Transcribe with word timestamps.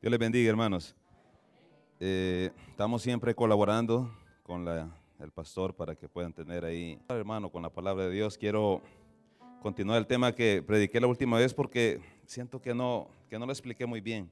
Dios 0.00 0.12
les 0.12 0.20
bendiga, 0.20 0.48
hermanos. 0.48 0.94
Eh, 1.98 2.52
estamos 2.68 3.02
siempre 3.02 3.34
colaborando 3.34 4.08
con 4.44 4.64
el 4.68 5.32
pastor 5.32 5.74
para 5.74 5.96
que 5.96 6.08
puedan 6.08 6.32
tener 6.32 6.64
ahí, 6.64 7.00
hermano, 7.08 7.50
con 7.50 7.62
la 7.62 7.70
palabra 7.70 8.04
de 8.04 8.12
Dios. 8.12 8.38
Quiero 8.38 8.80
continuar 9.60 9.98
el 9.98 10.06
tema 10.06 10.32
que 10.32 10.62
prediqué 10.64 11.00
la 11.00 11.08
última 11.08 11.36
vez 11.38 11.52
porque 11.52 12.00
siento 12.26 12.62
que 12.62 12.74
no, 12.74 13.08
que 13.28 13.40
no 13.40 13.46
lo 13.46 13.50
expliqué 13.50 13.86
muy 13.86 14.00
bien. 14.00 14.30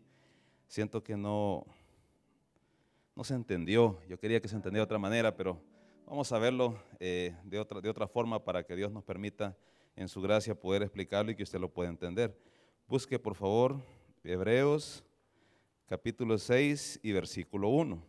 Siento 0.69 1.03
que 1.03 1.17
no, 1.17 1.67
no 3.17 3.25
se 3.25 3.35
entendió. 3.35 3.99
Yo 4.09 4.21
quería 4.21 4.41
que 4.41 4.47
se 4.47 4.55
entendiera 4.55 4.83
de 4.83 4.85
otra 4.85 5.01
manera, 5.01 5.37
pero 5.37 5.61
vamos 6.07 6.31
a 6.31 6.39
verlo 6.39 6.79
eh, 7.01 7.35
de, 7.43 7.59
otra, 7.59 7.81
de 7.81 7.89
otra 7.89 8.07
forma 8.07 8.45
para 8.45 8.63
que 8.63 8.77
Dios 8.77 8.93
nos 8.93 9.03
permita 9.03 9.57
en 9.97 10.07
su 10.07 10.23
gracia 10.23 10.55
poder 10.55 10.85
explicarlo 10.85 11.33
y 11.33 11.35
que 11.35 11.43
usted 11.43 11.59
lo 11.59 11.73
pueda 11.73 11.91
entender. 11.91 12.39
Busque, 12.87 13.19
por 13.19 13.35
favor, 13.35 13.83
Hebreos 14.23 15.03
capítulo 15.89 16.37
6 16.37 16.99
y 17.03 17.13
versículo 17.13 17.69
1. 17.69 18.03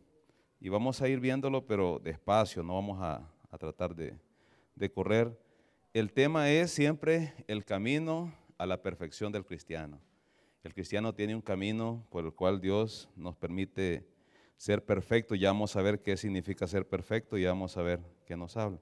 Y 0.60 0.70
vamos 0.70 1.00
a 1.02 1.08
ir 1.08 1.20
viéndolo, 1.20 1.66
pero 1.66 2.00
despacio, 2.04 2.64
no 2.64 2.74
vamos 2.74 2.98
a, 3.02 3.32
tratar 3.60 3.96
de, 3.96 4.16
de 4.76 4.92
correr. 4.92 5.36
El 5.94 6.12
tema 6.12 6.50
es 6.50 6.72
siempre 6.72 7.34
el 7.48 7.66
camino 7.66 8.34
a 8.58 8.66
la 8.66 8.82
perfección 8.82 9.32
del 9.32 9.46
cristiano. 9.46 10.00
El 10.64 10.74
cristiano 10.74 11.14
tiene 11.14 11.36
un 11.36 11.42
camino 11.42 12.06
por 12.10 12.26
el 12.26 12.34
cual 12.34 12.60
Dios 12.60 13.10
nos 13.16 13.36
permite 13.36 14.08
ser 14.58 14.84
perfecto. 14.84 15.36
Ya 15.36 15.50
vamos 15.50 15.76
a 15.76 15.82
ver 15.82 16.02
qué 16.02 16.18
significa 16.18 16.68
ser 16.68 16.88
perfecto 16.88 17.38
y 17.38 17.46
vamos 17.46 17.78
a 17.78 17.84
ver 17.84 18.00
qué 18.26 18.36
nos 18.36 18.58
habla. 18.58 18.80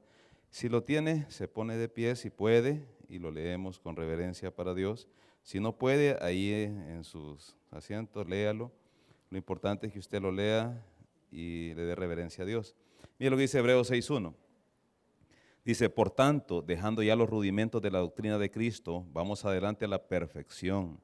Si 0.50 0.70
lo 0.70 0.84
tiene, 0.84 1.30
se 1.30 1.48
pone 1.48 1.76
de 1.76 1.90
pie 1.90 2.16
si 2.16 2.30
puede 2.30 2.88
y 3.10 3.20
lo 3.20 3.30
leemos 3.32 3.78
con 3.80 3.96
reverencia 3.96 4.56
para 4.56 4.74
Dios. 4.74 5.08
Si 5.42 5.60
no 5.60 5.78
puede, 5.78 6.18
ahí 6.22 6.52
en 6.54 7.04
sus 7.04 7.56
asientos, 7.72 8.28
léalo. 8.28 8.72
Lo 9.30 9.38
importante 9.38 9.88
es 9.88 9.94
que 9.94 10.00
usted 10.00 10.22
lo 10.22 10.32
lea 10.32 10.84
y 11.32 11.74
le 11.74 11.84
dé 11.84 11.96
reverencia 11.96 12.44
a 12.44 12.48
Dios. 12.48 12.76
Mire 13.20 13.32
lo 13.32 13.38
que 13.38 13.44
dice 13.44 13.60
Hebreos 13.60 13.92
6.1. 13.92 14.34
Dice, 15.66 15.90
por 15.90 16.12
tanto, 16.12 16.62
dejando 16.62 17.02
ya 17.02 17.16
los 17.16 17.30
rudimentos 17.30 17.82
de 17.82 17.90
la 17.90 18.00
doctrina 18.00 18.38
de 18.38 18.52
Cristo, 18.52 19.04
vamos 19.12 19.46
adelante 19.46 19.86
a 19.86 19.88
la 19.88 20.08
perfección, 20.08 21.02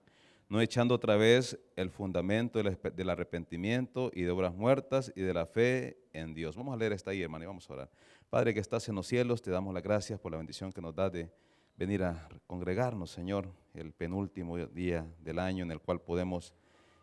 no 0.49 0.61
echando 0.61 0.93
otra 0.93 1.15
vez 1.15 1.59
el 1.75 1.89
fundamento 1.89 2.61
del 2.61 3.09
arrepentimiento 3.09 4.11
y 4.13 4.21
de 4.21 4.29
obras 4.29 4.53
muertas 4.53 5.11
y 5.15 5.21
de 5.21 5.33
la 5.33 5.47
fe 5.47 5.97
en 6.13 6.35
Dios. 6.35 6.55
Vamos 6.55 6.75
a 6.75 6.77
leer 6.77 6.93
esta 6.93 7.09
ahí, 7.09 7.23
hermano, 7.23 7.45
y 7.45 7.47
vamos 7.47 7.67
a 7.69 7.73
orar. 7.73 7.89
Padre 8.29 8.53
que 8.53 8.59
estás 8.59 8.87
en 8.87 8.95
los 8.95 9.07
cielos, 9.07 9.41
te 9.41 9.49
damos 9.49 9.73
las 9.73 9.81
gracias 9.81 10.19
por 10.19 10.31
la 10.31 10.37
bendición 10.37 10.71
que 10.71 10.81
nos 10.81 10.93
da 10.93 11.09
de 11.09 11.31
venir 11.75 12.03
a 12.03 12.29
congregarnos, 12.45 13.09
Señor, 13.09 13.51
el 13.73 13.93
penúltimo 13.93 14.57
día 14.67 15.07
del 15.19 15.39
año 15.39 15.63
en 15.63 15.71
el 15.71 15.79
cual 15.79 16.01
podemos 16.01 16.53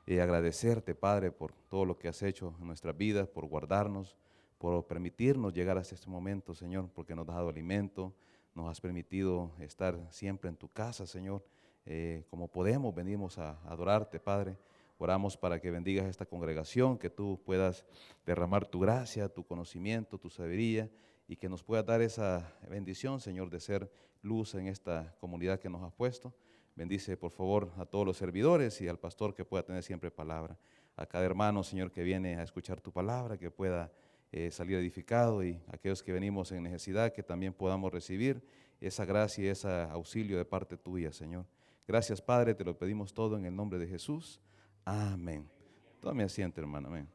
y 0.09 0.21
agradecerte, 0.21 0.95
Padre, 0.95 1.31
por 1.31 1.53
todo 1.69 1.85
lo 1.85 1.99
que 1.99 2.09
has 2.09 2.23
hecho 2.23 2.55
en 2.59 2.67
nuestras 2.67 2.97
vidas, 2.97 3.29
por 3.29 3.45
guardarnos, 3.45 4.17
por 4.57 4.87
permitirnos 4.87 5.53
llegar 5.53 5.77
hasta 5.77 5.95
este 5.95 6.09
momento, 6.09 6.55
Señor, 6.55 6.89
porque 6.95 7.15
nos 7.15 7.29
has 7.29 7.35
dado 7.35 7.51
alimento, 7.51 8.15
nos 8.55 8.71
has 8.71 8.81
permitido 8.81 9.53
estar 9.61 9.99
siempre 10.11 10.49
en 10.49 10.57
tu 10.57 10.67
casa, 10.71 11.07
Señor. 11.07 11.45
Eh, 11.85 12.25
como 12.31 12.49
podemos, 12.49 12.95
venimos 12.95 13.37
a 13.37 13.61
adorarte, 13.69 14.19
Padre. 14.19 14.57
Oramos 14.97 15.37
para 15.37 15.61
que 15.61 15.71
bendigas 15.71 16.07
esta 16.07 16.25
congregación, 16.25 16.97
que 16.97 17.11
tú 17.11 17.39
puedas 17.45 17.85
derramar 18.25 18.65
tu 18.65 18.81
gracia, 18.81 19.29
tu 19.29 19.45
conocimiento, 19.45 20.17
tu 20.17 20.31
sabiduría 20.31 20.91
y 21.29 21.37
que 21.37 21.51
nos 21.51 21.63
puedas 21.63 21.85
dar 21.85 22.01
esa 22.01 22.51
bendición, 22.71 23.21
Señor, 23.21 23.51
de 23.51 23.61
ser 23.61 23.93
luz 24.23 24.55
en 24.55 24.69
esta 24.69 25.15
comunidad 25.21 25.61
que 25.61 25.69
nos 25.69 25.83
has 25.83 25.93
puesto. 25.93 26.33
Bendice, 26.79 27.17
por 27.17 27.33
favor, 27.33 27.73
a 27.77 27.87
todos 27.87 28.07
los 28.07 28.17
servidores 28.17 28.81
y 28.81 28.87
al 28.87 29.01
pastor 29.01 29.35
que 29.35 29.45
pueda 29.45 29.65
tener 29.65 29.83
siempre 29.83 30.13
palabra. 30.13 30.57
A 30.95 31.07
cada 31.07 31.25
hermano, 31.25 31.65
Señor, 31.65 31.91
que 31.91 32.05
viene 32.05 32.37
a 32.37 32.45
escuchar 32.45 32.81
tu 32.81 32.93
palabra, 32.93 33.37
que 33.37 33.51
pueda 33.51 33.91
eh, 34.31 34.53
salir 34.53 34.77
edificado 34.77 35.43
y 35.43 35.61
aquellos 35.73 36.05
que 36.05 36.13
venimos 36.13 36.53
en 36.53 36.63
necesidad, 36.63 37.13
que 37.13 37.25
también 37.25 37.53
podamos 37.53 37.93
recibir 37.93 38.41
esa 38.81 39.05
gracia 39.05 39.43
y 39.43 39.49
ese 39.49 39.69
auxilio 39.69 40.39
de 40.39 40.45
parte 40.45 40.77
tuya, 40.77 41.11
Señor. 41.11 41.47
Gracias, 41.89 42.23
Padre, 42.23 42.55
te 42.55 42.63
lo 42.63 42.79
pedimos 42.79 43.13
todo 43.13 43.37
en 43.37 43.45
el 43.45 43.57
nombre 43.57 43.81
de 43.81 43.89
Jesús. 43.89 44.41
Amén. 44.85 45.51
Tome 45.99 46.23
asiento, 46.23 46.61
hermano. 46.61 46.87
Amén. 46.87 47.09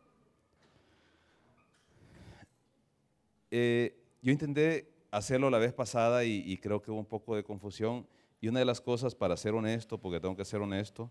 Eh, 3.49 3.95
yo 4.21 4.29
intenté 4.29 4.91
hacerlo 5.09 5.49
la 5.49 5.57
vez 5.57 5.71
pasada 5.71 6.25
y, 6.25 6.43
y 6.45 6.57
creo 6.57 6.81
que 6.81 6.91
hubo 6.91 6.99
un 6.99 7.05
poco 7.05 7.37
de 7.37 7.45
confusión. 7.45 8.05
Y 8.43 8.49
una 8.49 8.59
de 8.59 8.65
las 8.65 8.81
cosas, 8.81 9.15
para 9.15 9.37
ser 9.37 9.53
honesto, 9.53 9.97
porque 9.97 10.19
tengo 10.19 10.35
que 10.35 10.43
ser 10.43 10.59
honesto, 10.59 11.09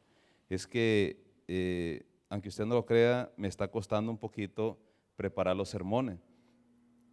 es 0.50 0.66
que, 0.66 1.16
eh, 1.48 2.04
aunque 2.28 2.50
usted 2.50 2.66
no 2.66 2.74
lo 2.74 2.84
crea, 2.84 3.32
me 3.38 3.48
está 3.48 3.68
costando 3.68 4.12
un 4.12 4.18
poquito 4.18 4.78
preparar 5.16 5.56
los 5.56 5.70
sermones. 5.70 6.18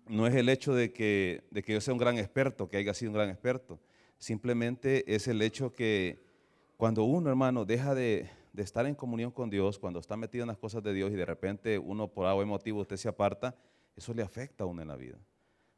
No 0.08 0.28
es 0.28 0.36
el 0.36 0.50
hecho 0.50 0.74
de 0.74 0.92
que, 0.92 1.48
de 1.52 1.64
que 1.64 1.72
yo 1.72 1.80
sea 1.80 1.94
un 1.94 2.00
gran 2.02 2.18
experto, 2.18 2.68
que 2.68 2.76
haya 2.76 2.94
sido 2.94 3.12
un 3.12 3.16
gran 3.16 3.30
experto. 3.30 3.80
Simplemente 4.18 5.06
es 5.16 5.30
el 5.30 5.42
hecho 5.42 5.72
que 5.72 6.22
cuando 6.76 7.06
uno, 7.06 7.30
hermano, 7.30 7.64
deja 7.64 7.96
de, 7.96 8.30
de 8.52 8.64
estar 8.64 8.86
en 8.88 8.96
comunión 8.96 9.32
con 9.32 9.50
Dios, 9.50 9.80
cuando 9.80 10.02
está 10.02 10.18
metido 10.18 10.44
en 10.44 10.50
las 10.50 10.58
cosas 10.58 10.84
de 10.84 10.92
Dios 10.94 11.14
y 11.14 11.16
de 11.16 11.26
repente 11.26 11.80
uno 11.80 12.10
por 12.10 12.26
algo 12.26 12.46
motivo 12.46 12.82
usted 12.82 12.98
se 12.98 13.08
aparta, 13.08 13.56
eso 13.96 14.14
le 14.14 14.22
afecta 14.22 14.66
a 14.66 14.68
uno 14.68 14.82
en 14.82 14.90
la 14.90 14.98
vida. 14.98 15.18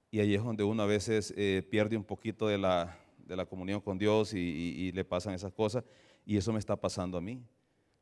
Y 0.10 0.20
ahí 0.20 0.34
es 0.34 0.44
donde 0.44 0.64
uno 0.64 0.82
a 0.82 0.88
veces 0.88 1.32
eh, 1.38 1.64
pierde 1.70 1.96
un 1.96 2.04
poquito 2.04 2.48
de 2.48 2.58
la, 2.58 2.98
de 3.32 3.38
la 3.38 3.46
comunión 3.46 3.80
con 3.80 3.98
Dios 3.98 4.34
y, 4.34 4.92
le 4.92 5.06
pasan 5.06 5.34
esas 5.34 5.54
cosas. 5.54 5.86
Y 6.26 6.36
eso 6.36 6.52
me 6.52 6.60
está 6.60 6.76
pasando 6.76 7.18
a 7.18 7.22
mí. 7.22 7.42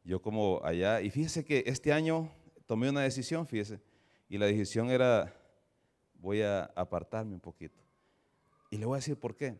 Yo 0.03 0.19
como 0.21 0.59
allá, 0.63 1.01
y 1.01 1.11
fíjese 1.11 1.45
que 1.45 1.63
este 1.67 1.93
año 1.93 2.31
tomé 2.65 2.89
una 2.89 3.01
decisión, 3.01 3.45
fíjese, 3.45 3.79
y 4.27 4.39
la 4.39 4.47
decisión 4.47 4.89
era, 4.89 5.33
voy 6.15 6.41
a 6.41 6.63
apartarme 6.75 7.35
un 7.35 7.39
poquito. 7.39 7.79
Y 8.71 8.77
le 8.77 8.85
voy 8.85 8.95
a 8.95 8.97
decir 8.97 9.17
por 9.17 9.35
qué. 9.35 9.55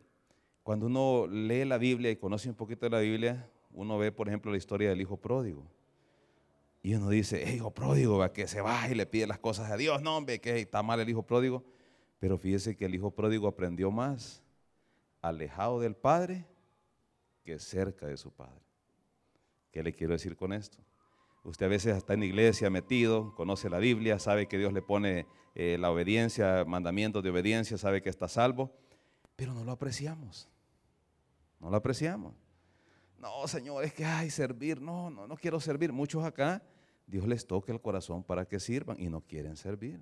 Cuando 0.64 0.86
uno 0.86 1.26
lee 1.28 1.64
la 1.64 1.78
Biblia 1.78 2.10
y 2.10 2.16
conoce 2.16 2.48
un 2.48 2.56
poquito 2.56 2.86
de 2.86 2.90
la 2.90 2.98
Biblia, 3.00 3.48
uno 3.72 3.96
ve, 3.96 4.10
por 4.10 4.26
ejemplo, 4.26 4.50
la 4.50 4.58
historia 4.58 4.88
del 4.90 5.00
hijo 5.00 5.16
pródigo. 5.16 5.64
Y 6.82 6.94
uno 6.94 7.10
dice, 7.10 7.54
hijo 7.54 7.70
pródigo, 7.70 8.18
va 8.18 8.32
que 8.32 8.48
se 8.48 8.60
va 8.60 8.88
y 8.88 8.94
le 8.96 9.06
pide 9.06 9.28
las 9.28 9.38
cosas 9.38 9.70
a 9.70 9.76
Dios. 9.76 10.02
No, 10.02 10.16
hombre, 10.16 10.40
que 10.40 10.58
está 10.58 10.82
mal 10.82 10.98
el 10.98 11.08
hijo 11.08 11.22
pródigo. 11.22 11.62
Pero 12.18 12.38
fíjese 12.38 12.76
que 12.76 12.86
el 12.86 12.94
hijo 12.94 13.12
pródigo 13.12 13.46
aprendió 13.46 13.92
más 13.92 14.42
alejado 15.20 15.80
del 15.80 15.96
Padre 15.96 16.46
que 17.44 17.58
cerca 17.58 18.06
de 18.06 18.16
su 18.16 18.32
Padre. 18.32 18.62
¿Qué 19.70 19.82
le 19.82 19.92
quiero 19.92 20.12
decir 20.12 20.36
con 20.36 20.52
esto? 20.52 20.78
Usted 21.42 21.66
a 21.66 21.68
veces 21.68 21.96
está 21.96 22.14
en 22.14 22.22
iglesia 22.22 22.68
metido, 22.68 23.34
conoce 23.34 23.70
la 23.70 23.78
Biblia, 23.78 24.18
sabe 24.18 24.46
que 24.46 24.58
Dios 24.58 24.72
le 24.72 24.82
pone 24.82 25.26
eh, 25.54 25.78
la 25.78 25.90
obediencia, 25.90 26.64
mandamientos 26.66 27.22
de 27.22 27.30
obediencia, 27.30 27.78
sabe 27.78 28.02
que 28.02 28.10
está 28.10 28.28
salvo, 28.28 28.70
pero 29.36 29.54
no 29.54 29.64
lo 29.64 29.72
apreciamos. 29.72 30.48
No 31.58 31.70
lo 31.70 31.76
apreciamos. 31.76 32.34
No, 33.18 33.46
Señor, 33.46 33.84
es 33.84 33.92
que 33.92 34.04
hay 34.04 34.30
servir. 34.30 34.80
No, 34.80 35.10
no, 35.10 35.26
no 35.26 35.36
quiero 35.36 35.60
servir. 35.60 35.92
Muchos 35.92 36.24
acá, 36.24 36.62
Dios 37.06 37.26
les 37.26 37.46
toca 37.46 37.72
el 37.72 37.80
corazón 37.80 38.22
para 38.22 38.46
que 38.46 38.60
sirvan 38.60 39.00
y 39.00 39.08
no 39.08 39.22
quieren 39.22 39.56
servir. 39.56 40.00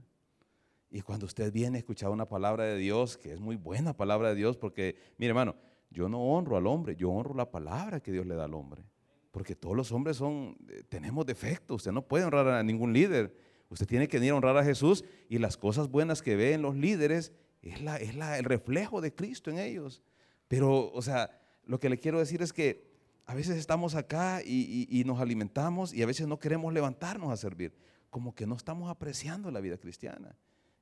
Y 0.90 1.02
cuando 1.02 1.26
usted 1.26 1.52
viene 1.52 1.76
a 1.76 1.80
escuchar 1.80 2.10
una 2.10 2.26
palabra 2.26 2.64
de 2.64 2.76
Dios, 2.76 3.18
que 3.18 3.32
es 3.32 3.40
muy 3.40 3.56
buena 3.56 3.96
palabra 3.96 4.30
de 4.30 4.36
Dios, 4.36 4.56
porque, 4.56 4.96
mire 5.18 5.30
hermano, 5.30 5.54
yo 5.90 6.08
no 6.08 6.20
honro 6.22 6.56
al 6.56 6.66
hombre, 6.66 6.96
yo 6.96 7.10
honro 7.10 7.34
la 7.34 7.50
palabra 7.50 8.00
que 8.00 8.12
Dios 8.12 8.26
le 8.26 8.34
da 8.34 8.44
al 8.44 8.54
hombre. 8.54 8.84
Porque 9.30 9.54
todos 9.54 9.76
los 9.76 9.92
hombres 9.92 10.16
son, 10.16 10.56
eh, 10.70 10.82
tenemos 10.88 11.26
defectos, 11.26 11.76
usted 11.76 11.92
no 11.92 12.06
puede 12.06 12.24
honrar 12.24 12.48
a 12.48 12.62
ningún 12.62 12.92
líder. 12.92 13.34
Usted 13.68 13.86
tiene 13.86 14.08
que 14.08 14.16
ir 14.16 14.32
a 14.32 14.34
honrar 14.34 14.56
a 14.56 14.64
Jesús 14.64 15.04
y 15.28 15.38
las 15.38 15.58
cosas 15.58 15.88
buenas 15.88 16.22
que 16.22 16.36
ve 16.36 16.54
en 16.54 16.62
los 16.62 16.74
líderes 16.74 17.32
es, 17.60 17.82
la, 17.82 17.96
es 17.96 18.14
la, 18.14 18.38
el 18.38 18.44
reflejo 18.44 19.02
de 19.02 19.14
Cristo 19.14 19.50
en 19.50 19.58
ellos. 19.58 20.02
Pero, 20.48 20.90
o 20.90 21.02
sea, 21.02 21.38
lo 21.66 21.78
que 21.78 21.90
le 21.90 21.98
quiero 21.98 22.18
decir 22.18 22.40
es 22.40 22.54
que 22.54 22.88
a 23.26 23.34
veces 23.34 23.58
estamos 23.58 23.94
acá 23.94 24.40
y, 24.42 24.86
y 24.88 25.04
nos 25.04 25.20
alimentamos 25.20 25.92
y 25.92 26.02
a 26.02 26.06
veces 26.06 26.26
no 26.26 26.38
queremos 26.38 26.72
levantarnos 26.72 27.30
a 27.30 27.36
servir. 27.36 27.74
Como 28.08 28.34
que 28.34 28.46
no 28.46 28.56
estamos 28.56 28.90
apreciando 28.90 29.50
la 29.50 29.60
vida 29.60 29.76
cristiana. 29.76 30.34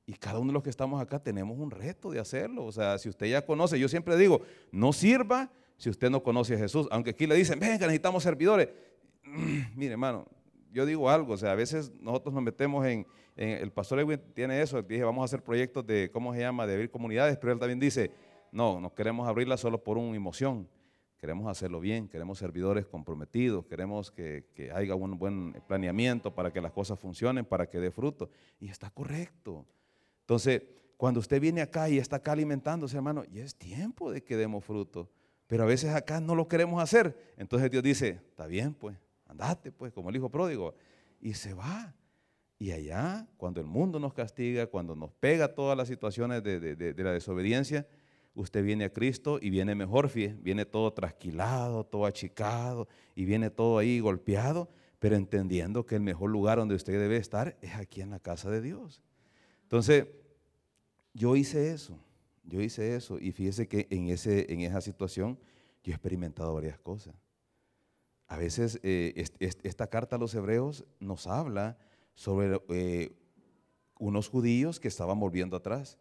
Y 0.09 0.13
cada 0.13 0.39
uno 0.39 0.47
de 0.47 0.53
los 0.53 0.63
que 0.63 0.69
estamos 0.69 1.01
acá 1.01 1.19
tenemos 1.19 1.59
un 1.59 1.69
reto 1.69 2.09
de 2.09 2.19
hacerlo. 2.19 2.65
O 2.65 2.71
sea, 2.71 2.97
si 2.97 3.09
usted 3.09 3.27
ya 3.27 3.45
conoce, 3.45 3.77
yo 3.77 3.89
siempre 3.89 4.15
digo, 4.15 4.41
no 4.71 4.93
sirva 4.93 5.51
si 5.75 5.89
usted 5.89 6.09
no 6.09 6.23
conoce 6.23 6.55
a 6.55 6.57
Jesús. 6.57 6.87
Aunque 6.91 7.09
aquí 7.09 7.27
le 7.27 7.35
dicen, 7.35 7.59
venga, 7.59 7.85
necesitamos 7.85 8.23
servidores. 8.23 8.69
Mire, 9.75 9.91
hermano, 9.91 10.25
yo 10.71 10.85
digo 10.85 11.09
algo, 11.09 11.33
o 11.33 11.37
sea, 11.37 11.51
a 11.51 11.55
veces 11.55 11.91
nosotros 11.99 12.33
nos 12.33 12.41
metemos 12.41 12.85
en, 12.85 13.05
el 13.35 13.69
pastor 13.71 13.99
Edwin 13.99 14.19
tiene 14.33 14.61
eso, 14.61 14.81
dije, 14.81 15.03
vamos 15.03 15.21
a 15.21 15.25
hacer 15.25 15.43
proyectos 15.43 15.85
de, 15.85 16.09
¿cómo 16.11 16.33
se 16.33 16.39
llama?, 16.39 16.65
de 16.65 16.73
abrir 16.73 16.89
comunidades, 16.89 17.37
pero 17.37 17.53
él 17.53 17.59
también 17.59 17.79
dice, 17.79 18.09
no, 18.51 18.79
no 18.79 18.95
queremos 18.95 19.27
abrirla 19.27 19.57
solo 19.57 19.83
por 19.83 19.97
una 19.97 20.15
emoción, 20.15 20.67
queremos 21.19 21.47
hacerlo 21.47 21.79
bien, 21.79 22.07
queremos 22.07 22.39
servidores 22.39 22.87
comprometidos, 22.87 23.65
queremos 23.65 24.09
que, 24.09 24.45
que 24.55 24.71
haya 24.71 24.95
un 24.95 25.19
buen 25.19 25.53
planeamiento 25.67 26.33
para 26.33 26.51
que 26.51 26.61
las 26.61 26.71
cosas 26.71 26.97
funcionen, 26.97 27.45
para 27.45 27.69
que 27.69 27.79
dé 27.79 27.91
fruto. 27.91 28.31
Y 28.59 28.69
está 28.69 28.89
correcto. 28.89 29.65
Entonces, 30.27 30.61
cuando 30.97 31.21
usted 31.21 31.39
viene 31.39 31.61
acá 31.61 31.89
y 31.89 31.99
está 31.99 32.17
acá 32.17 32.33
alimentándose, 32.33 32.97
hermano, 32.97 33.23
ya 33.31 33.45
es 33.45 33.55
tiempo 33.55 34.11
de 34.11 34.21
que 34.21 34.35
demos 34.35 34.65
fruto. 34.65 35.09
Pero 35.47 35.63
a 35.63 35.65
veces 35.65 35.93
acá 35.93 36.19
no 36.19 36.35
lo 36.35 36.49
queremos 36.49 36.83
hacer. 36.83 37.33
Entonces 37.37 37.71
Dios 37.71 37.81
dice, 37.81 38.19
está 38.27 38.45
bien, 38.45 38.73
pues, 38.73 38.97
andate 39.25 39.71
pues, 39.71 39.93
como 39.93 40.09
el 40.09 40.17
hijo 40.17 40.29
pródigo. 40.29 40.75
Y 41.21 41.35
se 41.35 41.53
va. 41.53 41.95
Y 42.59 42.73
allá, 42.73 43.25
cuando 43.37 43.61
el 43.61 43.67
mundo 43.67 44.01
nos 44.01 44.13
castiga, 44.13 44.67
cuando 44.67 44.97
nos 44.97 45.13
pega 45.13 45.55
todas 45.55 45.77
las 45.77 45.87
situaciones 45.87 46.43
de, 46.43 46.93
la 46.97 47.13
desobediencia, 47.13 47.87
usted 48.33 48.65
viene 48.65 48.83
a 48.83 48.91
Cristo 48.91 49.39
y 49.41 49.49
viene 49.49 49.75
mejor, 49.75 50.11
viene 50.11 50.65
todo 50.65 50.91
trasquilado, 50.91 51.85
todo 51.85 52.05
achicado 52.05 52.89
y 53.15 53.23
viene 53.23 53.49
todo 53.49 53.77
ahí 53.77 54.01
golpeado, 54.01 54.67
pero 54.99 55.15
entendiendo 55.15 55.85
que 55.85 55.95
el 55.95 56.01
mejor 56.01 56.31
lugar 56.31 56.57
donde 56.57 56.75
usted 56.75 56.99
debe 56.99 57.15
estar 57.15 57.55
es 57.61 57.75
aquí 57.75 58.01
en 58.01 58.09
la 58.09 58.19
casa 58.19 58.49
de 58.49 58.59
Dios. 58.59 59.01
Entonces, 59.67 60.07
yo 61.13 61.35
hice 61.35 61.73
eso, 61.73 61.99
yo 62.45 62.61
hice 62.61 62.95
eso 62.95 63.19
y 63.19 63.33
fíjese 63.33 63.67
que 63.67 63.85
en, 63.89 64.07
ese, 64.07 64.49
en 64.53 64.61
esa 64.61 64.79
situación 64.79 65.37
yo 65.83 65.91
he 65.91 65.93
experimentado 65.93 66.53
varias 66.53 66.79
cosas. 66.79 67.13
A 68.29 68.37
veces 68.37 68.79
eh, 68.83 69.25
esta 69.39 69.87
carta 69.87 70.15
a 70.15 70.19
los 70.19 70.33
hebreos 70.35 70.85
nos 71.01 71.27
habla 71.27 71.77
sobre 72.13 72.61
eh, 72.69 73.11
unos 73.99 74.29
judíos 74.29 74.79
que 74.79 74.87
estaban 74.87 75.19
volviendo 75.19 75.57
atrás. 75.57 75.97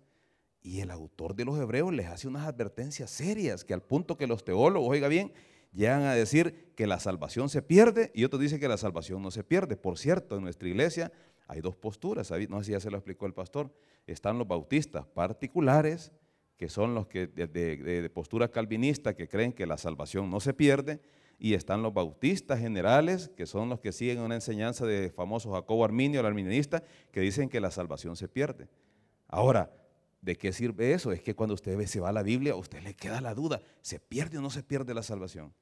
Y 0.62 0.78
el 0.78 0.92
autor 0.92 1.34
de 1.34 1.44
los 1.44 1.58
hebreos 1.58 1.92
les 1.92 2.06
hace 2.06 2.28
unas 2.28 2.46
advertencias 2.46 3.10
serias 3.10 3.64
que 3.64 3.74
al 3.74 3.82
punto 3.82 4.16
que 4.16 4.28
los 4.28 4.44
teólogos, 4.44 4.88
oiga 4.88 5.08
bien, 5.08 5.32
llegan 5.72 6.02
a 6.02 6.14
decir 6.14 6.72
que 6.76 6.86
la 6.86 7.00
salvación 7.00 7.48
se 7.48 7.62
pierde 7.62 8.12
y 8.14 8.22
otros 8.22 8.40
dicen 8.40 8.60
que 8.60 8.68
la 8.68 8.76
salvación 8.76 9.22
no 9.22 9.32
se 9.32 9.42
pierde. 9.42 9.76
Por 9.76 9.98
cierto, 9.98 10.36
en 10.36 10.44
nuestra 10.44 10.68
iglesia 10.68 11.10
hay 11.46 11.60
dos 11.60 11.76
posturas, 11.76 12.30
no 12.48 12.58
sé 12.58 12.64
si 12.64 12.72
ya 12.72 12.80
se 12.80 12.90
lo 12.90 12.96
explicó 12.96 13.26
el 13.26 13.34
pastor. 13.34 13.72
Están 14.06 14.38
los 14.38 14.48
bautistas 14.48 15.06
particulares, 15.06 16.12
que 16.56 16.68
son 16.68 16.94
los 16.94 17.06
que 17.06 17.26
de, 17.26 18.10
postura 18.10 18.50
calvinista 18.50 19.14
que 19.14 19.28
creen 19.28 19.52
que 19.52 19.66
la 19.66 19.78
salvación 19.78 20.30
no 20.30 20.40
se 20.40 20.54
pierde, 20.54 21.00
y 21.38 21.52
están 21.54 21.82
los 21.82 21.92
bautistas 21.92 22.58
generales, 22.58 23.30
que 23.36 23.44
son 23.44 23.68
los 23.68 23.80
que 23.80 23.92
siguen 23.92 24.20
una 24.20 24.34
enseñanza 24.34 24.86
de 24.86 25.10
famoso 25.10 25.52
Jacobo 25.52 25.84
Arminio, 25.84 26.20
el 26.20 26.26
arminianista, 26.26 26.82
que 27.12 27.20
dicen 27.20 27.48
que 27.48 27.60
la 27.60 27.70
salvación 27.70 28.16
se 28.16 28.26
pierde. 28.26 28.68
Ahora, 29.28 29.70
¿de 30.22 30.36
qué 30.36 30.52
sirve 30.52 30.92
eso? 30.92 31.12
Es 31.12 31.22
que 31.22 31.34
cuando 31.34 31.54
usted 31.54 31.78
se 31.86 32.00
va 32.00 32.08
a 32.08 32.12
la 32.12 32.22
Biblia, 32.22 32.54
a 32.54 32.56
usted 32.56 32.82
le 32.82 32.94
queda 32.94 33.20
la 33.20 33.34
duda, 33.34 33.60
¿se 33.82 34.00
pierde 34.00 34.38
o 34.38 34.40
no 34.40 34.50
se 34.50 34.62
pierde 34.62 34.94
la 34.94 35.02
salvación? 35.02 35.52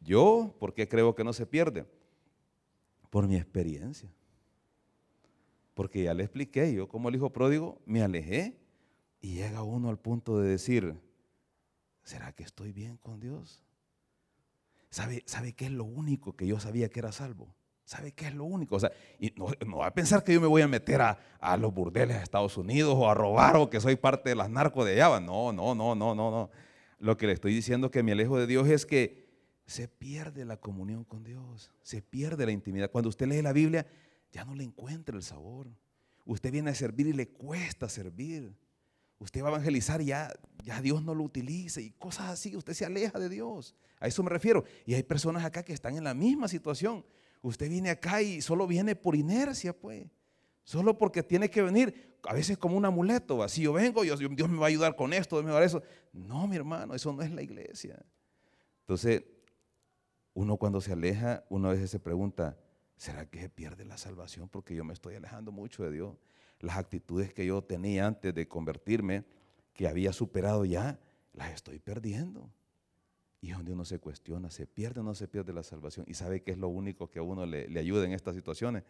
Yo, 0.00 0.56
¿por 0.58 0.72
qué 0.72 0.88
creo 0.88 1.14
que 1.14 1.24
no 1.24 1.32
se 1.34 1.46
pierde? 1.46 1.84
Por 3.10 3.28
mi 3.28 3.36
experiencia. 3.36 4.10
Porque 5.76 6.02
ya 6.02 6.14
le 6.14 6.22
expliqué, 6.22 6.72
yo 6.72 6.88
como 6.88 7.10
el 7.10 7.16
hijo 7.16 7.34
pródigo 7.34 7.82
me 7.84 8.00
alejé 8.00 8.56
y 9.20 9.34
llega 9.34 9.62
uno 9.62 9.90
al 9.90 9.98
punto 9.98 10.38
de 10.38 10.48
decir, 10.48 10.98
¿será 12.02 12.32
que 12.32 12.44
estoy 12.44 12.72
bien 12.72 12.96
con 12.96 13.20
Dios? 13.20 13.62
¿Sabe, 14.88 15.22
¿Sabe 15.26 15.52
qué 15.52 15.66
es 15.66 15.72
lo 15.72 15.84
único 15.84 16.34
que 16.34 16.46
yo 16.46 16.58
sabía 16.60 16.88
que 16.88 17.00
era 17.00 17.12
salvo? 17.12 17.54
¿Sabe 17.84 18.12
qué 18.12 18.28
es 18.28 18.34
lo 18.34 18.44
único? 18.44 18.76
O 18.76 18.80
sea, 18.80 18.90
y 19.20 19.34
no, 19.36 19.76
va 19.76 19.88
a 19.88 19.94
pensar 19.94 20.24
que 20.24 20.32
yo 20.32 20.40
me 20.40 20.46
voy 20.46 20.62
a 20.62 20.66
meter 20.66 21.02
a, 21.02 21.18
a, 21.38 21.58
los 21.58 21.74
burdeles 21.74 22.16
de 22.16 22.22
Estados 22.22 22.56
Unidos 22.56 22.94
o 22.96 23.10
a 23.10 23.12
robar 23.12 23.56
o 23.56 23.68
que 23.68 23.78
soy 23.78 23.96
parte 23.96 24.30
de 24.30 24.34
las 24.34 24.48
narcos 24.48 24.86
de 24.86 24.92
allá. 24.92 25.20
No, 25.20 25.52
no, 25.52 25.74
no, 25.74 25.94
no, 25.94 26.14
no, 26.14 26.30
no. 26.30 26.50
Lo 27.00 27.18
que 27.18 27.26
le 27.26 27.34
estoy 27.34 27.52
diciendo 27.52 27.90
que 27.90 28.02
me 28.02 28.12
alejo 28.12 28.38
de 28.38 28.46
Dios 28.46 28.66
es 28.70 28.86
que 28.86 29.26
se 29.66 29.88
pierde 29.88 30.46
la 30.46 30.56
comunión 30.56 31.04
con 31.04 31.22
Dios, 31.22 31.70
se 31.82 32.00
pierde 32.00 32.46
la 32.46 32.52
intimidad. 32.52 32.90
Cuando 32.90 33.10
usted 33.10 33.26
lee 33.26 33.42
la 33.42 33.52
Biblia, 33.52 33.86
ya 34.36 34.44
no 34.44 34.54
le 34.54 34.64
encuentra 34.64 35.16
el 35.16 35.22
sabor. 35.22 35.66
Usted 36.26 36.52
viene 36.52 36.70
a 36.70 36.74
servir 36.74 37.06
y 37.06 37.14
le 37.14 37.26
cuesta 37.26 37.88
servir. 37.88 38.54
Usted 39.18 39.42
va 39.42 39.46
a 39.46 39.50
evangelizar 39.52 40.02
y 40.02 40.06
ya, 40.06 40.30
ya 40.62 40.82
Dios 40.82 41.02
no 41.02 41.14
lo 41.14 41.24
utiliza 41.24 41.80
y 41.80 41.92
cosas 41.92 42.28
así. 42.28 42.54
Usted 42.54 42.74
se 42.74 42.84
aleja 42.84 43.18
de 43.18 43.30
Dios. 43.30 43.74
A 43.98 44.08
eso 44.08 44.22
me 44.22 44.28
refiero. 44.28 44.64
Y 44.84 44.92
hay 44.92 45.02
personas 45.02 45.42
acá 45.42 45.62
que 45.62 45.72
están 45.72 45.96
en 45.96 46.04
la 46.04 46.12
misma 46.12 46.48
situación. 46.48 47.02
Usted 47.40 47.70
viene 47.70 47.88
acá 47.88 48.20
y 48.20 48.42
solo 48.42 48.66
viene 48.66 48.94
por 48.94 49.16
inercia, 49.16 49.72
pues. 49.72 50.06
Solo 50.64 50.98
porque 50.98 51.22
tiene 51.22 51.48
que 51.48 51.62
venir, 51.62 52.18
a 52.24 52.34
veces 52.34 52.58
como 52.58 52.76
un 52.76 52.84
amuleto. 52.84 53.42
Así 53.42 53.62
yo 53.62 53.72
vengo, 53.72 54.02
Dios, 54.02 54.18
Dios 54.18 54.50
me 54.50 54.58
va 54.58 54.66
a 54.66 54.68
ayudar 54.68 54.96
con 54.96 55.14
esto, 55.14 55.42
me 55.42 55.50
va 55.50 55.60
a 55.60 55.64
eso. 55.64 55.82
No, 56.12 56.46
mi 56.46 56.56
hermano, 56.56 56.94
eso 56.94 57.10
no 57.10 57.22
es 57.22 57.30
la 57.30 57.40
iglesia. 57.40 58.04
Entonces, 58.80 59.24
uno 60.34 60.58
cuando 60.58 60.82
se 60.82 60.92
aleja, 60.92 61.42
uno 61.48 61.68
a 61.68 61.72
veces 61.72 61.90
se 61.90 61.98
pregunta, 61.98 62.58
¿será 62.96 63.26
que 63.26 63.40
se 63.40 63.48
pierde 63.48 63.84
la 63.84 63.98
salvación? 63.98 64.48
Porque 64.48 64.74
yo 64.74 64.84
me 64.84 64.92
estoy 64.92 65.14
alejando 65.14 65.52
mucho 65.52 65.84
de 65.84 65.90
Dios. 65.90 66.16
Las 66.60 66.76
actitudes 66.76 67.32
que 67.32 67.46
yo 67.46 67.62
tenía 67.62 68.06
antes 68.06 68.34
de 68.34 68.48
convertirme, 68.48 69.24
que 69.74 69.88
había 69.88 70.12
superado 70.12 70.64
ya, 70.64 70.98
las 71.34 71.52
estoy 71.52 71.78
perdiendo. 71.78 72.50
Y 73.40 73.50
es 73.50 73.56
donde 73.56 73.72
uno 73.72 73.84
se 73.84 73.98
cuestiona, 73.98 74.50
¿se 74.50 74.66
pierde 74.66 75.00
o 75.00 75.04
no 75.04 75.14
se 75.14 75.28
pierde 75.28 75.52
la 75.52 75.62
salvación? 75.62 76.06
Y 76.08 76.14
sabe 76.14 76.42
que 76.42 76.52
es 76.52 76.58
lo 76.58 76.68
único 76.68 77.10
que 77.10 77.18
a 77.18 77.22
uno 77.22 77.44
le, 77.44 77.78
ayuda 77.78 78.04
en 78.04 78.12
estas 78.12 78.34
situaciones, 78.34 78.82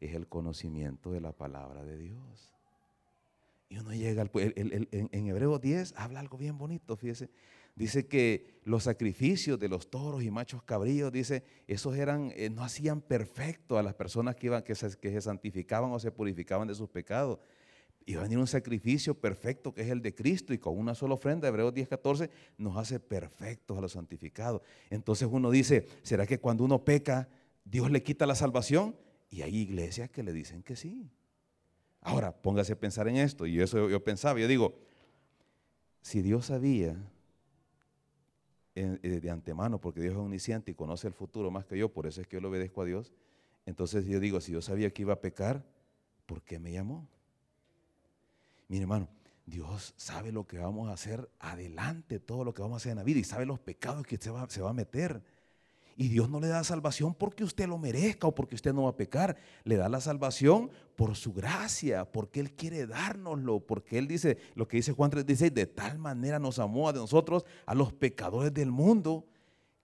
es 0.00 0.14
el 0.14 0.26
conocimiento 0.26 1.12
de 1.12 1.20
la 1.20 1.32
palabra 1.32 1.84
de 1.84 1.96
Dios. 1.96 2.52
Y 3.68 3.78
uno 3.78 3.94
llega 3.94 4.22
al... 4.22 4.30
en, 4.34 4.88
en 4.90 5.26
Hebreos 5.26 5.60
10 5.60 5.94
habla 5.96 6.20
algo 6.20 6.36
bien 6.36 6.58
bonito, 6.58 6.96
fíjese. 6.96 7.30
Dice 7.76 8.08
que 8.08 8.60
los 8.64 8.82
sacrificios 8.82 9.60
de 9.60 9.68
los 9.68 9.90
toros 9.90 10.24
y 10.24 10.30
machos 10.30 10.64
cabríos, 10.64 11.12
dice, 11.12 11.44
esos 11.68 11.96
eran, 11.96 12.32
eh, 12.34 12.50
no 12.50 12.64
hacían 12.64 13.00
perfecto 13.00 13.78
a 13.78 13.82
las 13.84 13.94
personas 13.94 14.34
que, 14.34 14.46
iban, 14.46 14.62
que, 14.64 14.72
que 14.72 15.12
se 15.12 15.20
santificaban 15.20 15.92
o 15.92 16.00
se 16.00 16.10
purificaban 16.10 16.66
de 16.66 16.74
sus 16.74 16.88
pecados 16.88 17.38
va 18.14 18.20
a 18.20 18.22
venir 18.24 18.38
un 18.38 18.46
sacrificio 18.46 19.18
perfecto 19.18 19.74
que 19.74 19.82
es 19.82 19.88
el 19.88 20.00
de 20.00 20.14
Cristo 20.14 20.54
y 20.54 20.58
con 20.58 20.78
una 20.78 20.94
sola 20.94 21.14
ofrenda, 21.14 21.48
Hebreos 21.48 21.74
10:14, 21.74 22.30
nos 22.58 22.76
hace 22.76 23.00
perfectos 23.00 23.76
a 23.76 23.80
los 23.80 23.92
santificados. 23.92 24.62
Entonces 24.90 25.28
uno 25.30 25.50
dice, 25.50 25.86
¿será 26.02 26.26
que 26.26 26.38
cuando 26.38 26.64
uno 26.64 26.84
peca, 26.84 27.28
Dios 27.64 27.90
le 27.90 28.02
quita 28.02 28.26
la 28.26 28.36
salvación? 28.36 28.94
Y 29.28 29.42
hay 29.42 29.56
iglesias 29.56 30.08
que 30.10 30.22
le 30.22 30.32
dicen 30.32 30.62
que 30.62 30.76
sí. 30.76 31.10
Ahora, 32.00 32.30
póngase 32.30 32.74
a 32.74 32.78
pensar 32.78 33.08
en 33.08 33.16
esto, 33.16 33.46
y 33.46 33.60
eso 33.60 33.88
yo, 33.88 34.04
pensaba, 34.04 34.38
yo 34.38 34.46
digo, 34.46 34.78
si 36.02 36.22
Dios 36.22 36.46
sabía 36.46 36.96
de 38.76 39.30
antemano, 39.30 39.80
porque 39.80 40.00
Dios 40.00 40.12
es 40.12 40.18
omnisciente 40.18 40.70
y 40.70 40.74
conoce 40.74 41.06
el 41.08 41.14
futuro 41.14 41.50
más 41.50 41.64
que 41.64 41.78
yo, 41.78 41.92
por 41.92 42.06
eso 42.06 42.20
es 42.20 42.26
que 42.26 42.36
yo 42.36 42.40
le 42.40 42.48
obedezco 42.48 42.82
a 42.82 42.84
Dios, 42.84 43.12
entonces 43.64 44.06
yo 44.06 44.20
digo, 44.20 44.40
si 44.40 44.52
yo 44.52 44.60
sabía 44.60 44.92
que 44.92 45.02
iba 45.02 45.14
a 45.14 45.20
pecar, 45.20 45.64
¿por 46.26 46.42
qué 46.42 46.58
me 46.58 46.72
llamó? 46.72 47.08
Mire 48.68 48.82
hermano, 48.82 49.08
Dios 49.46 49.94
sabe 49.96 50.32
lo 50.32 50.46
que 50.46 50.58
vamos 50.58 50.88
a 50.88 50.92
hacer 50.92 51.30
adelante, 51.38 52.18
todo 52.18 52.44
lo 52.44 52.52
que 52.52 52.62
vamos 52.62 52.74
a 52.74 52.78
hacer 52.78 52.90
en 52.90 52.98
la 52.98 53.04
vida 53.04 53.20
y 53.20 53.24
sabe 53.24 53.46
los 53.46 53.60
pecados 53.60 54.06
que 54.06 54.18
se 54.18 54.30
va, 54.30 54.48
se 54.50 54.60
va 54.60 54.70
a 54.70 54.74
meter. 54.74 55.22
Y 55.96 56.08
Dios 56.08 56.28
no 56.28 56.40
le 56.40 56.48
da 56.48 56.62
salvación 56.62 57.14
porque 57.14 57.42
usted 57.42 57.66
lo 57.66 57.78
merezca 57.78 58.26
o 58.26 58.34
porque 58.34 58.54
usted 58.54 58.74
no 58.74 58.84
va 58.84 58.90
a 58.90 58.96
pecar. 58.96 59.36
Le 59.64 59.76
da 59.76 59.88
la 59.88 60.00
salvación 60.00 60.70
por 60.94 61.16
su 61.16 61.32
gracia, 61.32 62.04
porque 62.04 62.40
Él 62.40 62.52
quiere 62.52 62.86
dárnoslo, 62.86 63.60
porque 63.60 63.98
Él 63.98 64.06
dice, 64.06 64.36
lo 64.54 64.68
que 64.68 64.76
dice 64.76 64.92
Juan 64.92 65.10
3:16, 65.10 65.52
de 65.52 65.66
tal 65.66 65.98
manera 65.98 66.38
nos 66.38 66.58
amó 66.58 66.88
a 66.88 66.92
nosotros, 66.92 67.44
a 67.64 67.74
los 67.74 67.92
pecadores 67.92 68.52
del 68.52 68.70
mundo, 68.70 69.26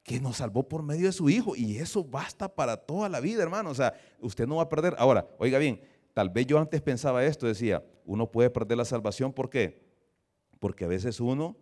que 0.02 0.21
nos 0.21 0.38
salvó 0.38 0.69
por 0.69 0.83
medio 0.83 1.07
de 1.07 1.12
su 1.12 1.31
Hijo. 1.31 1.57
Y 1.57 1.78
eso 1.78 2.04
basta 2.04 2.54
para 2.54 2.76
toda 2.76 3.09
la 3.09 3.21
vida, 3.21 3.42
hermano. 3.42 3.71
O 3.71 3.75
sea, 3.75 3.95
usted 4.21 4.47
no 4.47 4.57
va 4.57 4.64
a 4.64 4.69
perder. 4.69 4.95
Ahora, 4.99 5.26
oiga 5.38 5.59
bien, 5.59 5.81
Tal 6.14 6.28
vez 6.28 6.47
yo 6.47 6.59
antes 6.59 6.81
pensaba 6.83 7.25
esto, 7.25 7.47
decía, 7.47 7.85
uno 8.04 8.31
puede 8.31 8.50
perder 8.50 8.76
la 8.76 8.85
salvación, 8.85 9.33
¿por 9.33 9.49
qué? 9.49 9.81
Porque 10.59 10.85
a 10.85 10.88
veces 10.88 11.21
uno 11.21 11.57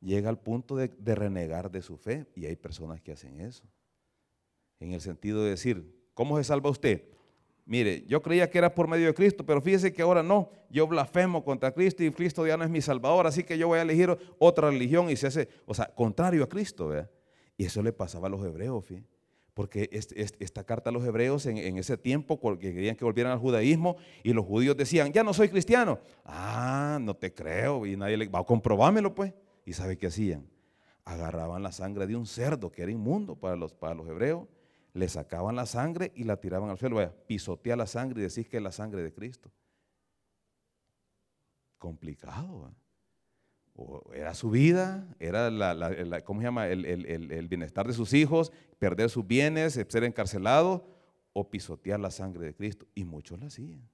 llega 0.00 0.28
al 0.28 0.38
punto 0.38 0.76
de, 0.76 0.88
renegar 1.14 1.70
de 1.70 1.82
su 1.82 1.96
fe 1.96 2.26
y 2.36 2.46
hay 2.46 2.54
personas 2.54 3.00
que 3.00 3.12
hacen 3.12 3.40
eso. 3.40 3.64
En 4.80 4.92
el 4.92 5.00
sentido 5.00 5.44
de 5.44 5.50
decir, 5.50 5.94
¿cómo 6.14 6.36
se 6.38 6.44
salva 6.44 6.70
usted? 6.70 7.04
Mire, 7.64 8.04
yo 8.06 8.22
creía 8.22 8.48
que 8.48 8.58
era 8.58 8.74
por 8.74 8.88
medio 8.88 9.06
de 9.06 9.14
Cristo, 9.14 9.44
pero 9.44 9.60
fíjese 9.60 9.92
que 9.92 10.02
ahora 10.02 10.22
no. 10.22 10.50
Yo 10.70 10.86
blasfemo 10.86 11.44
contra 11.44 11.72
Cristo 11.72 12.02
y 12.02 12.10
Cristo 12.10 12.46
ya 12.46 12.56
no 12.56 12.64
es 12.64 12.70
mi 12.70 12.80
salvador, 12.80 13.26
así 13.26 13.44
que 13.44 13.58
yo 13.58 13.68
voy 13.68 13.78
a 13.78 13.82
elegir 13.82 14.16
otra 14.38 14.70
religión 14.70 15.10
y 15.10 15.16
se 15.16 15.26
hace, 15.26 15.48
o 15.66 15.74
sea, 15.74 15.86
contrario 15.94 16.44
a 16.44 16.48
Cristo, 16.48 16.88
¿verdad? 16.88 17.10
Y 17.56 17.64
eso 17.64 17.82
le 17.82 17.92
pasaba 17.92 18.28
a 18.28 18.30
los 18.30 18.44
hebreos, 18.44 18.84
fíjate 18.84 19.18
porque 19.58 19.90
esta 19.90 20.62
carta 20.62 20.90
a 20.90 20.92
los 20.92 21.04
hebreos 21.04 21.44
en, 21.46 21.78
ese 21.78 21.98
tiempo 21.98 22.38
porque 22.38 22.72
querían 22.72 22.94
que 22.94 23.04
volvieran 23.04 23.32
al 23.32 23.40
judaísmo 23.40 23.96
y 24.22 24.32
los 24.32 24.46
judíos 24.46 24.76
decían, 24.76 25.12
ya 25.12 25.24
no 25.24 25.34
soy 25.34 25.48
cristiano. 25.48 25.98
Ah, 26.24 27.00
no 27.02 27.16
te 27.16 27.34
creo 27.34 27.84
y 27.84 27.96
nadie 27.96 28.16
le 28.16 28.28
va 28.28 28.38
a 28.38 28.44
comprobarmelo 28.44 29.16
pues. 29.16 29.34
¿Y 29.66 29.72
sabe 29.72 29.98
qué 29.98 30.06
hacían? 30.06 30.46
Agarraban 31.04 31.64
la 31.64 31.72
sangre 31.72 32.06
de 32.06 32.14
un 32.14 32.24
cerdo 32.24 32.70
que 32.70 32.82
era 32.82 32.92
inmundo 32.92 33.34
para 33.34 33.56
los, 33.56 33.74
para 33.74 33.96
los 33.96 34.06
hebreos, 34.06 34.46
le 34.92 35.08
sacaban 35.08 35.56
la 35.56 35.66
sangre 35.66 36.12
y 36.14 36.24
la 36.24 36.38
tiraban 36.38 36.70
al 36.70 36.78
suelo. 36.78 36.96
Vaya, 36.96 37.14
pisotea 37.26 37.76
la 37.76 37.86
sangre 37.86 38.20
y 38.20 38.24
decís 38.24 38.48
que 38.48 38.56
es 38.56 38.62
la 38.62 38.72
sangre 38.72 39.02
de 39.02 39.12
Cristo. 39.12 39.50
Complicado. 41.78 42.68
¿eh? 42.68 42.88
era 44.14 44.34
su 44.34 44.50
vida, 44.50 45.06
era 45.20 45.50
la, 45.50 46.20
¿cómo 46.24 46.40
se 46.40 46.46
llama? 46.46 46.66
El, 46.68 47.48
bienestar 47.48 47.86
de 47.86 47.92
sus 47.92 48.12
hijos, 48.12 48.52
perder 48.78 49.08
sus 49.10 49.26
bienes, 49.26 49.74
ser 49.74 50.04
encarcelado 50.04 50.84
o 51.32 51.48
pisotear 51.48 52.00
la 52.00 52.10
sangre 52.10 52.46
de 52.46 52.54
Cristo. 52.54 52.86
Y 52.94 53.04
muchos 53.04 53.38
lo 53.38 53.46
hacían. 53.46 53.88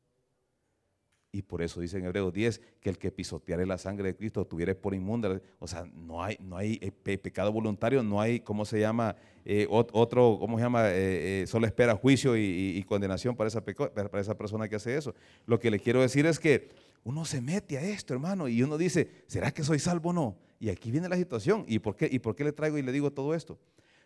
Y 1.34 1.42
por 1.42 1.62
eso 1.62 1.80
dice 1.80 1.98
en 1.98 2.04
Hebreos 2.04 2.32
10 2.32 2.60
que 2.80 2.90
el 2.90 2.96
que 2.96 3.10
pisoteare 3.10 3.66
la 3.66 3.76
sangre 3.76 4.06
de 4.06 4.14
Cristo 4.14 4.46
tuviera 4.46 4.72
por 4.72 4.94
inmunda. 4.94 5.40
O 5.58 5.66
sea, 5.66 5.84
no 5.92 6.22
hay, 6.22 6.38
no 6.40 6.56
hay 6.56 6.78
eh, 6.80 7.18
pecado 7.18 7.50
voluntario, 7.50 8.04
no 8.04 8.20
hay, 8.20 8.38
¿cómo 8.38 8.64
se 8.64 8.78
llama? 8.78 9.16
Eh, 9.44 9.66
otro, 9.68 10.36
¿cómo 10.38 10.58
se 10.58 10.62
llama? 10.62 10.84
Eh, 10.92 11.44
solo 11.48 11.66
espera 11.66 11.96
juicio 11.96 12.36
y, 12.36 12.80
condenación 12.86 13.34
para 13.34 13.48
esa, 13.48 13.64
para 13.64 14.20
esa 14.20 14.38
persona 14.38 14.68
que 14.68 14.76
hace 14.76 14.96
eso. 14.96 15.12
Lo 15.44 15.58
que 15.58 15.72
le 15.72 15.80
quiero 15.80 16.00
decir 16.00 16.24
es 16.24 16.38
que 16.38 16.68
uno 17.02 17.24
se 17.24 17.40
mete 17.40 17.78
a 17.78 17.82
esto, 17.82 18.14
hermano, 18.14 18.46
y 18.46 18.62
uno 18.62 18.78
dice, 18.78 19.24
¿será 19.26 19.50
que 19.50 19.64
soy 19.64 19.80
salvo 19.80 20.10
o 20.10 20.12
no? 20.12 20.36
Y 20.60 20.68
aquí 20.68 20.92
viene 20.92 21.08
la 21.08 21.16
situación. 21.16 21.64
¿Y 21.66 21.80
por 21.80 21.96
qué, 21.96 22.08
y 22.12 22.20
por 22.20 22.36
qué 22.36 22.44
le 22.44 22.52
traigo 22.52 22.78
y 22.78 22.82
le 22.82 22.92
digo 22.92 23.10
todo 23.10 23.34
esto? 23.34 23.58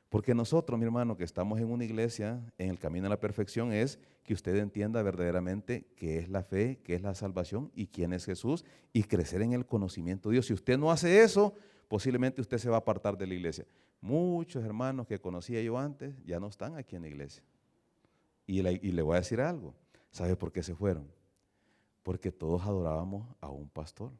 Porque 0.08 0.34
nosotros, 0.34 0.78
mi 0.78 0.86
hermano, 0.86 1.16
que 1.16 1.24
estamos 1.24 1.60
en 1.60 1.70
una 1.70 1.84
iglesia, 1.84 2.40
en 2.56 2.70
el 2.70 2.78
camino 2.78 3.06
a 3.06 3.10
la 3.10 3.20
perfección, 3.20 3.72
es 3.72 3.98
que 4.24 4.32
usted 4.32 4.56
entienda 4.56 5.02
verdaderamente 5.02 5.86
qué 5.96 6.18
es 6.18 6.30
la 6.30 6.42
fe, 6.42 6.80
qué 6.82 6.94
es 6.94 7.02
la 7.02 7.14
salvación 7.14 7.70
y 7.74 7.88
quién 7.88 8.14
es 8.14 8.24
Jesús 8.24 8.64
y 8.92 9.04
crecer 9.04 9.42
en 9.42 9.52
el 9.52 9.66
conocimiento 9.66 10.30
de 10.30 10.34
Dios. 10.34 10.46
Si 10.46 10.54
usted 10.54 10.78
no 10.78 10.90
hace 10.90 11.22
eso, 11.22 11.54
posiblemente 11.88 12.40
usted 12.40 12.58
se 12.58 12.70
va 12.70 12.76
a 12.76 12.80
apartar 12.80 13.18
de 13.18 13.26
la 13.26 13.34
iglesia. 13.34 13.66
Muchos 14.00 14.64
hermanos 14.64 15.06
que 15.06 15.18
conocía 15.18 15.60
yo 15.60 15.78
antes 15.78 16.14
ya 16.24 16.40
no 16.40 16.46
están 16.46 16.76
aquí 16.76 16.96
en 16.96 17.02
la 17.02 17.08
iglesia. 17.08 17.42
Y 18.46 18.62
le, 18.62 19.02
voy 19.02 19.14
a 19.14 19.20
decir 19.20 19.42
algo. 19.42 19.74
¿Sabe 20.10 20.36
por 20.36 20.50
qué 20.52 20.62
se 20.62 20.74
fueron? 20.74 21.06
Porque 22.02 22.32
todos 22.32 22.62
adorábamos 22.62 23.28
a 23.42 23.50
un 23.50 23.68
pastor. 23.68 24.10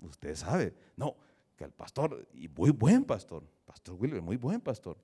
Usted 0.00 0.34
sabe. 0.36 0.72
No, 0.96 1.16
que 1.56 1.64
el 1.64 1.72
pastor, 1.72 2.28
y 2.34 2.48
muy 2.48 2.70
buen 2.70 3.04
pastor, 3.04 3.44
Pastor 3.64 3.96
Wilber, 3.98 4.22
muy 4.22 4.36
buen 4.36 4.60
pastor. 4.60 4.96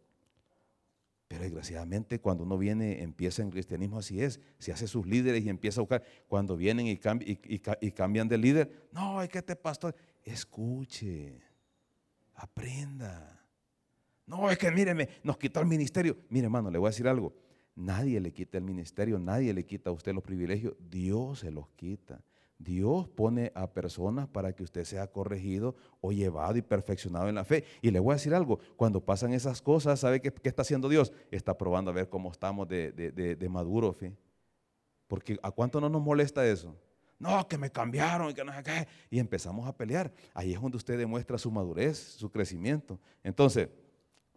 Pero 1.26 1.42
desgraciadamente 1.42 2.20
cuando 2.20 2.44
uno 2.44 2.58
viene, 2.58 3.02
empieza 3.02 3.42
en 3.42 3.50
cristianismo, 3.50 3.98
así 3.98 4.22
es, 4.22 4.38
se 4.58 4.70
hace 4.70 4.86
sus 4.86 5.06
líderes 5.06 5.44
y 5.44 5.48
empieza 5.48 5.80
a 5.80 5.82
buscar, 5.82 6.04
cuando 6.28 6.56
vienen 6.56 6.86
y, 6.86 7.00
y, 7.00 7.90
cambian 7.90 8.28
de 8.28 8.38
líder, 8.38 8.88
no, 8.92 9.22
es 9.22 9.30
que 9.30 9.38
este 9.38 9.56
pastor, 9.56 9.96
escuche, 10.22 11.40
aprenda. 12.34 13.40
No, 14.26 14.50
es 14.50 14.58
que 14.58 14.70
míreme, 14.70 15.08
nos 15.22 15.38
quitó 15.38 15.60
el 15.60 15.66
ministerio. 15.66 16.18
Mire 16.28 16.44
hermano, 16.44 16.70
le 16.70 16.78
voy 16.78 16.88
a 16.88 16.90
decir 16.90 17.08
algo, 17.08 17.34
nadie 17.74 18.20
le 18.20 18.32
quita 18.32 18.58
el 18.58 18.64
ministerio, 18.64 19.18
nadie 19.18 19.54
le 19.54 19.64
quita 19.64 19.90
a 19.90 19.92
usted 19.92 20.12
los 20.14 20.22
privilegios, 20.22 20.74
Dios 20.78 21.40
se 21.40 21.50
los 21.50 21.68
quita. 21.70 22.22
Dios 22.62 23.08
pone 23.08 23.50
a 23.54 23.70
personas 23.70 24.28
para 24.28 24.52
que 24.54 24.62
usted 24.62 24.84
sea 24.84 25.06
corregido 25.08 25.74
o 26.00 26.12
llevado 26.12 26.56
y 26.56 26.62
perfeccionado 26.62 27.28
en 27.28 27.34
la 27.34 27.44
fe. 27.44 27.64
Y 27.80 27.90
le 27.90 27.98
voy 27.98 28.12
a 28.12 28.16
decir 28.16 28.34
algo, 28.34 28.60
cuando 28.76 29.04
pasan 29.04 29.32
esas 29.32 29.60
cosas, 29.62 30.00
¿sabe 30.00 30.20
qué, 30.20 30.32
está 30.44 30.62
haciendo 30.62 30.88
Dios? 30.88 31.12
Está 31.30 31.56
probando 31.58 31.90
a 31.90 31.94
ver 31.94 32.08
cómo 32.08 32.30
estamos 32.30 32.68
de, 32.68 32.92
de, 32.92 33.48
maduro, 33.48 33.92
fe. 33.92 34.16
Porque 35.08 35.38
¿a 35.42 35.50
cuánto 35.50 35.80
no 35.80 35.88
nos 35.88 36.02
molesta 36.02 36.46
eso? 36.46 36.76
No, 37.18 37.46
que 37.46 37.58
me 37.58 37.70
cambiaron 37.70 38.30
y 38.30 38.34
que 38.34 38.44
no 38.44 38.52
sé 38.52 38.62
qué. 38.62 38.88
Y 39.10 39.18
empezamos 39.18 39.68
a 39.68 39.76
pelear. 39.76 40.12
Ahí 40.34 40.52
es 40.52 40.60
donde 40.60 40.76
usted 40.76 40.98
demuestra 40.98 41.38
su 41.38 41.50
madurez, 41.50 41.98
su 41.98 42.30
crecimiento. 42.30 42.98
Entonces, 43.22 43.68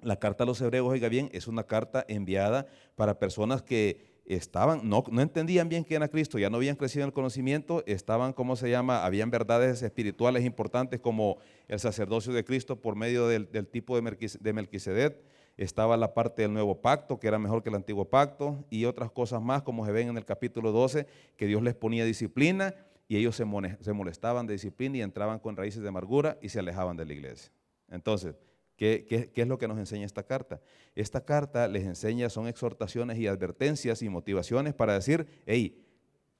la 0.01 0.17
carta 0.17 0.43
a 0.43 0.47
los 0.47 0.61
hebreos, 0.61 0.87
oiga 0.87 1.09
bien, 1.09 1.29
es 1.33 1.47
una 1.47 1.63
carta 1.63 2.05
enviada 2.07 2.67
para 2.95 3.17
personas 3.17 3.61
que 3.61 4.14
estaban, 4.25 4.87
no, 4.89 5.03
no 5.11 5.21
entendían 5.21 5.69
bien 5.69 5.83
quién 5.83 6.01
era 6.01 6.07
Cristo, 6.07 6.39
ya 6.39 6.49
no 6.49 6.57
habían 6.57 6.75
crecido 6.75 7.03
en 7.03 7.09
el 7.09 7.13
conocimiento, 7.13 7.83
estaban, 7.85 8.33
¿cómo 8.33 8.55
se 8.55 8.69
llama? 8.69 9.05
Habían 9.05 9.29
verdades 9.29 9.81
espirituales 9.81 10.43
importantes 10.43 10.99
como 10.99 11.37
el 11.67 11.79
sacerdocio 11.79 12.33
de 12.33 12.43
Cristo 12.43 12.81
por 12.81 12.95
medio 12.95 13.27
del, 13.27 13.47
tipo 13.67 13.95
de 13.95 14.53
Melquisedec, 14.53 15.21
estaba 15.57 15.95
la 15.95 16.13
parte 16.13 16.41
del 16.41 16.53
nuevo 16.53 16.81
pacto, 16.81 17.19
que 17.19 17.27
era 17.27 17.39
mejor 17.39 17.63
que 17.63 17.69
el 17.69 17.75
antiguo 17.75 18.05
pacto, 18.05 18.65
y 18.69 18.85
otras 18.85 19.11
cosas 19.11 19.41
más, 19.41 19.61
como 19.61 19.85
se 19.85 19.91
ven 19.91 20.09
en 20.09 20.17
el 20.17 20.25
capítulo 20.25 20.71
12, 20.71 21.07
que 21.37 21.47
Dios 21.47 21.61
les 21.61 21.75
ponía 21.75 22.03
disciplina 22.03 22.73
y 23.07 23.17
ellos 23.17 23.35
se 23.35 23.93
molestaban 23.93 24.47
de 24.47 24.53
disciplina 24.53 24.97
y 24.97 25.01
entraban 25.01 25.39
con 25.39 25.55
raíces 25.55 25.81
de 25.81 25.89
amargura 25.89 26.37
y 26.41 26.49
se 26.49 26.59
alejaban 26.59 26.97
de 26.97 27.05
la 27.05 27.13
iglesia. 27.13 27.51
Entonces, 27.89 28.35
¿Qué, 28.77 29.31
es 29.33 29.47
lo 29.47 29.57
que 29.57 29.67
nos 29.67 29.77
enseña 29.77 30.05
esta 30.05 30.23
carta? 30.23 30.59
Esta 30.95 31.23
carta 31.23 31.67
les 31.67 31.85
enseña, 31.85 32.29
son 32.29 32.47
exhortaciones 32.47 33.17
y 33.17 33.27
advertencias 33.27 34.01
y 34.01 34.09
motivaciones 34.09 34.73
para 34.73 34.93
decir, 34.93 35.27
hey, 35.45 35.85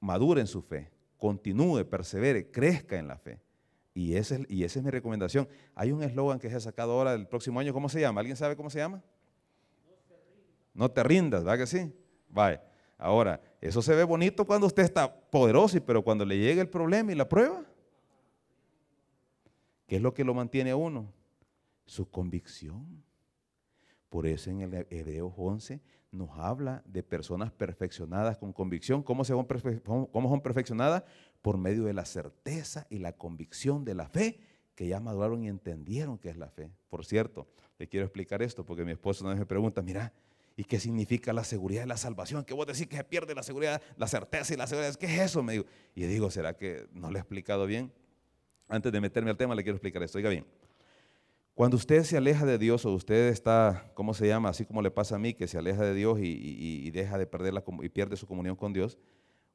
madure 0.02 0.42
en 0.42 0.48
su 0.48 0.62
fe, 0.62 0.92
continúe, 1.18 1.86
persevere, 1.86 2.52
crezca 2.52 2.98
en 2.98 3.08
la 3.08 3.18
fe. 3.18 3.40
Y, 3.94 4.16
ese, 4.16 4.46
y 4.50 4.66
esa 4.66 4.80
es 4.80 4.86
mi 4.86 4.92
recomendación. 4.92 5.48
Hay 5.74 5.94
un 5.94 6.04
eslogan 6.04 6.38
que 6.38 6.50
se 6.50 6.58
ha 6.58 6.60
sacado 6.60 6.92
ahora 6.92 7.14
del 7.14 7.28
próximo 7.28 7.62
año, 7.62 7.74
¿cómo 7.74 7.88
se 7.88 8.02
llama? 8.02 8.20
¿Alguien 8.20 8.36
sabe 8.36 8.58
cómo 8.58 8.70
se 8.70 8.80
llama? 8.80 9.02
No 10.74 10.92
te 10.92 11.02
rindas, 11.04 11.46
¿verdad 11.46 11.60
que 11.60 11.68
sí? 11.68 11.94
Vaya. 12.28 12.62
Ahora, 12.98 13.42
eso 13.62 13.82
se 13.82 13.96
ve 13.96 14.04
bonito 14.04 14.46
cuando 14.46 14.68
usted 14.68 14.84
está 14.84 15.14
poderoso, 15.14 15.78
pero 15.86 16.04
cuando 16.04 16.26
le 16.26 16.38
llega 16.38 16.62
el 16.62 16.70
problema 16.70 17.14
y 17.14 17.16
la 17.16 17.30
prueba, 17.30 17.64
¿qué 19.88 19.96
es 19.96 20.02
lo 20.02 20.14
que 20.14 20.26
lo 20.26 20.34
mantiene 20.34 20.72
a 20.72 20.76
uno? 20.76 21.10
Su 21.86 22.10
convicción. 22.10 23.04
Por 24.10 24.28
eso 24.28 24.50
en 24.50 24.62
el 24.62 24.88
Hebreos 24.90 25.34
11 25.36 25.82
nos 26.12 26.30
habla 26.38 26.82
de 26.86 27.04
personas 27.04 27.52
perfeccionadas 27.52 28.38
con 28.38 28.54
convicción. 28.54 29.04
¿Cómo, 29.04 29.26
se 29.26 29.34
son, 29.34 30.06
¿Cómo 30.08 30.30
son 30.30 30.42
perfeccionadas? 30.42 31.04
Por 31.42 31.58
medio 31.58 31.84
de 31.84 31.94
la 31.94 32.06
certeza 32.06 32.88
y 32.90 33.00
la 33.00 33.14
convicción 33.14 33.84
de 33.84 33.96
la 33.96 34.08
fe, 34.08 34.40
que 34.74 34.88
ya 34.88 35.00
maduraron 35.00 35.44
y 35.44 35.48
entendieron 35.48 36.18
qué 36.18 36.30
es 36.30 36.38
la 36.38 36.50
fe. 36.50 36.72
Por 36.90 37.06
cierto, 37.06 37.48
le 37.78 37.88
quiero 37.88 38.06
explicar 38.06 38.42
esto 38.42 38.66
porque 38.66 38.86
mi 38.86 38.94
esposo 38.94 39.24
una 39.24 39.34
vez 39.34 39.40
me 39.40 39.46
pregunta, 39.46 39.82
mira, 39.82 40.14
¿y 40.56 40.64
qué 40.64 40.80
significa 40.80 41.34
la 41.34 41.44
seguridad 41.44 41.82
de 41.82 41.88
la 41.88 41.98
salvación? 41.98 42.44
¿Qué 42.46 42.54
vos 42.54 42.68
decís 42.68 42.88
que 42.88 42.98
se 42.98 43.04
pierde 43.04 43.36
la 43.36 43.44
seguridad, 43.44 43.82
la 43.98 44.08
certeza 44.08 44.54
y 44.54 44.58
la 44.58 44.68
seguridad? 44.68 44.96
¿Qué 44.96 45.08
es 45.08 45.20
eso? 45.20 45.44
Me 45.44 45.54
digo. 45.54 45.66
Y 45.94 46.06
digo, 46.06 46.32
¿será 46.32 46.56
que 46.56 46.88
no 46.94 47.12
le 47.12 47.20
he 47.20 47.22
explicado 47.22 47.66
bien? 47.66 47.92
Antes 48.68 48.92
de 48.92 49.02
meterme 49.02 49.30
al 49.30 49.38
tema, 49.38 49.56
le 49.56 49.64
quiero 49.64 49.76
explicar 49.76 50.02
esto. 50.04 50.18
Oiga 50.18 50.30
bien. 50.30 50.46
Cuando 51.56 51.78
usted 51.78 52.04
se 52.04 52.18
aleja 52.18 52.46
de 52.46 52.58
Dios 52.58 52.86
o 52.86 52.94
usted 52.94 53.30
está, 53.30 53.90
¿cómo 53.94 54.14
se 54.14 54.28
llama? 54.28 54.50
Así 54.50 54.66
como 54.66 54.82
le 54.82 54.92
pasa 54.92 55.16
a 55.16 55.20
mí, 55.20 55.34
que 55.34 55.48
se 55.48 55.58
aleja 55.58 55.84
de 55.84 55.94
Dios 55.94 56.20
y, 56.22 56.92
deja 56.92 57.18
de 57.18 57.26
perder 57.26 57.54
y 57.82 57.88
pierde 57.88 58.18
su 58.18 58.28
comunión 58.28 58.58
con 58.58 58.74
Dios, 58.74 58.98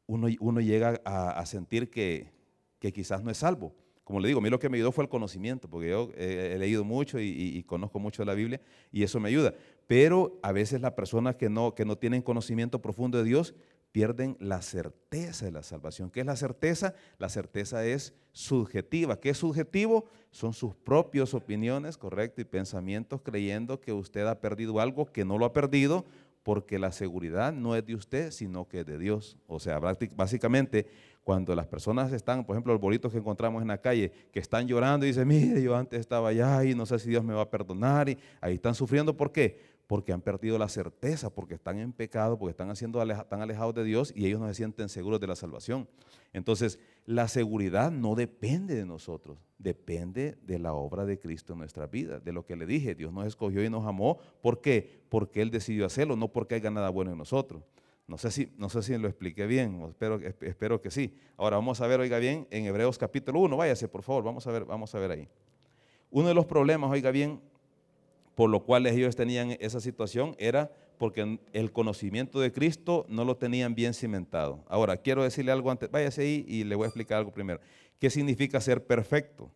uno, 0.07 0.28
uno 0.40 0.62
llega 0.62 0.99
a, 1.04 1.45
sentir 1.45 1.90
que, 1.90 2.33
quizás 2.78 3.23
no 3.23 3.30
es 3.30 3.37
salvo. 3.37 3.75
Como 4.02 4.19
le 4.19 4.28
digo, 4.28 4.40
a 4.40 4.42
mí 4.42 4.49
lo 4.49 4.59
que 4.59 4.71
me 4.71 4.78
ayudó 4.78 4.92
fue 4.92 5.04
el 5.04 5.11
conocimiento, 5.11 5.69
porque 5.69 5.90
yo 5.90 6.11
he, 6.16 6.57
leído 6.57 6.85
mucho 6.85 7.21
y, 7.21 7.62
conozco 7.64 7.99
mucho 7.99 8.23
de 8.23 8.26
la 8.26 8.35
Biblia 8.35 8.62
y 8.90 9.02
eso 9.02 9.21
me 9.21 9.28
ayuda. 9.28 9.52
Pero 9.87 10.40
a 10.42 10.52
veces 10.52 10.80
las 10.80 10.92
personas 10.92 11.37
que 11.37 11.50
no, 11.50 11.75
que 11.75 11.85
no 11.85 11.99
tienen 11.99 12.23
conocimiento 12.23 12.80
profundo 12.80 13.19
de 13.19 13.25
Dios 13.25 13.54
pierden 13.92 14.37
la 14.40 14.62
certeza 14.62 15.44
de 15.44 15.52
la 15.52 15.62
salvación. 15.62 16.11
¿Qué 16.11 16.20
es 16.20 16.26
la 16.26 16.37
certeza? 16.37 16.94
La 17.18 17.28
certeza 17.28 17.85
es 17.85 18.14
subjetiva. 18.32 19.18
¿Qué 19.18 19.30
es 19.30 19.38
subjetivo? 19.38 20.04
Son 20.30 20.52
sus 20.52 20.75
propias 20.75 21.35
opiniones, 21.35 21.97
correcto, 21.97 22.40
y 22.40 22.44
pensamientos 22.44 23.20
creyendo 23.23 23.80
que 23.80 23.92
usted 23.92 24.26
ha 24.26 24.40
perdido 24.40 24.80
algo 24.80 25.06
que 25.06 25.25
no 25.25 25.38
lo 25.38 25.44
ha 25.44 25.52
perdido 25.52 26.04
porque 26.42 26.78
la 26.78 26.90
seguridad 26.90 27.52
no 27.52 27.76
es 27.76 27.85
de 27.85 27.94
usted, 27.94 28.30
sino 28.30 28.66
que 28.66 28.80
es 28.80 28.87
de 28.87 28.99
Dios. 28.99 29.37
O 29.47 29.61
sea, 29.61 29.78
básicamente, 29.78 30.87
cuando 31.23 31.54
las 31.54 31.66
personas 31.66 32.12
están, 32.12 32.44
por 32.44 32.56
ejemplo, 32.56 32.73
los 32.73 32.80
bolitos 32.80 33.12
que 33.12 33.18
encontramos 33.18 33.61
en 33.61 33.68
la 33.68 33.78
calle, 33.78 34.11
que 34.32 34.40
están 34.40 34.66
llorando 34.66 35.04
y 35.04 35.11
dicen, 35.11 35.28
mire, 35.28 35.62
yo 35.62 35.76
antes 35.76 36.00
estaba 36.00 36.30
allá 36.30 36.64
y 36.64 36.75
no 36.75 36.87
sé 36.87 36.99
si 36.99 37.11
Dios 37.11 37.23
me 37.23 37.35
va 37.35 37.42
a 37.42 37.50
perdonar, 37.50 38.09
y 38.09 38.18
ahí 38.40 38.54
están 38.54 38.75
sufriendo, 38.75 39.16
¿por 39.16 39.32
qué? 39.32 39.69
Porque 39.90 40.12
han 40.12 40.20
perdido 40.20 40.56
la 40.56 40.68
certeza, 40.68 41.30
porque 41.30 41.54
están 41.54 41.80
en 41.80 41.92
pecado, 41.92 42.38
porque 42.38 42.52
están, 42.52 42.70
haciendo, 42.70 43.02
están 43.02 43.42
alejados 43.42 43.75
de 43.75 43.82
Dios 43.82 44.12
y 44.14 44.25
ellos 44.25 44.38
no 44.38 44.47
se 44.47 44.54
sienten 44.54 44.88
seguros 44.88 45.18
de 45.18 45.26
la 45.26 45.35
salvación. 45.35 45.88
Entonces, 46.32 46.78
la 47.06 47.26
seguridad 47.26 47.90
no 47.90 48.14
depende 48.14 48.76
de 48.76 48.87
nosotros, 48.87 49.38
depende 49.59 50.38
de 50.42 50.61
la 50.61 50.75
obra 50.75 51.04
de 51.06 51.18
Cristo 51.18 51.54
en 51.54 51.59
nuestra 51.59 51.88
vida, 51.88 52.20
de 52.20 52.32
lo 52.32 52.47
que 52.47 52.54
le 52.54 52.66
dije, 52.66 52.94
Dios 52.94 53.12
nos 53.12 53.26
escogió 53.26 53.64
y 53.64 53.68
nos 53.68 53.85
amó, 53.85 54.20
¿por 54.40 54.61
qué? 54.61 55.02
Porque 55.09 55.42
Él 55.42 55.50
decidió 55.50 55.87
hacerlo, 55.87 56.14
no 56.14 56.28
porque 56.28 56.54
haya 56.54 56.70
nada 56.70 56.88
bueno 56.90 57.11
en 57.11 57.18
nosotros. 57.18 57.64
No 58.06 58.16
sé 58.16 58.30
si, 58.30 58.52
no 58.59 58.68
sé 58.68 58.85
si 58.85 58.97
lo 58.97 59.09
expliqué 59.09 59.49
bien, 59.49 59.82
espero, 59.88 60.20
espero 60.42 60.80
que 60.80 60.92
sí. 60.92 61.16
Ahora 61.37 61.56
vamos 61.56 61.80
a 61.80 61.88
ver, 61.88 61.99
oiga 61.99 62.20
bien, 62.20 62.47
en 62.52 62.64
Hebreos 62.64 62.97
capítulo 62.97 63.40
1, 63.40 63.56
váyase 63.56 63.88
por 63.88 64.04
favor, 64.04 64.23
vamos 64.23 64.47
a 64.47 64.52
ver, 64.52 64.64
vamos 64.66 64.94
a 64.94 65.00
ver 65.00 65.11
ahí. 65.11 65.28
Uno 66.12 66.28
de 66.28 66.35
los 66.35 66.47
problemas, 66.47 66.92
oiga 66.92 67.11
bien, 67.11 67.40
por 68.40 68.49
lo 68.49 68.64
cual 68.64 68.87
ellos 68.87 69.16
tenían 69.16 69.59
esa 69.61 69.82
situación 69.82 70.35
era 70.38 70.73
porque 70.97 71.38
el 71.52 71.73
conocimiento 71.73 72.40
de 72.40 72.50
Cristo 72.50 73.04
no 73.11 73.26
lo 73.26 73.37
tenían 73.37 73.75
bien 73.75 73.92
cimentado. 73.92 74.64
Ahora, 74.66 74.97
quiero 74.97 75.23
decirle 75.23 75.52
algo 75.52 75.70
antes, 75.70 75.90
váyase 75.90 76.23
ahí 76.23 76.47
y 76.49 76.64
le 76.64 76.75
voy 76.75 76.85
a 76.85 76.87
explicar 76.87 77.18
algo 77.18 77.35
primero. 77.35 77.61
¿Qué 77.99 78.09
significa 78.09 78.59
ser 78.62 78.87
perfecto? 78.87 79.50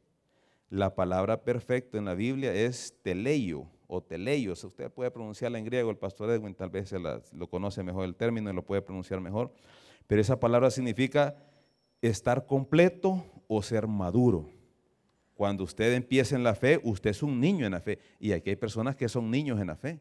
La 0.69 0.95
palabra 0.95 1.45
perfecto 1.45 1.97
en 1.97 2.05
la 2.05 2.15
Biblia 2.15 2.53
es 2.53 2.95
teleio 3.01 3.71
o 3.87 4.03
teleio. 4.03 4.53
usted 4.53 4.91
puede 4.91 5.11
pronunciarla 5.11 5.59
en 5.59 5.65
griego, 5.65 5.89
el 5.89 5.97
pastor 5.97 6.29
Edwin 6.29 6.55
tal 6.55 6.69
vez 6.69 6.93
lo 7.33 7.49
conoce 7.49 7.83
mejor 7.83 8.05
el 8.05 8.15
término 8.15 8.51
y 8.51 8.53
lo 8.53 8.67
puede 8.67 8.83
pronunciar 8.83 9.19
mejor. 9.19 9.51
Pero 10.07 10.21
esa 10.21 10.39
palabra 10.39 10.71
significa 10.71 11.39
estar 12.03 12.45
completo 12.45 13.25
o 13.49 13.63
ser 13.63 13.87
maduro. 13.87 14.51
Cuando 15.35 15.65
usted 15.65 15.93
empieza 15.95 16.37
en 16.37 16.45
la 16.45 16.55
fe, 16.55 16.81
usted 16.85 17.11
es 17.11 17.23
un 17.23 17.41
niño 17.41 17.67
en 17.67 17.73
la 17.73 17.81
fe. 17.81 17.99
Y 18.21 18.33
aquí 18.33 18.51
hay 18.51 18.57
personas 18.57 18.97
que 18.97 19.09
son 19.09 19.31
niños 19.31 19.61
en 19.61 19.67
la 19.67 19.77
fe. 19.77 20.01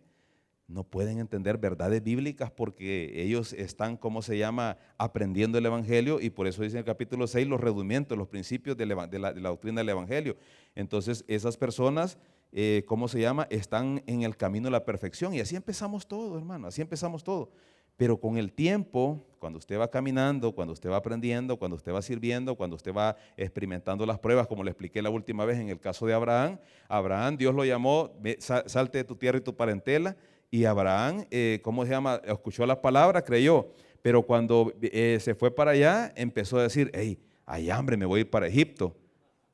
no 0.65 0.85
pueden 0.85 1.19
entender 1.19 1.57
verdades 1.57 2.01
bíblicas 2.01 2.49
porque 2.49 3.21
ellos 3.21 3.51
están, 3.53 3.97
¿cómo 3.97 4.21
se 4.21 4.37
llama?, 4.37 4.77
aprendiendo 4.97 5.57
el 5.57 5.65
Evangelio 5.65 6.21
y 6.21 6.29
por 6.29 6.47
eso 6.47 6.63
dice 6.63 6.77
en 6.77 6.79
el 6.79 6.85
capítulo 6.85 7.27
6 7.27 7.47
los 7.47 7.59
redumientos, 7.59 8.17
los 8.17 8.29
principios 8.29 8.77
de 8.77 8.85
la, 8.85 9.33
doctrina 9.33 9.81
del 9.81 9.89
Evangelio. 9.89 10.37
Entonces, 10.73 11.25
esas 11.27 11.57
personas, 11.57 12.17
eh, 12.53 12.83
¿cómo 12.87 13.07
se 13.09 13.19
llama?, 13.19 13.45
están 13.49 14.03
en 14.07 14.23
el 14.23 14.37
camino 14.37 14.67
de 14.67 14.71
la 14.71 14.85
perfección 14.85 15.33
y 15.33 15.41
así 15.41 15.55
empezamos 15.55 16.07
todo, 16.07 16.37
hermano, 16.37 16.67
así 16.67 16.81
empezamos 16.81 17.23
todo. 17.23 17.51
Pero 17.97 18.19
con 18.19 18.37
el 18.37 18.51
tiempo, 18.51 19.25
cuando 19.39 19.59
usted 19.59 19.77
va 19.77 19.89
caminando, 19.89 20.53
cuando 20.53 20.73
usted 20.73 20.89
va 20.89 20.97
aprendiendo, 20.97 21.57
cuando 21.57 21.75
usted 21.75 21.93
va 21.93 22.01
sirviendo, 22.01 22.55
cuando 22.55 22.75
usted 22.75 22.93
va 22.93 23.15
experimentando 23.37 24.05
las 24.05 24.17
pruebas, 24.17 24.47
como 24.47 24.63
le 24.63 24.71
expliqué 24.71 25.01
la 25.01 25.09
última 25.09 25.45
vez 25.45 25.59
en 25.59 25.69
el 25.69 25.79
caso 25.79 26.05
de 26.05 26.13
Abraham, 26.13 26.59
Abraham, 26.87 27.37
Dios 27.37 27.53
lo 27.53 27.65
llamó, 27.65 28.11
salte 28.39 28.99
de 28.99 29.03
tu 29.03 29.15
tierra 29.15 29.37
y 29.37 29.41
tu 29.41 29.55
parentela, 29.55 30.15
y 30.49 30.65
Abraham, 30.65 31.25
eh, 31.29 31.59
¿cómo 31.63 31.83
se 31.83 31.91
llama? 31.91 32.21
Escuchó 32.23 32.65
la 32.65 32.81
palabra, 32.81 33.23
creyó, 33.23 33.67
pero 34.01 34.21
cuando 34.21 34.71
eh, 34.81 35.17
se 35.19 35.35
fue 35.35 35.49
para 35.49 35.71
allá, 35.71 36.13
empezó 36.15 36.57
a 36.59 36.63
decir, 36.63 36.91
hey, 36.93 37.19
hay 37.45 37.69
hambre, 37.69 37.97
me 37.97 38.05
voy 38.05 38.19
a 38.19 38.21
ir 38.21 38.29
para 38.29 38.47
Egipto. 38.47 38.95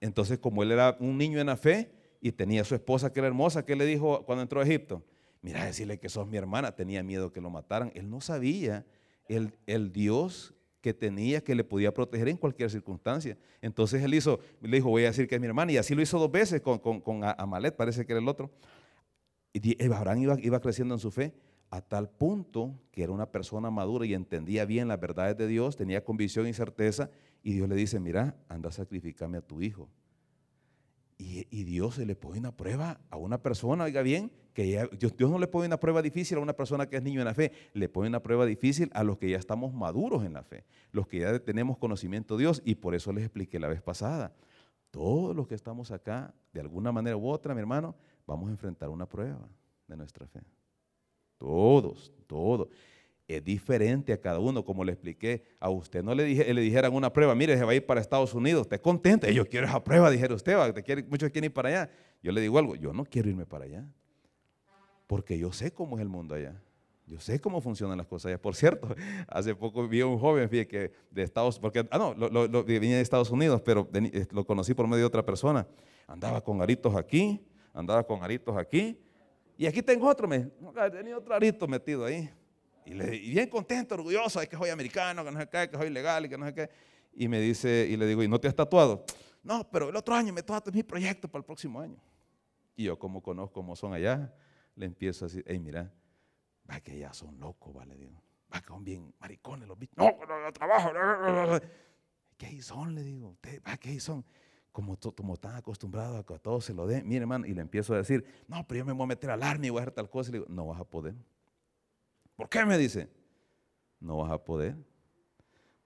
Entonces, 0.02 0.38
como 0.38 0.62
él 0.62 0.72
era 0.72 0.96
un 1.00 1.18
niño 1.18 1.40
en 1.40 1.48
la 1.48 1.58
fe 1.58 1.90
y 2.22 2.32
tenía 2.32 2.62
a 2.62 2.66
su 2.66 2.76
esposa 2.76 3.12
que 3.12 3.20
era 3.20 3.28
hermosa, 3.28 3.66
¿qué 3.66 3.76
le 3.76 3.86
dijo 3.86 4.24
cuando 4.26 4.42
entró 4.42 4.62
a 4.62 4.64
Egipto? 4.64 5.02
Mira, 5.42 5.66
decirle 5.66 6.00
que 6.00 6.10
sos 6.10 6.28
mi 6.28 6.38
hermana, 6.38 6.76
tenía 6.76 7.04
miedo 7.04 7.32
que 7.32 7.42
lo 7.42 7.50
mataran. 7.50 7.92
Él 7.96 8.10
no 8.10 8.22
sabía 8.22 8.86
el, 9.28 9.58
el 9.68 9.92
Dios 9.92 10.54
que 10.82 10.94
tenía, 10.94 11.42
que 11.42 11.56
le 11.56 11.64
podía 11.64 11.94
proteger 11.94 12.30
en 12.30 12.38
cualquier 12.38 12.70
circunstancia. 12.70 13.38
Entonces 13.62 14.02
él 14.04 14.14
hizo, 14.14 14.40
le 14.62 14.78
dijo, 14.78 14.90
voy 14.90 15.04
a 15.04 15.08
decir 15.08 15.28
que 15.28 15.36
es 15.36 15.42
mi 15.42 15.48
hermana, 15.48 15.72
y 15.72 15.78
así 15.78 15.94
lo 15.94 16.02
hizo 16.02 16.18
dos 16.18 16.32
veces 16.32 16.62
con, 16.62 16.80
con, 16.80 17.02
con 17.02 17.22
Amalet, 17.24 17.76
parece 17.76 18.06
que 18.06 18.14
era 18.14 18.22
el 18.22 18.28
otro. 18.28 18.52
Y 19.52 19.84
Abraham 19.92 20.20
iba, 20.20 20.38
iba 20.40 20.60
creciendo 20.60 20.94
en 20.94 21.00
su 21.00 21.12
fe 21.12 21.34
a 21.70 21.82
tal 21.82 22.10
punto 22.10 22.80
que 22.92 23.04
era 23.04 23.12
una 23.12 23.32
persona 23.32 23.70
madura 23.70 24.06
y 24.06 24.14
entendía 24.14 24.66
bien 24.66 24.88
las 24.88 25.00
verdades 25.00 25.38
de 25.38 25.48
Dios, 25.48 25.76
tenía 25.76 26.04
convicción 26.04 26.48
y 26.48 26.54
certeza, 26.54 27.10
y 27.44 27.54
Dios 27.54 27.70
le 27.70 27.76
dice, 27.76 28.00
mira, 28.00 28.36
anda 28.48 28.70
a 28.70 28.72
sacrificarme 28.72 29.38
a 29.38 29.42
tu 29.42 29.62
hijo. 29.62 29.90
Y, 31.22 31.66
Dios 31.66 31.96
se 31.96 32.06
le 32.06 32.16
pone 32.16 32.40
una 32.40 32.56
prueba 32.56 33.02
a 33.10 33.18
una 33.18 33.44
persona, 33.44 33.84
oiga 33.84 34.02
bien, 34.02 34.32
que 34.54 34.88
Dios, 34.98 35.14
no 35.20 35.38
le 35.38 35.48
pone 35.48 35.68
una 35.68 35.78
prueba 35.78 36.02
difícil 36.02 36.38
a 36.38 36.40
una 36.40 36.54
persona 36.54 36.88
que 36.88 36.96
es 36.96 37.04
niño 37.04 37.20
en 37.20 37.26
la 37.26 37.34
fe, 37.34 37.52
le 37.74 37.90
pone 37.90 38.08
una 38.08 38.24
prueba 38.24 38.46
difícil 38.46 38.90
a 38.94 39.04
los 39.04 39.18
que 39.18 39.30
ya 39.30 39.38
estamos 39.38 39.74
maduros 39.74 40.24
en 40.24 40.32
la 40.32 40.44
fe, 40.44 40.64
los 40.94 41.08
que 41.08 41.20
ya 41.20 41.38
tenemos 41.40 41.78
conocimiento 41.78 42.38
de 42.38 42.44
Dios, 42.44 42.62
y 42.64 42.76
por 42.76 42.96
eso 42.96 43.12
les 43.12 43.26
expliqué 43.26 43.60
la 43.60 43.68
vez 43.68 43.82
pasada. 43.82 44.34
Todos 44.92 45.36
los 45.36 45.46
que 45.46 45.56
estamos 45.56 45.92
acá, 45.92 46.34
de 46.54 46.62
alguna 46.62 46.94
manera 46.94 47.18
u 47.18 47.28
otra, 47.28 47.54
mi 47.54 47.60
hermano, 47.60 47.98
vamos 48.26 48.48
a 48.48 48.52
enfrentar 48.52 48.88
una 48.88 49.06
prueba 49.06 49.46
de 49.88 49.98
nuestra 49.98 50.26
fe. 50.26 50.40
Todos, 51.38 52.14
todos 52.28 52.70
es 53.30 53.44
diferente 53.44 54.12
a 54.12 54.20
cada 54.20 54.40
uno, 54.40 54.66
como 54.66 54.84
le 54.84 54.92
expliqué. 54.92 55.44
A 55.60 55.70
usted 55.70 56.04
no 56.04 56.16
le, 56.16 56.24
dije, 56.24 56.52
le 56.52 56.62
dijeran 56.62 56.94
una 56.94 57.14
prueba, 57.14 57.36
mire, 57.36 57.56
se 57.58 57.64
va 57.64 57.72
a 57.72 57.76
ir 57.76 57.86
para 57.86 58.02
Estados 58.02 58.34
Unidos, 58.34 58.64
esté 58.64 58.80
contento, 58.82 59.30
yo 59.30 59.46
quiero 59.48 59.68
esa 59.68 59.84
prueba, 59.84 60.10
dijera 60.10 60.34
usted, 60.34 60.58
¿va? 60.58 60.74
quiere, 60.74 61.04
muchos 61.04 61.30
quieren 61.30 61.50
ir 61.50 61.54
para 61.54 61.70
allá. 61.70 61.92
Yo 62.24 62.32
le 62.32 62.42
digo 62.42 62.58
algo, 62.58 62.76
yo 62.76 62.92
no 62.92 63.06
quiero 63.06 63.30
irme 63.30 63.46
para 63.46 63.66
allá, 63.66 63.88
porque 65.06 65.38
yo 65.38 65.52
sé 65.52 65.72
cómo 65.72 65.98
es 65.98 66.02
el 66.02 66.10
mundo 66.10 66.34
allá. 66.34 66.60
Yo 67.06 67.20
sé 67.20 67.40
cómo 67.40 67.62
funcionan 67.62 67.98
las 67.98 68.08
cosas 68.08 68.30
allá. 68.30 68.42
Por 68.42 68.56
cierto, 68.56 68.96
hace 69.28 69.56
poco 69.56 69.88
vi 69.88 70.02
a 70.02 70.08
un 70.08 70.18
joven 70.18 70.50
fíjate, 70.50 70.68
que 70.68 70.92
de 71.12 71.24
Estados 71.24 71.60
porque, 71.60 71.88
ah, 71.92 72.14
no, 72.18 72.64
venía 72.64 72.96
de 72.96 73.02
Estados 73.02 73.30
Unidos, 73.30 73.62
pero 73.62 73.88
eh, 73.94 74.26
lo 74.32 74.44
conocí 74.44 74.74
por 74.74 74.88
medio 74.88 75.04
de 75.04 75.06
otra 75.08 75.24
persona. 75.24 75.68
Andaba 76.08 76.42
con 76.42 76.62
aritos 76.64 76.96
aquí, 76.96 77.40
andaba 77.74 78.04
con 78.04 78.24
aritos 78.24 78.58
aquí, 78.58 79.00
y 79.56 79.68
aquí 79.68 79.84
tengo 79.84 80.08
otro, 80.08 80.28
me, 80.28 80.50
tenía 80.92 81.18
otro 81.18 81.36
arito 81.36 81.68
metido 81.68 82.06
ahí. 82.06 82.30
Y, 82.90 82.94
le, 82.96 83.06
bien 83.12 83.48
contento, 83.48 83.94
orgulloso, 83.94 84.40
de 84.40 84.48
que 84.48 84.58
soy 84.58 84.72
americano, 84.72 85.24
que 85.24 85.32
no 85.32 85.40
sé 85.40 85.48
qué, 85.48 85.70
que 85.70 85.78
soy 85.78 85.92
legal 85.92 86.26
y 86.26 86.30
que 86.30 86.38
no 86.40 86.46
sé 86.48 86.56
qué. 86.56 86.70
Y 87.14 87.28
me 87.28 87.40
dice, 87.40 87.88
y 87.88 87.96
le 87.96 88.08
digo, 88.08 88.24
¿y 88.24 88.28
no 88.28 88.40
te 88.40 88.48
has 88.48 88.56
tatuado? 88.56 89.06
No, 89.44 89.70
pero 89.70 89.90
el 89.90 89.96
otro 89.96 90.16
año 90.16 90.34
me 90.34 90.42
tatuo 90.42 90.74
mi 90.74 90.82
proyecto 90.82 91.28
para 91.28 91.42
el 91.42 91.46
próximo 91.46 91.80
año. 91.80 91.98
Y 92.76 92.86
yo, 92.86 92.98
como 92.98 93.22
conozco 93.22 93.54
cómo 93.54 93.76
son 93.76 93.94
allá, 93.94 94.34
le 94.76 94.88
empiezo 94.88 95.26
a 95.26 95.28
decir, 95.28 95.44
hey, 95.46 95.60
mira, 95.60 95.94
va 96.68 96.80
que 96.80 96.98
ya 96.98 97.14
son 97.14 97.40
locos, 97.40 97.72
vale, 97.76 97.96
digo. 97.96 98.24
Va 98.52 98.60
que 98.60 98.68
son 98.70 98.84
bien 98.84 99.14
maricones 99.20 99.68
los 99.68 99.78
bichos. 99.78 99.96
No, 99.96 100.10
no, 100.28 100.42
no, 100.42 100.52
trabajo. 100.52 100.90
¿Qué 102.38 102.60
son? 102.64 102.96
Le 102.96 103.04
digo, 103.04 103.38
va 103.68 103.78
que 103.78 104.00
son 104.00 104.26
como, 104.72 104.98
como 104.98 105.36
están 105.36 105.56
acostumbrados 105.56 106.20
a 106.20 106.24
que 106.26 106.34
a 106.34 106.40
todos 106.40 106.66
se 106.66 106.74
lo 106.74 106.88
den. 106.88 107.08
Mire, 107.08 107.22
hermano, 107.22 107.46
y 107.46 107.54
le 107.54 107.62
empiezo 107.62 107.94
a 107.94 107.98
decir, 107.98 108.26
no, 108.48 108.66
pero 108.66 108.80
yo 108.80 108.86
me 108.86 108.94
voy 108.94 109.04
a 109.04 109.08
meter 109.08 109.30
al 109.30 109.44
army 109.44 109.68
y 109.68 109.70
voy 109.70 109.80
a 109.80 109.82
hacer 109.84 109.94
tal 109.94 110.10
cosa. 110.10 110.30
Y 110.30 110.32
le 110.32 110.40
digo, 110.40 110.50
no 110.50 110.66
vas 110.66 110.80
a 110.80 110.86
poder. 110.86 111.14
¿Por 112.40 112.48
qué 112.48 112.66
me 112.66 112.78
dice? 112.78 113.10
No 114.00 114.20
vas 114.20 114.32
a 114.32 114.42
poder. 114.42 114.78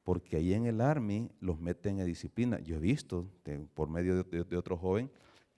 Porque 0.04 0.38
ahí 0.38 0.54
en 0.54 0.68
el 0.68 0.82
Army 0.82 1.32
los 1.40 1.60
meten 1.60 1.98
en 1.98 2.06
disciplina. 2.06 2.60
Yo 2.60 2.76
he 2.76 2.80
visto 2.80 3.28
por 3.74 3.90
medio 3.90 4.24
de, 4.24 4.56
otro 4.56 4.78
joven, 4.78 5.10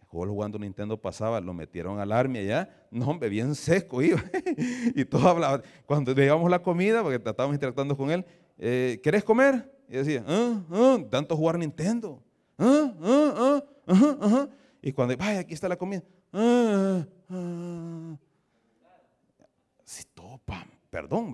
jugando 0.07 0.57
Nintendo 0.57 0.95
pasaba, 0.95 1.41
lo 1.41 1.53
metieron 1.53 1.99
al 1.99 2.13
Army 2.13 2.39
allá. 2.39 2.87
No, 2.91 3.09
hombre, 3.09 3.27
bien 3.27 3.55
seco 3.55 4.01
iba. 4.01 4.23
y 4.95 5.03
todos 5.03 5.25
hablaban. 5.25 5.63
Cuando 5.85 6.13
llevamos 6.13 6.49
la 6.49 6.63
comida, 6.63 7.03
porque 7.03 7.17
estábamos 7.17 7.55
interactuando 7.55 7.97
con 7.97 8.09
él, 8.09 8.23
eh, 8.57 9.01
¿querés 9.03 9.25
comer? 9.25 9.69
Y 9.89 9.97
decía, 9.97 10.23
ah, 10.25 10.63
ah, 10.71 10.97
tanto 11.11 11.35
jugar 11.35 11.59
Nintendo. 11.59 12.23
Ah, 12.57 12.93
ah, 13.01 13.63
ah, 13.85 14.47
y 14.81 14.93
cuando, 14.93 15.17
vaya, 15.17 15.39
aquí 15.39 15.53
está 15.53 15.67
la 15.67 15.75
comida. 15.75 16.03
Perdón, 20.95 21.33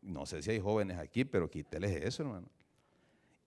no 0.00 0.26
sé 0.26 0.42
si 0.42 0.50
hay 0.50 0.58
jóvenes 0.58 0.98
aquí, 0.98 1.24
pero 1.24 1.48
quíteles 1.48 1.92
eso, 2.02 2.24
hermano. 2.24 2.48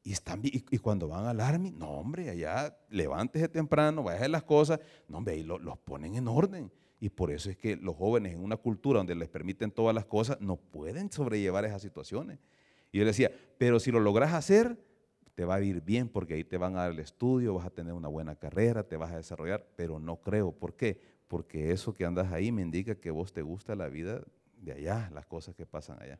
Y, 0.02 0.14
están, 0.14 0.40
y, 0.44 0.78
cuando 0.78 1.10
van 1.10 1.26
al 1.26 1.42
army, 1.42 1.72
no, 1.72 1.90
hombre, 1.90 2.30
allá 2.30 2.78
levántese 2.90 3.50
temprano, 3.50 4.08
hacer 4.08 4.30
las 4.30 4.44
cosas, 4.44 4.80
no, 5.10 5.18
hombre, 5.18 5.34
ahí 5.34 5.44
los 5.44 5.78
ponen 5.80 6.16
en 6.16 6.30
orden. 6.30 6.72
Y 7.02 7.10
por 7.10 7.32
eso 7.32 7.50
es 7.50 7.58
que 7.58 7.76
los 7.76 7.98
jóvenes 7.98 8.34
en 8.34 8.44
una 8.44 8.56
cultura 8.56 9.00
donde 9.00 9.14
les 9.14 9.28
permiten 9.28 9.72
todas 9.72 9.94
las 9.94 10.06
cosas, 10.06 10.40
no 10.40 10.56
pueden 10.56 11.12
sobrellevar 11.12 11.66
esas 11.66 11.82
situaciones. 11.82 12.40
Y 12.94 13.00
yo 13.00 13.06
decía, 13.06 13.30
pero 13.58 13.82
si 13.82 13.92
lo 13.92 14.00
logras 14.00 14.34
hacer, 14.34 14.80
te 15.34 15.44
va 15.44 15.56
a 15.56 15.62
ir 15.62 15.82
bien 15.82 16.08
porque 16.08 16.36
ahí 16.36 16.46
te 16.46 16.58
van 16.58 16.78
a 16.78 16.84
dar 16.84 16.92
el 16.92 17.00
estudio, 17.00 17.56
vas 17.56 17.66
a 17.66 17.72
tener 17.72 17.92
una 17.92 18.08
buena 18.08 18.38
carrera, 18.38 18.84
te 18.84 18.96
vas 18.96 19.12
a 19.12 19.18
desarrollar, 19.18 19.68
pero 19.76 20.00
no 20.00 20.22
creo. 20.22 20.54
¿Por 20.54 20.78
qué? 20.78 21.02
Porque 21.28 21.72
eso 21.72 21.94
que 21.94 22.06
andas 22.06 22.32
ahí 22.32 22.54
me 22.54 22.62
indica 22.62 22.96
que 22.96 23.12
vos 23.12 23.34
te 23.34 23.42
gusta 23.42 23.76
la 23.76 23.90
vida 23.90 24.22
de 24.66 24.74
allá, 24.74 25.10
las 25.14 25.26
cosas 25.26 25.56
que 25.56 25.66
pasan 25.66 26.02
allá. 26.02 26.20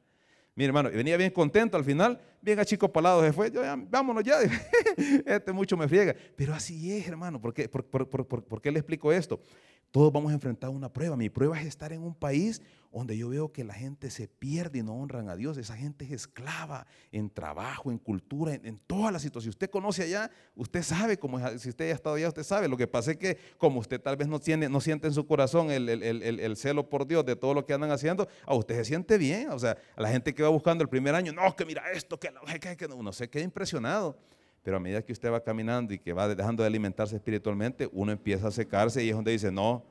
Mi 0.58 0.64
hermano, 0.64 0.90
venía 0.90 1.18
bien 1.18 1.32
contento 1.32 1.76
al 1.76 1.84
final, 1.84 2.18
bien 2.42 2.58
achicopalado 2.58 3.22
se 3.24 3.34
fue, 3.34 3.52
yo, 3.52 3.62
vámonos 3.90 4.24
ya, 4.24 4.38
este 5.26 5.52
mucho 5.52 5.76
me 5.76 5.86
friega. 5.88 6.16
Pero 6.38 6.54
así 6.54 6.94
es, 6.94 7.06
hermano, 7.08 7.42
¿por 7.42 7.54
qué, 7.54 7.68
por 7.68 8.62
qué 8.62 8.72
le 8.72 8.80
explico 8.80 9.12
esto? 9.12 9.42
Todos 9.92 10.12
vamos 10.12 10.32
a 10.32 10.36
enfrentar 10.36 10.70
una 10.70 10.92
prueba. 10.92 11.16
Mi 11.16 11.30
prueba 11.30 11.60
es 11.60 11.66
estar 11.66 11.94
en 11.94 12.02
un 12.02 12.14
país 12.14 12.62
donde 12.92 13.18
yo 13.18 13.28
veo 13.28 13.52
que 13.52 13.66
la 13.66 13.74
gente 13.74 14.10
se 14.10 14.30
pierde 14.30 14.80
y 14.80 14.84
no 14.84 14.94
honran 14.94 15.28
a 15.28 15.36
Dios. 15.36 15.58
Esa 15.58 15.76
gente 15.76 16.06
es 16.06 16.12
esclava 16.12 16.88
en 17.12 17.30
trabajo, 17.30 17.92
en 17.92 17.98
cultura, 17.98 18.54
en, 18.54 18.80
todas 18.88 19.12
las 19.12 19.22
situaciones. 19.22 19.44
Si 19.44 19.50
usted 19.50 19.70
conoce 19.70 20.04
allá, 20.04 20.32
usted 20.56 20.82
sabe 20.82 21.18
cómo 21.18 21.38
si 21.58 21.70
usted 21.70 21.92
ha 21.92 21.94
estado 21.94 22.16
allá, 22.16 22.30
usted 22.30 22.44
sabe. 22.44 22.70
Lo 22.70 22.78
que 22.78 22.88
pasa 22.88 23.12
es 23.12 23.18
que 23.18 23.38
como 23.58 23.82
usted 23.82 24.00
tal 24.00 24.16
vez 24.16 24.30
no, 24.30 24.40
tiene, 24.40 24.70
no 24.70 24.80
siente 24.80 25.08
en 25.08 25.14
su 25.14 25.28
corazón 25.28 25.72
el, 25.72 25.90
el, 25.90 26.58
celo 26.58 26.90
por 26.90 27.06
Dios 27.06 27.26
de 27.26 27.36
todo 27.36 27.54
lo 27.54 27.66
que 27.66 27.74
andan 27.74 27.92
haciendo, 27.92 28.30
a 28.46 28.56
usted 28.56 28.76
se 28.76 28.86
siente 28.86 29.18
bien. 29.18 29.50
O 29.50 29.60
sea, 29.60 29.78
a 29.98 30.02
la 30.02 30.10
gente 30.10 30.34
que 30.34 30.42
va 30.42 30.50
buscando 30.50 30.82
el 30.82 30.90
primer 30.90 31.16
año, 31.16 31.34
no, 31.34 31.54
que 31.54 31.66
mira 31.66 31.92
esto, 31.92 32.18
que, 32.18 32.30
que, 32.62 32.78
que 32.78 32.86
uno 32.86 33.12
se 33.12 33.30
queda 33.30 33.44
impresionado. 33.44 34.18
Pero 34.66 34.78
a 34.78 34.80
medida 34.80 35.04
que 35.04 35.14
usted 35.14 35.32
va 35.32 35.44
caminando 35.44 35.94
y 35.94 36.00
que 36.00 36.12
va 36.12 36.28
dejando 36.28 36.64
de 36.64 36.68
alimentarse 36.68 37.16
espiritualmente, 37.16 37.88
uno 37.94 38.12
empieza 38.12 38.48
a 38.48 38.52
secarse 38.52 39.04
y 39.04 39.10
es 39.10 39.16
donde 39.16 39.32
dice, 39.32 39.52
no, 39.52 39.86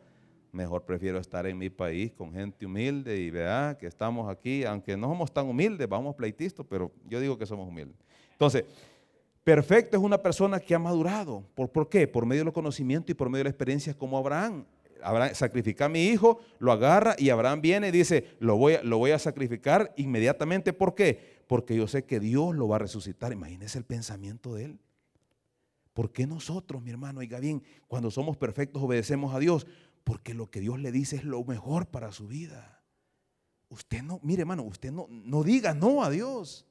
mejor 0.50 0.82
prefiero 0.82 1.20
estar 1.20 1.46
en 1.46 1.56
mi 1.56 1.70
país 1.70 2.10
con 2.10 2.32
gente 2.32 2.66
humilde 2.66 3.16
y 3.16 3.30
vea 3.30 3.76
que 3.78 3.87
estamos 3.87 4.28
aquí, 4.28 4.64
aunque 4.64 4.96
no 4.96 5.06
somos 5.06 5.32
tan 5.32 5.46
humildes, 5.46 5.88
vamos 5.88 6.16
pleitistas, 6.16 6.66
pero 6.68 6.90
yo 7.08 7.20
digo 7.20 7.38
que 7.38 7.46
somos 7.46 7.68
humildes. 7.68 7.96
Entonces, 8.32 8.64
perfecto 9.44 9.96
es 9.96 10.02
una 10.02 10.18
persona 10.18 10.58
que 10.58 10.74
ha 10.74 10.80
madurado. 10.80 11.44
¿Por, 11.54 11.70
¿Por 11.70 11.88
qué? 11.88 12.08
Por 12.08 12.26
medio 12.26 12.42
del 12.42 12.52
conocimiento 12.52 13.12
y 13.12 13.14
por 13.14 13.30
medio 13.30 13.44
de 13.44 13.44
la 13.44 13.50
experiencia 13.50 13.94
como 13.94 14.18
Abraham. 14.18 14.64
Abraham 15.04 15.34
sacrifica 15.34 15.84
a 15.84 15.88
mi 15.88 16.06
hijo, 16.06 16.40
lo 16.58 16.72
agarra 16.72 17.14
y 17.16 17.30
Abraham 17.30 17.60
viene 17.60 17.88
y 17.88 17.92
dice, 17.92 18.24
lo 18.40 18.56
voy, 18.56 18.78
lo 18.82 18.98
voy 18.98 19.12
a 19.12 19.20
sacrificar 19.20 19.92
inmediatamente. 19.96 20.72
¿Por 20.72 20.96
qué? 20.96 21.34
Porque 21.46 21.76
yo 21.76 21.87
sé 21.87 22.04
que 22.04 22.20
Dios 22.20 22.54
lo 22.54 22.68
va 22.68 22.76
a 22.76 22.80
resucitar. 22.80 23.33
Imagínese 23.33 23.78
el 23.78 23.85
pensamiento 23.85 24.54
de 24.54 24.64
él. 24.64 24.80
¿Por 25.92 26.11
qué 26.11 26.26
nosotros, 26.26 26.83
mi 26.83 26.90
hermano, 26.90 27.20
oiga 27.20 27.38
bien, 27.38 27.62
cuando 27.87 28.11
somos 28.11 28.37
perfectos 28.37 28.83
obedecemos 28.83 29.35
a 29.35 29.38
Dios? 29.38 29.66
Porque 30.02 30.35
lo 30.35 30.50
que 30.50 30.61
Dios 30.61 30.80
le 30.80 30.92
dice 30.92 31.16
es 31.16 31.24
lo 31.24 31.44
mejor 31.44 31.87
para 31.87 32.12
su 32.12 32.26
vida. 32.26 32.83
Usted 33.68 34.02
no, 34.02 34.20
mire 34.22 34.42
hermano, 34.42 34.62
usted 34.64 34.92
no, 34.92 35.07
no 35.09 35.42
diga 35.42 35.74
no 35.74 36.02
a 36.02 36.11
Dios. 36.11 36.66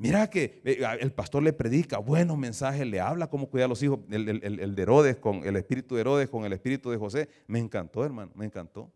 Mira 0.00 0.30
que 0.30 0.62
eh, 0.64 0.82
el 1.00 1.12
pastor 1.12 1.42
le 1.42 1.52
predica 1.52 1.98
buenos 1.98 2.38
mensajes, 2.38 2.86
le 2.86 3.00
habla 3.00 3.28
cómo 3.28 3.50
cuidar 3.50 3.66
a 3.66 3.68
los 3.68 3.82
hijos, 3.82 4.00
el, 4.10 4.74
de 4.74 4.82
Herodes 4.82 5.16
con 5.16 5.44
el 5.44 5.56
espíritu 5.56 5.94
de 5.94 6.00
Herodes, 6.00 6.30
con 6.30 6.46
el 6.46 6.54
espíritu 6.54 6.90
de 6.90 6.96
José. 6.96 7.28
Me 7.46 7.58
encantó, 7.58 8.02
hermano, 8.02 8.32
me 8.34 8.46
encantó. 8.46 8.90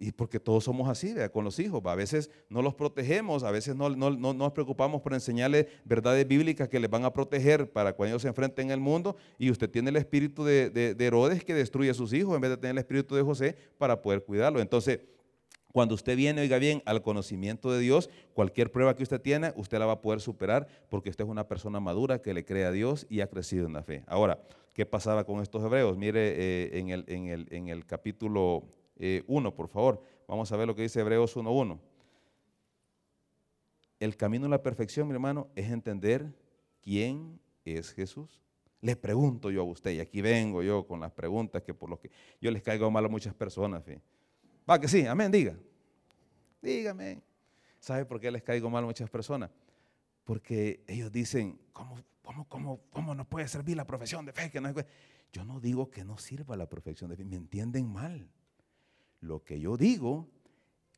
Y 0.00 0.10
porque 0.12 0.40
todos 0.40 0.64
somos 0.64 0.88
así, 0.88 1.14
con 1.32 1.44
los 1.44 1.58
hijos. 1.60 1.80
A 1.84 1.94
veces 1.94 2.30
no 2.48 2.62
los 2.62 2.74
protegemos, 2.74 3.44
a 3.44 3.50
veces 3.50 3.76
no, 3.76 3.90
no, 3.90 4.10
nos 4.10 4.52
preocupamos 4.52 5.02
por 5.02 5.14
enseñarles 5.14 5.66
verdades 5.84 6.26
bíblicas 6.26 6.68
que 6.68 6.80
les 6.80 6.90
van 6.90 7.04
a 7.04 7.12
proteger 7.12 7.70
para 7.70 7.92
cuando 7.92 8.14
ellos 8.14 8.22
se 8.22 8.28
enfrenten 8.28 8.72
al 8.72 8.80
mundo. 8.80 9.14
Y 9.38 9.50
usted 9.50 9.70
tiene 9.70 9.90
el 9.90 9.96
espíritu 9.96 10.42
de, 10.42 10.70
de 10.70 11.06
Herodes 11.06 11.44
que 11.44 11.54
destruye 11.54 11.90
a 11.90 11.94
sus 11.94 12.12
hijos 12.12 12.34
en 12.34 12.40
vez 12.40 12.50
de 12.50 12.56
tener 12.56 12.72
el 12.72 12.78
espíritu 12.78 13.14
de 13.14 13.22
José 13.22 13.56
para 13.78 14.00
poder 14.00 14.24
cuidarlo. 14.24 14.60
Entonces, 14.60 15.00
cuando 15.72 15.94
usted 15.94 16.16
viene, 16.16 16.40
oiga 16.40 16.58
bien, 16.58 16.82
al 16.84 17.02
conocimiento 17.02 17.70
de 17.70 17.78
Dios, 17.78 18.10
cualquier 18.34 18.72
prueba 18.72 18.96
que 18.96 19.04
usted 19.04 19.20
tiene, 19.20 19.52
usted 19.56 19.78
la 19.78 19.86
va 19.86 19.92
a 19.94 20.00
poder 20.00 20.20
superar 20.20 20.66
porque 20.88 21.10
usted 21.10 21.24
es 21.24 21.30
una 21.30 21.46
persona 21.46 21.78
madura 21.78 22.20
que 22.20 22.34
le 22.34 22.44
cree 22.44 22.64
a 22.64 22.72
Dios 22.72 23.06
y 23.08 23.20
ha 23.20 23.28
crecido 23.28 23.66
en 23.66 23.74
la 23.74 23.82
fe. 23.82 24.02
Ahora, 24.06 24.40
¿qué 24.72 24.84
pasaba 24.84 25.24
con 25.24 25.40
estos 25.40 25.62
hebreos? 25.62 25.96
Mire 25.96 26.34
eh, 26.36 26.78
en, 26.78 26.88
el, 26.88 27.04
en, 27.06 27.26
el, 27.28 27.46
en, 27.50 27.68
el, 27.68 27.86
capítulo 27.86 28.64
1, 29.26 29.48
eh, 29.48 29.52
por 29.52 29.68
favor. 29.68 30.02
Vamos 30.28 30.52
a 30.52 30.56
ver 30.56 30.66
lo 30.66 30.74
que 30.74 30.82
dice 30.82 31.00
Hebreos 31.00 31.36
1.1. 31.36 31.78
El 33.98 34.16
camino 34.16 34.46
a 34.46 34.48
la 34.48 34.62
perfección, 34.62 35.08
mi 35.08 35.14
hermano, 35.14 35.48
es 35.54 35.70
entender 35.70 36.34
quién 36.80 37.40
es 37.64 37.92
Jesús. 37.92 38.40
Le 38.80 38.96
pregunto 38.96 39.50
yo 39.50 39.60
a 39.60 39.64
usted, 39.64 39.90
y 39.92 40.00
aquí 40.00 40.22
vengo 40.22 40.62
yo 40.62 40.86
con 40.86 41.00
las 41.00 41.12
preguntas 41.12 41.62
que 41.62 41.74
por 41.74 41.90
lo 41.90 41.98
que 41.98 42.10
yo 42.40 42.50
les 42.50 42.62
caigo 42.62 42.90
mal 42.90 43.04
a 43.04 43.08
muchas 43.08 43.34
personas. 43.34 43.82
Va 44.68 44.80
que 44.80 44.88
sí, 44.88 45.06
amén, 45.06 45.30
diga. 45.30 45.54
Dígame. 46.62 47.22
¿Sabe 47.78 48.04
por 48.04 48.20
qué 48.20 48.30
les 48.30 48.42
caigo 48.42 48.70
mal 48.70 48.84
a 48.84 48.86
muchas 48.86 49.10
personas? 49.10 49.50
Porque 50.24 50.82
ellos 50.86 51.10
dicen, 51.12 51.58
¿cómo, 51.72 52.02
cómo, 52.22 52.48
cómo, 52.48 52.80
cómo 52.90 53.14
no 53.14 53.28
puede 53.28 53.48
servir 53.48 53.76
la 53.76 53.86
profesión 53.86 54.24
de 54.24 54.32
fe? 54.32 54.50
Que 54.50 54.60
no 54.60 54.72
Yo 55.32 55.44
no 55.44 55.60
digo 55.60 55.90
que 55.90 56.04
no 56.04 56.16
sirva 56.16 56.56
la 56.56 56.68
profesión 56.68 57.10
de 57.10 57.16
fe, 57.16 57.24
me 57.24 57.36
entienden 57.36 57.90
mal. 57.90 58.30
Lo 59.20 59.44
que 59.44 59.60
yo 59.60 59.76
digo, 59.76 60.28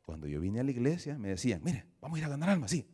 cuando 0.03 0.27
yo 0.27 0.41
vine 0.41 0.61
a 0.61 0.63
la 0.63 0.71
iglesia, 0.71 1.19
me 1.19 1.29
decían, 1.29 1.61
mire, 1.65 1.87
vamos 2.01 2.17
a 2.17 2.19
ir 2.21 2.25
a 2.25 2.29
ganar 2.29 2.51
alma, 2.51 2.69
sí, 2.69 2.87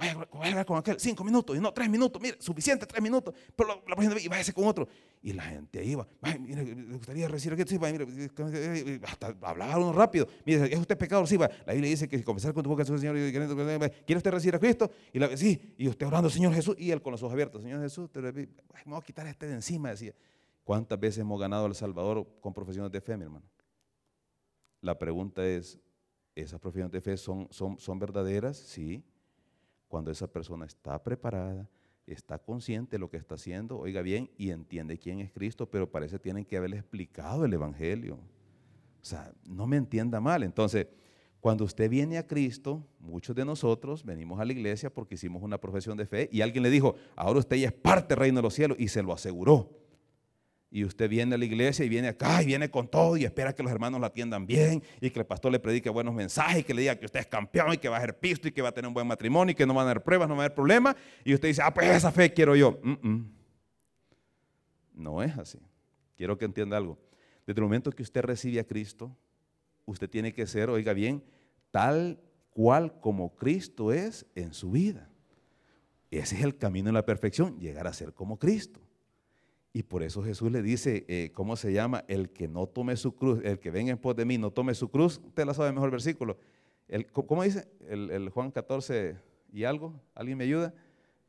Vaya, 0.00 0.16
a 0.32 0.48
hablar 0.48 0.64
con 0.64 0.78
aquel 0.78 0.98
cinco 0.98 1.22
minutos 1.24 1.54
y 1.54 1.60
no 1.60 1.74
tres 1.74 1.90
minutos, 1.90 2.22
mire, 2.22 2.38
suficiente 2.40 2.86
tres 2.86 3.02
minutos, 3.02 3.34
pero 3.54 3.82
la, 3.86 3.94
la 3.94 4.18
y 4.18 4.28
váyase 4.28 4.54
con 4.54 4.64
otro. 4.64 4.88
Y 5.20 5.34
la 5.34 5.42
gente 5.42 5.84
iba, 5.84 6.08
mire, 6.38 6.64
le 6.64 6.94
gustaría 6.94 7.28
recibir 7.28 7.60
aquí, 7.60 7.68
sí, 7.68 7.78
mire, 7.78 8.98
hasta 9.04 9.36
hablaba 9.42 9.76
uno 9.76 9.92
rápido. 9.92 10.26
Mire, 10.46 10.72
¿es 10.72 10.80
usted 10.80 10.96
pecador? 10.96 11.28
Sí, 11.28 11.36
va. 11.36 11.50
La 11.66 11.74
Biblia 11.74 11.90
dice 11.90 12.08
que 12.08 12.24
comenzar 12.24 12.54
con 12.54 12.62
tu 12.62 12.70
boca, 12.70 12.82
Señor, 12.82 13.14
¿quiere 13.14 14.16
usted 14.16 14.30
recibir 14.30 14.54
a 14.54 14.58
Cristo? 14.58 14.90
Y 15.12 15.18
la, 15.18 15.36
sí, 15.36 15.74
y 15.76 15.86
usted 15.86 16.06
orando, 16.06 16.30
Señor 16.30 16.54
Jesús, 16.54 16.76
y 16.78 16.90
él 16.92 17.02
con 17.02 17.12
los 17.12 17.22
ojos 17.22 17.34
abiertos, 17.34 17.62
Señor 17.62 17.82
Jesús, 17.82 18.10
te 18.10 18.22
me 18.22 18.48
voy 18.86 18.98
a 18.98 19.02
quitar 19.02 19.26
este 19.26 19.48
de 19.48 19.52
encima, 19.52 19.90
decía. 19.90 20.14
¿Cuántas 20.64 21.00
veces 21.00 21.18
hemos 21.18 21.40
ganado 21.40 21.66
al 21.66 21.74
Salvador 21.74 22.26
con 22.40 22.54
profesiones 22.54 22.92
de 22.92 23.00
fe, 23.00 23.16
mi 23.16 23.24
hermano? 23.24 23.44
La 24.80 24.98
pregunta 24.98 25.46
es, 25.46 25.78
¿esas 26.34 26.60
profesiones 26.60 26.92
de 26.92 27.00
fe 27.00 27.16
son, 27.16 27.48
son, 27.50 27.78
son 27.78 27.98
verdaderas? 27.98 28.56
Sí 28.56 29.04
cuando 29.90 30.12
esa 30.12 30.28
persona 30.28 30.64
está 30.66 31.02
preparada, 31.02 31.68
está 32.06 32.38
consciente 32.38 32.92
de 32.92 33.00
lo 33.00 33.10
que 33.10 33.16
está 33.16 33.34
haciendo, 33.34 33.76
oiga 33.76 34.02
bien, 34.02 34.30
y 34.38 34.50
entiende 34.50 34.96
quién 34.96 35.18
es 35.18 35.32
Cristo, 35.32 35.68
pero 35.68 35.90
parece 35.90 36.16
que 36.16 36.22
tienen 36.22 36.44
que 36.44 36.56
haberle 36.56 36.76
explicado 36.76 37.44
el 37.44 37.52
Evangelio. 37.52 38.14
O 38.14 39.04
sea, 39.04 39.32
no 39.44 39.66
me 39.66 39.76
entienda 39.76 40.20
mal. 40.20 40.44
Entonces, 40.44 40.86
cuando 41.40 41.64
usted 41.64 41.90
viene 41.90 42.18
a 42.18 42.26
Cristo, 42.26 42.86
muchos 43.00 43.34
de 43.34 43.44
nosotros 43.44 44.04
venimos 44.04 44.38
a 44.38 44.44
la 44.44 44.52
iglesia 44.52 44.94
porque 44.94 45.16
hicimos 45.16 45.42
una 45.42 45.58
profesión 45.58 45.96
de 45.96 46.06
fe 46.06 46.28
y 46.30 46.40
alguien 46.40 46.62
le 46.62 46.70
dijo, 46.70 46.94
ahora 47.16 47.40
usted 47.40 47.56
ya 47.56 47.66
es 47.66 47.74
parte 47.74 48.14
del 48.14 48.18
reino 48.20 48.36
de 48.36 48.42
los 48.42 48.54
cielos 48.54 48.78
y 48.78 48.86
se 48.86 49.02
lo 49.02 49.12
aseguró 49.12 49.76
y 50.70 50.84
usted 50.84 51.08
viene 51.08 51.34
a 51.34 51.38
la 51.38 51.44
iglesia 51.44 51.84
y 51.84 51.88
viene 51.88 52.08
acá 52.08 52.42
y 52.42 52.46
viene 52.46 52.70
con 52.70 52.86
todo 52.86 53.16
y 53.16 53.24
espera 53.24 53.52
que 53.52 53.62
los 53.62 53.72
hermanos 53.72 54.00
la 54.00 54.06
atiendan 54.06 54.46
bien 54.46 54.82
y 55.00 55.10
que 55.10 55.18
el 55.18 55.26
pastor 55.26 55.50
le 55.50 55.58
predique 55.58 55.90
buenos 55.90 56.14
mensajes 56.14 56.60
y 56.60 56.62
que 56.62 56.72
le 56.72 56.82
diga 56.82 56.94
que 56.94 57.06
usted 57.06 57.20
es 57.20 57.26
campeón 57.26 57.74
y 57.74 57.78
que 57.78 57.88
va 57.88 57.96
a 57.96 58.00
ser 58.00 58.18
pisto 58.18 58.46
y 58.46 58.52
que 58.52 58.62
va 58.62 58.68
a 58.68 58.72
tener 58.72 58.86
un 58.86 58.94
buen 58.94 59.06
matrimonio 59.06 59.50
y 59.50 59.54
que 59.56 59.66
no 59.66 59.74
van 59.74 59.88
a 59.88 59.90
haber 59.90 60.04
pruebas, 60.04 60.28
no 60.28 60.36
va 60.36 60.42
a 60.42 60.46
haber 60.46 60.54
problemas 60.54 60.94
y 61.24 61.34
usted 61.34 61.48
dice, 61.48 61.62
ah, 61.62 61.74
pues 61.74 61.88
esa 61.88 62.12
fe 62.12 62.32
quiero 62.32 62.54
yo. 62.54 62.78
No 64.94 65.22
es 65.22 65.36
así. 65.36 65.58
Quiero 66.16 66.38
que 66.38 66.44
entienda 66.44 66.76
algo. 66.76 66.98
Desde 67.46 67.60
el 67.60 67.64
momento 67.64 67.90
que 67.90 68.02
usted 68.02 68.22
recibe 68.22 68.60
a 68.60 68.64
Cristo, 68.64 69.16
usted 69.86 70.08
tiene 70.08 70.32
que 70.32 70.46
ser, 70.46 70.70
oiga 70.70 70.92
bien, 70.92 71.24
tal 71.72 72.20
cual 72.50 73.00
como 73.00 73.34
Cristo 73.34 73.92
es 73.92 74.26
en 74.36 74.54
su 74.54 74.70
vida. 74.70 75.10
Ese 76.12 76.36
es 76.36 76.44
el 76.44 76.56
camino 76.56 76.88
de 76.88 76.92
la 76.92 77.04
perfección, 77.06 77.58
llegar 77.58 77.86
a 77.88 77.92
ser 77.92 78.12
como 78.12 78.38
Cristo. 78.38 78.80
Y 79.72 79.84
por 79.84 80.02
eso 80.02 80.22
Jesús 80.22 80.50
le 80.50 80.62
dice, 80.62 81.04
eh, 81.08 81.30
¿cómo 81.32 81.54
se 81.56 81.72
llama? 81.72 82.04
El 82.08 82.30
que 82.30 82.48
no 82.48 82.66
tome 82.66 82.96
su 82.96 83.14
cruz, 83.14 83.40
el 83.44 83.60
que 83.60 83.70
venga 83.70 83.92
en 83.92 83.98
pos 83.98 84.16
de 84.16 84.24
mí, 84.24 84.36
no 84.36 84.50
tome 84.50 84.74
su 84.74 84.90
cruz. 84.90 85.20
Usted 85.24 85.44
la 85.44 85.54
sabe 85.54 85.72
mejor 85.72 85.90
versículo. 85.90 86.36
¿Cómo 87.12 87.44
dice? 87.44 87.68
El, 87.88 88.28
Juan 88.30 88.50
14 88.50 89.16
y 89.52 89.64
algo. 89.64 89.94
¿Alguien 90.14 90.38
me 90.38 90.44
ayuda? 90.44 90.74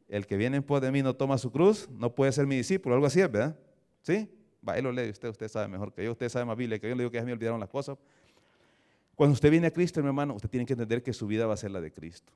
El 0.08 0.26
que 0.26 0.38
viene 0.38 0.58
en 0.58 0.64
pos 0.64 0.82
de 0.82 0.92
mí 0.92 1.04
no 1.04 1.16
toma 1.16 1.38
su 1.38 1.52
cruz, 1.52 1.88
no 1.90 2.14
puede 2.16 2.32
ser 2.32 2.48
mi 2.48 2.58
discípulo. 2.58 2.96
Algo 2.96 3.06
así 3.06 3.22
es, 3.22 3.32
¿verdad? 3.32 3.58
¿Sí? 4.02 4.28
Va, 4.68 4.74
ahí 4.74 4.82
lo 4.82 4.92
lee 4.92 5.10
usted, 5.10 5.30
usted 5.30 5.48
sabe 5.48 5.68
mejor 5.68 5.94
que 5.94 6.04
yo. 6.04 6.12
Usted 6.12 6.28
sabe 6.28 6.46
más 6.46 6.58
Biblia 6.58 6.80
que 6.80 6.90
yo. 6.90 6.96
Le 6.96 7.04
digo 7.04 7.12
que 7.12 7.18
ya 7.18 7.24
me 7.24 7.34
olvidaron 7.34 7.60
las 7.60 7.70
cosas. 7.70 7.98
Cuando 9.16 9.34
usted 9.34 9.52
viene 9.52 9.68
a 9.68 9.72
Cristo, 9.72 10.02
mi 10.02 10.08
hermano, 10.08 10.34
usted 10.34 10.50
tiene 10.50 10.66
que 10.66 10.74
entender 10.74 11.04
que 11.04 11.14
su 11.14 11.28
vida 11.28 11.46
va 11.46 11.54
a 11.54 11.58
ser 11.58 11.70
la 11.70 11.80
de 11.80 11.92
Cristo. 11.92 12.34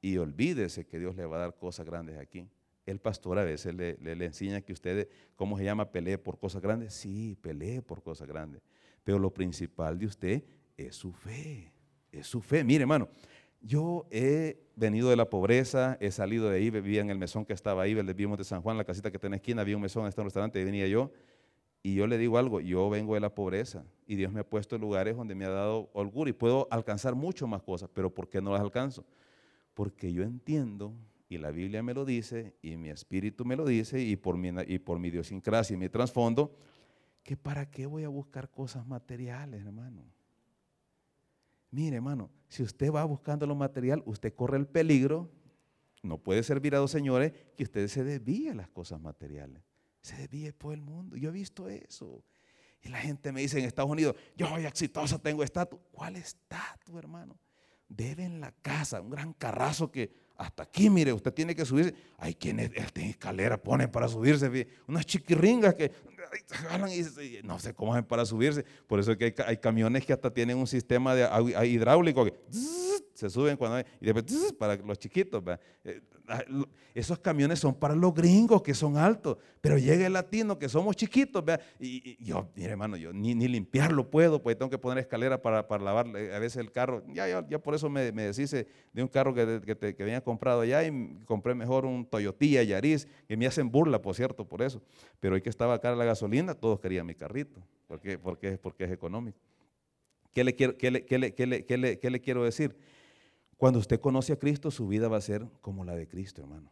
Y 0.00 0.16
olvídese 0.16 0.84
que 0.84 0.98
Dios 0.98 1.14
le 1.14 1.26
va 1.26 1.36
a 1.36 1.40
dar 1.40 1.54
cosas 1.54 1.86
grandes 1.86 2.18
aquí. 2.18 2.48
El 2.88 3.00
pastor 3.00 3.38
a 3.38 3.44
veces 3.44 3.74
le, 3.74 3.98
enseña 4.24 4.62
que 4.62 4.72
usted, 4.72 5.10
¿cómo 5.36 5.58
se 5.58 5.64
llama? 5.64 5.90
Pelee 5.90 6.16
por 6.16 6.38
cosas 6.38 6.62
grandes. 6.62 6.94
Sí, 6.94 7.36
pelee 7.42 7.82
por 7.82 8.02
cosas 8.02 8.26
grandes. 8.26 8.62
Pero 9.04 9.18
lo 9.18 9.30
principal 9.30 9.98
de 9.98 10.06
usted 10.06 10.44
es 10.74 10.96
su 10.96 11.12
fe. 11.12 11.70
Es 12.10 12.26
su 12.26 12.40
fe. 12.40 12.64
Mire, 12.64 12.82
hermano, 12.82 13.10
yo 13.60 14.06
he 14.10 14.62
venido 14.74 15.10
de 15.10 15.16
la 15.16 15.28
pobreza, 15.28 15.98
he 16.00 16.10
salido 16.10 16.48
de 16.48 16.56
ahí, 16.56 16.70
vivía 16.70 17.02
en 17.02 17.10
el 17.10 17.18
mesón 17.18 17.44
que 17.44 17.52
estaba 17.52 17.82
ahí, 17.82 17.92
vivimos 17.92 18.38
de 18.38 18.44
San 18.44 18.62
Juan, 18.62 18.78
la 18.78 18.84
casita 18.84 19.10
que 19.10 19.18
está 19.18 19.26
en 19.26 19.32
la 19.32 19.36
esquina, 19.36 19.60
había 19.60 19.76
un 19.76 19.82
mesón 19.82 20.04
en 20.04 20.08
este 20.08 20.22
restaurante, 20.22 20.58
y 20.58 20.64
venía 20.64 20.86
yo. 20.86 21.12
Y 21.82 21.94
yo 21.94 22.06
le 22.06 22.16
digo 22.16 22.38
algo, 22.38 22.58
yo 22.60 22.88
vengo 22.88 23.14
de 23.14 23.20
la 23.20 23.34
pobreza 23.34 23.84
y 24.06 24.16
Dios 24.16 24.32
me 24.32 24.40
ha 24.40 24.48
puesto 24.48 24.76
en 24.76 24.80
lugares 24.80 25.14
donde 25.14 25.34
me 25.34 25.44
ha 25.44 25.50
dado 25.50 25.90
holgura 25.92 26.30
y 26.30 26.32
puedo 26.32 26.66
alcanzar 26.70 27.14
mucho 27.14 27.46
más 27.46 27.62
cosas, 27.62 27.90
pero 27.92 28.12
¿por 28.14 28.30
qué 28.30 28.40
no 28.40 28.50
las 28.50 28.62
alcanzo? 28.62 29.04
Porque 29.74 30.10
yo 30.10 30.22
entiendo 30.22 30.94
y 31.28 31.38
la 31.38 31.50
Biblia 31.50 31.82
me 31.82 31.92
lo 31.92 32.04
dice, 32.04 32.56
y 32.62 32.76
mi 32.76 32.88
espíritu 32.88 33.44
me 33.44 33.54
lo 33.54 33.66
dice, 33.66 34.00
y 34.00 34.16
por 34.16 34.36
mi, 34.36 34.50
y 34.66 34.78
por 34.78 34.98
mi 34.98 35.08
idiosincrasia 35.08 35.74
y 35.74 35.76
mi 35.76 35.88
trasfondo, 35.88 36.56
que 37.22 37.36
para 37.36 37.70
qué 37.70 37.84
voy 37.84 38.04
a 38.04 38.08
buscar 38.08 38.50
cosas 38.50 38.86
materiales, 38.86 39.64
hermano. 39.64 40.04
Mire, 41.70 41.96
hermano, 41.96 42.30
si 42.48 42.62
usted 42.62 42.90
va 42.90 43.04
buscando 43.04 43.46
lo 43.46 43.54
material, 43.54 44.02
usted 44.06 44.34
corre 44.34 44.56
el 44.56 44.66
peligro, 44.66 45.30
no 46.02 46.16
puede 46.16 46.42
servir 46.42 46.74
a 46.74 46.78
dos 46.78 46.90
señores, 46.90 47.32
que 47.56 47.64
usted 47.64 47.88
se 47.88 48.04
desvíe 48.04 48.54
las 48.54 48.70
cosas 48.70 49.00
materiales. 49.00 49.62
Se 50.00 50.16
desvíe 50.16 50.54
por 50.54 50.72
el 50.72 50.80
mundo. 50.80 51.16
Yo 51.16 51.28
he 51.28 51.32
visto 51.32 51.68
eso. 51.68 52.24
Y 52.80 52.88
la 52.88 52.98
gente 52.98 53.32
me 53.32 53.42
dice 53.42 53.58
en 53.58 53.66
Estados 53.66 53.90
Unidos, 53.90 54.16
yo 54.36 54.46
soy 54.46 54.64
exitoso, 54.64 55.20
tengo 55.20 55.42
estatus. 55.42 55.80
¿Cuál 55.90 56.16
estatus, 56.16 56.94
hermano? 56.96 57.38
Debe 57.88 58.24
en 58.24 58.40
la 58.40 58.52
casa, 58.52 59.02
un 59.02 59.10
gran 59.10 59.34
carrazo 59.34 59.90
que 59.90 60.27
hasta 60.38 60.62
aquí, 60.62 60.88
mire, 60.88 61.12
usted 61.12 61.34
tiene 61.34 61.54
que 61.54 61.64
subirse. 61.64 61.94
Hay 62.16 62.34
quienes 62.34 62.70
tiene 62.92 63.10
escalera 63.10 63.60
ponen 63.60 63.90
para 63.90 64.08
subirse, 64.08 64.68
unas 64.86 65.04
chiquirringas 65.04 65.74
que 65.74 65.90
y 66.92 67.42
no 67.42 67.58
sé 67.58 67.74
cómo 67.74 68.00
para 68.04 68.24
subirse. 68.24 68.64
Por 68.86 69.00
eso 69.00 69.12
es 69.12 69.18
que 69.18 69.34
hay, 69.44 69.56
camiones 69.56 70.06
que 70.06 70.12
hasta 70.12 70.32
tienen 70.32 70.56
un 70.56 70.66
sistema 70.66 71.14
de 71.14 71.66
hidráulico 71.66 72.24
que 72.24 72.34
se 73.18 73.28
suben 73.28 73.56
cuando 73.56 73.78
hay, 73.78 73.84
y 74.00 74.06
después 74.06 74.52
para 74.52 74.76
los 74.76 74.96
chiquitos. 74.96 75.42
Eh, 75.82 76.00
ah, 76.28 76.40
esos 76.94 77.18
camiones 77.18 77.58
son 77.58 77.74
para 77.74 77.96
los 77.96 78.14
gringos 78.14 78.62
que 78.62 78.74
son 78.74 78.96
altos, 78.96 79.38
pero 79.60 79.76
llega 79.76 80.06
el 80.06 80.12
latino 80.12 80.56
que 80.56 80.68
somos 80.68 80.94
chiquitos. 80.94 81.42
Y, 81.80 82.24
yo, 82.24 82.48
mire 82.54 82.70
hermano, 82.70 82.96
yo 82.96 83.12
ni, 83.12 83.34
ni, 83.34 83.48
limpiarlo 83.48 84.08
puedo, 84.08 84.40
pues 84.40 84.56
tengo 84.56 84.70
que 84.70 84.78
poner 84.78 84.98
escalera 84.98 85.42
para, 85.42 85.66
para 85.66 85.82
lavar 85.82 86.06
a 86.06 86.38
veces 86.38 86.58
el 86.58 86.70
carro. 86.70 87.02
Ya, 87.08 87.26
ya, 87.26 87.58
por 87.58 87.74
eso 87.74 87.90
me, 87.90 88.12
me, 88.12 88.22
deshice 88.22 88.68
de 88.92 89.02
un 89.02 89.08
carro 89.08 89.34
que, 89.34 89.62
que, 89.66 89.96
que, 89.96 90.02
había 90.04 90.20
comprado 90.20 90.60
allá 90.60 90.84
y 90.86 91.18
compré 91.24 91.56
mejor 91.56 91.86
un 91.86 92.06
Toyotilla 92.06 92.62
Yaris, 92.62 93.08
que 93.26 93.36
me 93.36 93.48
hacen 93.48 93.68
burla, 93.68 94.00
por 94.00 94.14
cierto, 94.14 94.44
por 94.44 94.62
eso. 94.62 94.80
Pero 95.18 95.34
hoy 95.34 95.42
que 95.42 95.50
estaba 95.50 95.80
cara 95.80 95.96
la 95.96 96.04
gasolina, 96.04 96.54
todos 96.54 96.78
querían 96.78 97.04
mi 97.04 97.16
carrito, 97.16 97.60
porque, 97.88 98.16
porque, 98.16 98.58
porque 98.58 98.84
es 98.84 98.92
económico. 98.92 99.40
¿Qué 100.32 100.44
le, 100.44 100.54
quiero, 100.54 100.78
qué, 100.78 100.92
le, 100.92 101.04
qué, 101.04 101.18
le, 101.18 101.34
qué, 101.34 101.46
le, 101.76 101.98
qué 101.98 102.10
le 102.10 102.20
quiero 102.20 102.44
decir? 102.44 102.76
Cuando 103.58 103.80
usted 103.80 104.00
conoce 104.00 104.32
a 104.32 104.38
Cristo, 104.38 104.70
su 104.70 104.86
vida 104.86 105.08
va 105.08 105.16
a 105.16 105.20
ser 105.20 105.44
como 105.60 105.84
la 105.84 105.96
de 105.96 106.06
Cristo, 106.06 106.40
hermano. 106.40 106.70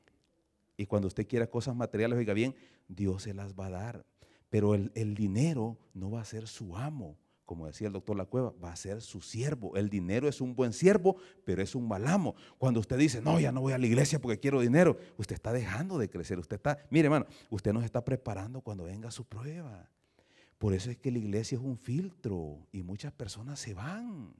Y 0.76 0.86
cuando 0.86 1.08
usted 1.08 1.26
quiera 1.26 1.48
cosas 1.48 1.74
materiales, 1.74 2.16
oiga 2.16 2.32
bien, 2.32 2.54
Dios 2.86 3.24
se 3.24 3.34
las 3.34 3.54
va 3.54 3.66
a 3.66 3.70
dar. 3.70 4.06
Pero 4.50 4.74
el, 4.74 5.14
dinero 5.16 5.76
no 5.94 6.12
va 6.12 6.20
a 6.20 6.24
ser 6.24 6.46
su 6.46 6.76
amo, 6.76 7.18
como 7.44 7.66
decía 7.66 7.88
el 7.88 7.92
doctor 7.92 8.16
La 8.16 8.26
Cueva, 8.26 8.54
va 8.62 8.70
a 8.70 8.76
ser 8.76 9.02
su 9.02 9.20
siervo. 9.20 9.76
El 9.76 9.90
dinero 9.90 10.28
es 10.28 10.40
un 10.40 10.54
buen 10.54 10.72
siervo, 10.72 11.16
pero 11.44 11.60
es 11.60 11.74
un 11.74 11.88
mal 11.88 12.06
amo. 12.06 12.36
Cuando 12.56 12.78
usted 12.78 12.96
dice, 12.96 13.20
no, 13.20 13.40
ya 13.40 13.50
no 13.50 13.62
voy 13.62 13.72
a 13.72 13.78
la 13.78 13.86
iglesia 13.86 14.20
porque 14.20 14.38
quiero 14.38 14.60
dinero, 14.60 14.96
usted 15.16 15.34
está 15.34 15.52
dejando 15.52 15.98
de 15.98 16.08
crecer. 16.08 16.38
Usted 16.38 16.54
está, 16.54 16.78
mire 16.90 17.06
hermano, 17.06 17.26
usted 17.50 17.72
nos 17.72 17.84
está 17.84 18.04
preparando 18.04 18.60
cuando 18.60 18.84
venga 18.84 19.10
su 19.10 19.24
prueba. 19.24 19.90
Por 20.56 20.72
eso 20.72 20.88
es 20.88 20.98
que 20.98 21.10
la 21.10 21.18
iglesia 21.18 21.58
es 21.58 21.64
un 21.64 21.76
filtro 21.76 22.68
y 22.70 22.84
muchas 22.84 23.12
personas 23.12 23.58
se 23.58 23.74
van. 23.74 24.32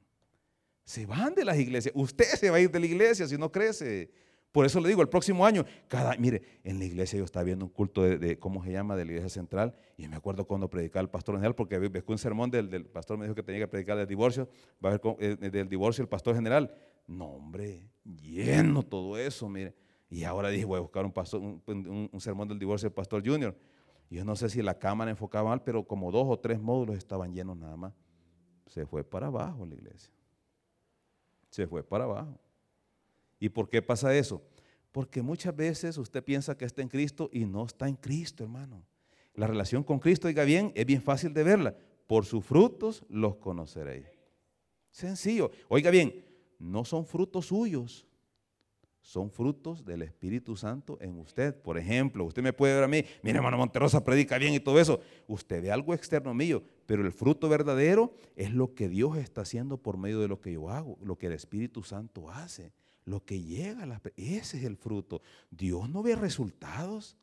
Se 0.87 1.05
van 1.05 1.35
de 1.35 1.45
las 1.45 1.59
iglesias. 1.59 1.93
Usted 1.97 2.25
se 2.25 2.49
va 2.49 2.59
a 2.59 2.61
ir 2.61 2.71
de 2.71 2.79
la 2.79 2.87
iglesia 2.87 3.27
si 3.27 3.37
no 3.37 3.51
crece. 3.51 4.09
Por 4.53 4.65
eso 4.65 4.81
le 4.81 4.89
digo, 4.89 5.03
el 5.03 5.09
próximo 5.09 5.45
año, 5.45 5.67
cada, 5.89 6.17
mire, 6.17 6.41
en 6.65 6.79
la 6.79 6.85
iglesia 6.85 7.19
yo 7.19 7.25
estaba 7.25 7.43
viendo 7.43 7.65
un 7.65 7.71
culto 7.71 8.03
de, 8.05 8.39
¿cómo 8.39 8.65
se 8.65 8.71
llama?, 8.71 8.97
de 8.97 9.05
la 9.05 9.11
iglesia 9.11 9.29
central, 9.29 9.75
y 9.99 10.09
me 10.09 10.17
acuerdo 10.17 10.47
cuando 10.47 10.71
predicaba 10.71 11.03
el 11.03 11.11
pastor 11.11 11.35
general, 11.35 11.55
porque 11.55 11.79
ves 11.79 12.03
un 12.07 12.17
sermón 12.17 12.51
del, 12.51 12.87
pastor, 12.87 13.19
me 13.19 13.27
dijo 13.27 13.35
que 13.35 13.43
tenía 13.43 13.61
que 13.61 13.69
predicar 13.69 13.99
del 13.99 14.07
divorcio, 14.07 14.49
va 14.83 14.93
a 14.93 14.93
ver 14.93 15.01
eh, 15.19 15.51
del 15.51 15.69
divorcio 15.69 16.01
el 16.01 16.09
pastor 16.09 16.35
general. 16.37 16.73
No, 17.07 17.27
hombre, 17.33 17.91
lleno 18.05 18.83
todo 18.83 19.19
eso, 19.19 19.47
mire. 19.47 19.75
Y 20.09 20.25
ahora 20.25 20.49
dije, 20.49 20.65
voy 20.65 20.79
a 20.79 20.81
buscar 20.81 21.05
un, 21.05 21.13
pastor, 21.13 21.43
un, 21.43 22.11
sermón 22.21 22.49
del 22.49 22.59
divorcio 22.59 22.89
del 22.89 22.95
pastor 22.95 23.23
junior. 23.27 23.55
Yo 24.09 24.25
no 24.25 24.37
sé 24.37 24.49
si 24.49 24.63
la 24.63 24.79
cámara 24.79 25.11
enfocaba 25.11 25.51
mal, 25.51 25.63
pero 25.65 25.87
como 25.87 26.11
dos 26.11 26.25
o 26.29 26.39
tres 26.39 26.59
módulos 26.59 26.97
estaban 26.97 27.35
llenos 27.35 27.59
nada 27.59 27.77
más. 27.77 27.93
Se 28.69 28.87
fue 28.87 29.05
para 29.05 29.27
abajo 29.27 29.67
la 29.67 29.75
iglesia. 29.75 30.16
Se 31.57 31.67
fue 31.67 31.83
para 31.83 32.05
abajo. 32.05 32.39
¿Y 33.41 33.49
por 33.49 33.71
qué 33.71 33.81
pasa 33.81 34.15
eso? 34.15 34.43
Porque 34.93 35.23
muchas 35.23 35.57
veces 35.57 35.97
usted 35.97 36.23
piensa 36.23 36.55
que 36.55 36.67
está 36.67 36.83
en 36.83 36.89
Cristo 36.89 37.31
y 37.33 37.47
no 37.47 37.65
está 37.65 37.89
en 37.89 37.97
Cristo, 37.97 38.45
hermano. 38.45 38.85
La 39.33 39.47
relación 39.47 39.83
con 39.83 39.99
Cristo, 39.99 40.29
oiga 40.29 40.45
bien, 40.45 40.71
es 40.75 40.85
bien 40.85 41.01
fácil 41.01 41.33
de 41.33 41.43
verla. 41.45 41.75
Por 42.07 42.27
sus 42.27 42.45
frutos 42.45 43.07
los 43.09 43.37
conoceréis. 43.37 44.05
Sencillo. 44.91 45.51
Oiga 45.69 45.91
bien, 45.91 46.27
no 46.59 46.85
son 46.85 47.07
frutos 47.07 47.47
suyos, 47.47 48.07
son 49.07 49.31
frutos 49.31 49.85
del 49.85 50.03
Espíritu 50.03 50.57
Santo 50.57 50.99
en 51.01 51.17
usted. 51.21 51.55
Por 51.55 51.79
ejemplo, 51.79 52.25
usted 52.25 52.43
me 52.43 52.53
puede 52.53 52.75
ver 52.75 52.83
a 52.83 52.89
mí, 52.89 53.05
mire 53.23 53.37
hermano 53.37 53.57
Monterosa 53.57 54.03
predica 54.03 54.37
bien 54.37 54.53
y 54.53 54.59
todo 54.59 54.81
eso. 54.81 54.99
Usted 55.29 55.63
ve 55.63 55.71
algo 55.71 55.95
externo 55.95 56.35
mío, 56.35 56.65
pero 56.87 57.07
el 57.07 57.13
fruto 57.13 57.49
verdadero 57.49 58.13
es 58.35 58.53
lo 58.53 58.75
que 58.75 58.89
Dios 58.89 59.17
está 59.17 59.43
haciendo 59.43 59.79
por 59.79 59.97
medio 59.97 60.19
de 60.19 60.27
lo 60.27 60.41
que 60.41 60.53
yo 60.53 60.71
hago, 60.71 60.99
lo 61.01 61.17
que 61.17 61.29
el 61.29 61.35
Espíritu 61.35 61.85
Santo 61.85 62.29
hace 62.29 62.73
lo 63.05 63.25
que 63.25 63.41
llega 63.41 63.85
a 63.85 63.87
la, 63.87 64.03
ese 64.17 64.59
es 64.59 64.65
el 64.65 64.77
fruto. 64.77 65.23
Dios 65.49 65.89
no 65.89 66.03
ve 66.03 66.17
resultados, 66.17 67.17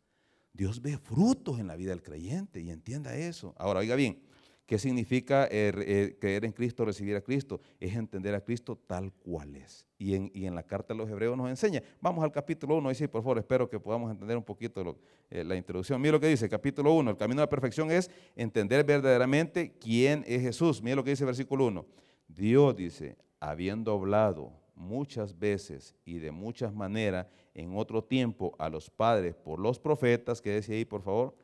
Dios 0.54 0.82
ve 0.82 0.98
frutos 0.98 1.60
en 1.60 1.68
la 1.68 1.76
vida 1.76 1.90
del 1.90 2.02
creyente 2.02 2.62
y 2.62 2.70
entienda 2.70 3.14
eso. 3.18 3.54
Ahora, 3.58 3.82
oiga 3.82 3.98
bien, 3.98 4.24
¿qué 4.66 4.78
significa 4.80 5.46
eh, 5.46 5.72
eh, 5.78 6.18
creer 6.20 6.46
en 6.46 6.52
Cristo, 6.52 6.86
recibir 6.86 7.16
a 7.16 7.22
Cristo? 7.22 7.62
Es 7.80 7.96
entender 7.96 8.36
a 8.36 8.42
Cristo 8.42 8.78
tal 8.88 9.12
cual 9.12 9.56
es. 9.56 9.86
Y 9.98 10.16
en, 10.16 10.56
la 10.56 10.64
carta 10.64 10.94
de 10.94 10.98
los 10.98 11.10
hebreos 11.10 11.38
nos 11.38 11.50
enseña. 11.50 11.82
Vamos 12.02 12.24
al 12.24 12.32
capítulo 12.32 12.76
1, 12.78 12.94
sí, 12.94 13.08
por 13.08 13.22
favor, 13.22 13.38
espero 13.38 13.70
que 13.70 13.80
podamos 13.80 14.12
entender 14.12 14.36
un 14.36 14.44
poquito 14.44 14.98
eh, 15.30 15.44
la 15.44 15.56
introducción. 15.56 16.02
Mira 16.02 16.14
lo 16.14 16.20
que 16.20 16.28
dice, 16.28 16.50
capítulo 16.50 16.94
1, 16.94 17.12
el 17.12 17.18
camino 17.18 17.42
a 17.42 17.46
la 17.46 17.50
perfección 17.50 17.90
es 17.90 18.12
entender 18.36 18.84
verdaderamente 18.84 19.74
quién 19.80 20.24
es 20.28 20.42
Jesús. 20.42 20.82
Mira 20.82 20.98
lo 20.98 21.04
que 21.04 21.12
dice 21.12 21.24
versículo 21.24 21.68
1. 21.68 21.86
Dios 22.28 22.76
dice, 22.76 23.16
habiendo 23.40 23.94
hablado 23.94 24.52
muchas 24.76 25.38
veces 25.38 25.96
y 26.06 26.18
de 26.18 26.32
muchas 26.32 26.74
maneras 26.74 27.28
en 27.54 27.78
otro 27.78 28.04
tiempo 28.04 28.56
a 28.58 28.70
los 28.70 28.90
padres 28.90 29.36
por 29.36 29.60
los 29.60 29.80
profetas, 29.80 30.42
que 30.42 30.50
decía 30.50 30.76
ahí 30.76 30.86
por 30.86 31.02
favor, 31.02 31.36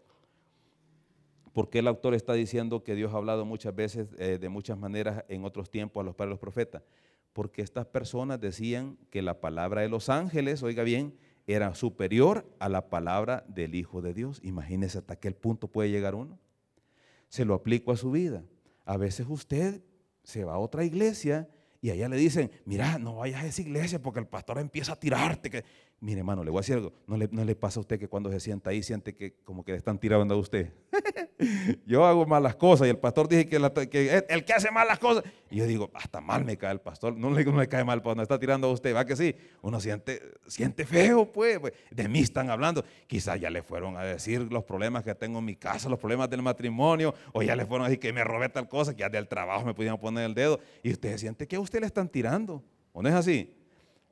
porque 1.59 1.79
el 1.79 1.89
autor 1.89 2.13
está 2.13 2.31
diciendo 2.31 2.85
que 2.85 2.95
Dios 2.95 3.13
ha 3.13 3.17
hablado 3.17 3.43
muchas 3.43 3.75
veces 3.75 4.07
eh, 4.17 4.37
de 4.39 4.47
muchas 4.47 4.77
maneras 4.77 5.25
en 5.27 5.43
otros 5.43 5.69
tiempos 5.69 5.99
a 5.99 6.05
los 6.05 6.15
padres 6.15 6.29
de 6.29 6.31
los 6.35 6.39
profetas? 6.39 6.83
Porque 7.33 7.61
estas 7.61 7.85
personas 7.85 8.39
decían 8.39 8.97
que 9.09 9.21
la 9.21 9.41
palabra 9.41 9.81
de 9.81 9.89
los 9.89 10.07
ángeles, 10.07 10.63
oiga 10.63 10.83
bien, 10.83 11.17
era 11.47 11.75
superior 11.75 12.49
a 12.59 12.69
la 12.69 12.89
palabra 12.89 13.43
del 13.49 13.75
Hijo 13.75 14.01
de 14.01 14.13
Dios. 14.13 14.39
Imagínese 14.41 14.99
hasta 14.99 15.17
qué 15.17 15.31
punto 15.31 15.67
puede 15.67 15.91
llegar 15.91 16.15
uno. 16.15 16.39
Se 17.27 17.43
lo 17.43 17.55
aplico 17.55 17.91
a 17.91 17.97
su 17.97 18.09
vida. 18.09 18.45
A 18.85 18.95
veces 18.95 19.27
usted 19.27 19.81
se 20.23 20.45
va 20.45 20.53
a 20.53 20.59
otra 20.59 20.85
iglesia 20.85 21.49
y 21.81 21.89
allá 21.89 22.07
le 22.07 22.15
dicen, 22.15 22.51
mira, 22.63 22.97
no 22.99 23.17
vayas 23.17 23.43
a 23.43 23.47
esa 23.47 23.61
iglesia 23.61 24.01
porque 24.01 24.21
el 24.21 24.27
pastor 24.27 24.59
empieza 24.59 24.93
a 24.93 24.95
tirarte. 24.95 25.49
Que... 25.49 25.65
Mire, 25.99 26.19
hermano, 26.19 26.41
le 26.41 26.51
voy 26.51 26.59
a 26.59 26.61
decir 26.61 26.75
algo. 26.75 26.93
¿No 27.05 27.17
le, 27.17 27.27
¿No 27.33 27.43
le, 27.43 27.53
pasa 27.57 27.79
a 27.79 27.81
usted 27.81 27.99
que 27.99 28.07
cuando 28.07 28.31
se 28.31 28.39
sienta 28.39 28.69
ahí 28.69 28.81
siente 28.81 29.13
que 29.13 29.33
como 29.43 29.65
que 29.65 29.73
le 29.73 29.77
están 29.77 29.99
tirando 29.99 30.35
a 30.35 30.37
usted? 30.37 30.71
yo 31.85 32.05
hago 32.05 32.25
malas 32.25 32.55
cosas 32.55 32.87
y 32.87 32.89
el 32.89 32.97
pastor 32.97 33.29
dice 33.29 33.47
que, 33.47 33.55
el 34.29 34.45
que 34.45 34.53
hace 34.53 34.71
malas 34.71 34.99
cosas. 34.99 35.23
Y 35.49 35.57
yo 35.57 35.65
digo, 35.65 35.89
hasta 35.93 36.19
mal 36.19 36.43
me 36.43 36.57
cae 36.57 36.73
el 36.73 36.81
pastor. 36.81 37.15
No 37.15 37.31
le, 37.31 37.45
no 37.45 37.59
le 37.59 37.67
cae 37.67 37.83
mal 37.83 38.01
cuando 38.01 38.23
está 38.23 38.37
tirando 38.37 38.67
a 38.67 38.71
usted. 38.71 38.93
Va 38.95 39.05
que 39.05 39.15
sí. 39.15 39.35
Uno 39.61 39.79
siente, 39.79 40.21
siente 40.47 40.85
feo, 40.85 41.31
pues, 41.31 41.59
pues. 41.59 41.73
De 41.91 42.07
mí 42.09 42.19
están 42.19 42.49
hablando. 42.49 42.83
Quizás 43.07 43.39
ya 43.39 43.49
le 43.49 43.63
fueron 43.63 43.95
a 43.95 44.03
decir 44.03 44.51
los 44.51 44.63
problemas 44.65 45.03
que 45.03 45.15
tengo 45.15 45.39
en 45.39 45.45
mi 45.45 45.55
casa, 45.55 45.87
los 45.87 45.99
problemas 45.99 46.29
del 46.29 46.41
matrimonio. 46.41 47.15
O 47.31 47.41
ya 47.41 47.55
le 47.55 47.65
fueron 47.65 47.85
a 47.85 47.89
decir 47.89 47.99
que 47.99 48.11
me 48.11 48.23
robé 48.23 48.49
tal 48.49 48.67
cosa, 48.67 48.93
que 48.93 48.99
ya 48.99 49.09
del 49.09 49.27
trabajo 49.27 49.65
me 49.65 49.73
pudieron 49.73 49.99
poner 49.99 50.25
el 50.25 50.33
dedo. 50.33 50.59
Y 50.83 50.91
usted 50.91 51.17
siente 51.17 51.47
que 51.47 51.55
a 51.55 51.59
usted 51.59 51.79
le 51.79 51.85
están 51.85 52.09
tirando. 52.09 52.63
¿O 52.91 53.01
no 53.01 53.07
es 53.07 53.15
así? 53.15 53.55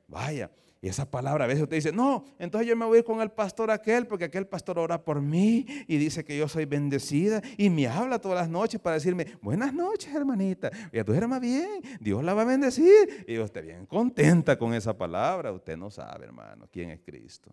Vaya. 0.06 0.50
Y 0.80 0.88
esa 0.88 1.10
palabra, 1.10 1.44
a 1.44 1.48
veces 1.48 1.64
usted 1.64 1.76
dice, 1.76 1.92
no, 1.92 2.24
entonces 2.38 2.68
yo 2.68 2.76
me 2.76 2.84
voy 2.84 2.96
a 2.96 2.98
ir 3.00 3.04
con 3.04 3.20
el 3.20 3.30
pastor 3.30 3.70
aquel, 3.70 4.06
porque 4.06 4.26
aquel 4.26 4.46
pastor 4.46 4.78
ora 4.78 5.02
por 5.02 5.20
mí 5.20 5.66
y 5.88 5.96
dice 5.96 6.24
que 6.24 6.38
yo 6.38 6.46
soy 6.46 6.66
bendecida 6.66 7.42
y 7.56 7.68
me 7.68 7.88
habla 7.88 8.20
todas 8.20 8.38
las 8.38 8.48
noches 8.48 8.80
para 8.80 8.94
decirme, 8.94 9.26
buenas 9.42 9.74
noches, 9.74 10.14
hermanita, 10.14 10.70
ya 10.92 11.04
más 11.26 11.40
bien, 11.40 11.82
Dios 12.00 12.22
la 12.22 12.32
va 12.32 12.42
a 12.42 12.44
bendecir. 12.44 13.24
Y 13.26 13.38
usted 13.38 13.64
bien 13.64 13.86
contenta 13.86 14.56
con 14.56 14.72
esa 14.72 14.96
palabra, 14.96 15.52
usted 15.52 15.76
no 15.76 15.90
sabe, 15.90 16.26
hermano, 16.26 16.68
quién 16.70 16.90
es 16.90 17.00
Cristo. 17.00 17.50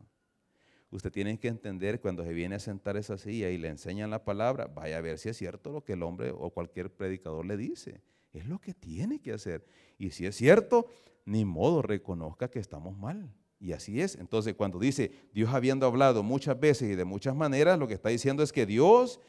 Usted 0.91 1.11
tiene 1.11 1.39
que 1.39 1.47
entender 1.47 1.99
cuando 1.99 2.23
se 2.23 2.31
viene 2.31 2.55
a 2.55 2.59
sentar 2.59 2.95
esa 2.95 3.17
silla 3.17 3.49
y 3.49 3.57
le 3.57 3.69
enseñan 3.69 4.11
la 4.11 4.23
palabra, 4.23 4.67
vaya 4.67 4.97
a 4.97 5.01
ver 5.01 5.17
si 5.17 5.29
es 5.29 5.37
cierto 5.37 5.71
lo 5.71 5.83
que 5.83 5.93
el 5.93 6.03
hombre 6.03 6.31
o 6.31 6.51
cualquier 6.51 6.91
predicador 6.91 7.45
le 7.45 7.57
dice. 7.57 8.01
Es 8.35 8.47
lo 8.47 8.59
que 8.59 8.73
tiene 8.73 9.19
que 9.21 9.31
hacer. 9.31 9.65
Y 9.97 10.11
si 10.11 10.25
es 10.25 10.35
cierto, 10.35 10.87
ni 11.23 11.45
modo 11.45 11.81
reconozca 11.81 12.49
que 12.49 12.59
estamos 12.59 12.97
mal. 12.97 13.33
Y 13.59 13.71
así 13.71 14.01
es. 14.01 14.15
Entonces, 14.15 14.55
cuando 14.55 14.77
dice 14.77 15.11
Dios 15.33 15.53
habiendo 15.53 15.85
hablado 15.85 16.21
muchas 16.21 16.59
veces 16.59 16.91
y 16.91 16.95
de 16.95 17.05
muchas 17.05 17.33
maneras, 17.33 17.79
lo 17.79 17.87
que 17.87 17.93
está 17.93 18.09
diciendo 18.09 18.43
es 18.43 18.51
que 18.51 18.65
Dios, 18.65 19.21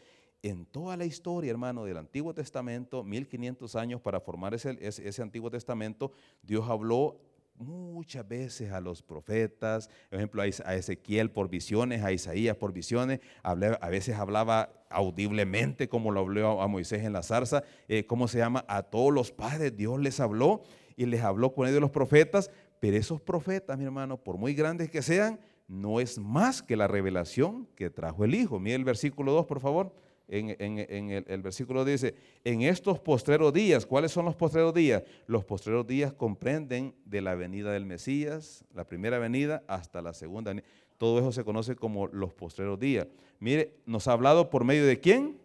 en 0.42 0.66
toda 0.66 0.96
la 0.96 1.04
historia, 1.04 1.52
hermano, 1.52 1.84
del 1.84 1.98
Antiguo 1.98 2.34
Testamento, 2.34 3.04
1500 3.04 3.76
años 3.76 4.00
para 4.00 4.20
formar 4.20 4.54
ese, 4.54 4.76
ese, 4.80 5.22
Antiguo 5.22 5.50
Testamento, 5.50 6.10
Dios 6.42 6.68
habló 6.68 7.20
muchas 7.58 8.26
veces 8.26 8.72
a 8.72 8.80
los 8.80 9.02
profetas, 9.02 9.88
por 10.10 10.18
ejemplo, 10.18 10.42
a 10.42 10.74
Ezequiel 10.74 11.30
por 11.30 11.48
visiones, 11.48 12.02
a 12.02 12.12
Isaías 12.12 12.56
por 12.56 12.72
visiones, 12.72 13.20
a 13.42 13.54
veces 13.54 14.16
hablaba 14.16 14.70
audiblemente 14.90 15.88
como 15.88 16.10
lo 16.10 16.20
habló 16.20 16.62
a 16.62 16.68
Moisés 16.68 17.04
en 17.04 17.12
la 17.12 17.22
zarza, 17.22 17.62
eh, 17.88 18.06
¿cómo 18.06 18.28
se 18.28 18.38
llama? 18.38 18.64
A 18.68 18.82
todos 18.82 19.12
los 19.12 19.32
padres 19.32 19.76
Dios 19.76 20.00
les 20.00 20.20
habló 20.20 20.62
y 20.96 21.06
les 21.06 21.22
habló 21.22 21.52
con 21.52 21.68
ellos 21.68 21.80
los 21.80 21.90
profetas, 21.90 22.50
pero 22.80 22.96
esos 22.96 23.20
profetas, 23.20 23.78
mi 23.78 23.84
hermano, 23.84 24.16
por 24.16 24.38
muy 24.38 24.54
grandes 24.54 24.90
que 24.90 25.02
sean, 25.02 25.40
no 25.68 26.00
es 26.00 26.18
más 26.18 26.62
que 26.62 26.76
la 26.76 26.86
revelación 26.86 27.66
que 27.74 27.90
trajo 27.90 28.24
el 28.24 28.34
Hijo. 28.34 28.60
Mire 28.60 28.76
el 28.76 28.84
versículo 28.84 29.32
2, 29.32 29.46
por 29.46 29.60
favor. 29.60 29.92
En, 30.28 31.24
el, 31.26 31.42
versículo 31.42 31.84
dice, 31.84 32.14
en 32.42 32.62
estos 32.62 32.98
postreros 32.98 33.52
días, 33.52 33.86
¿cuáles 33.86 34.10
son 34.10 34.24
los 34.24 34.34
postreros 34.34 34.74
días? 34.74 35.04
Los 35.26 35.44
postreros 35.44 35.86
días 35.86 36.12
comprenden 36.12 36.94
de 37.04 37.20
la 37.20 37.36
venida 37.36 37.72
del 37.72 37.86
Mesías, 37.86 38.64
la 38.74 38.84
primera 38.84 39.18
venida 39.18 39.62
hasta 39.68 40.02
la 40.02 40.14
segunda. 40.14 40.54
Todo 40.98 41.20
eso 41.20 41.30
se 41.30 41.44
conoce 41.44 41.76
como 41.76 42.08
los 42.08 42.32
postreros 42.32 42.78
días. 42.78 43.06
Mire, 43.38 43.74
nos 43.86 44.08
ha 44.08 44.12
hablado 44.12 44.50
por 44.50 44.64
medio 44.64 44.84
de 44.84 44.98
quién? 44.98 45.38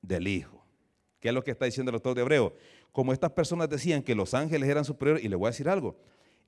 Del 0.00 0.26
Hijo. 0.26 0.64
¿Qué 1.20 1.28
es 1.28 1.34
lo 1.34 1.44
que 1.44 1.50
está 1.50 1.66
diciendo 1.66 1.90
el 1.90 1.96
autor 1.96 2.14
de 2.14 2.22
Hebreo? 2.22 2.54
como 2.92 3.12
estas 3.12 3.32
personas 3.32 3.68
decían 3.68 4.02
que 4.02 4.14
los 4.14 4.34
ángeles 4.34 4.68
eran 4.68 4.84
superiores, 4.84 5.24
y 5.24 5.28
le 5.28 5.36
voy 5.36 5.46
a 5.46 5.50
decir 5.50 5.68
algo, 5.68 5.96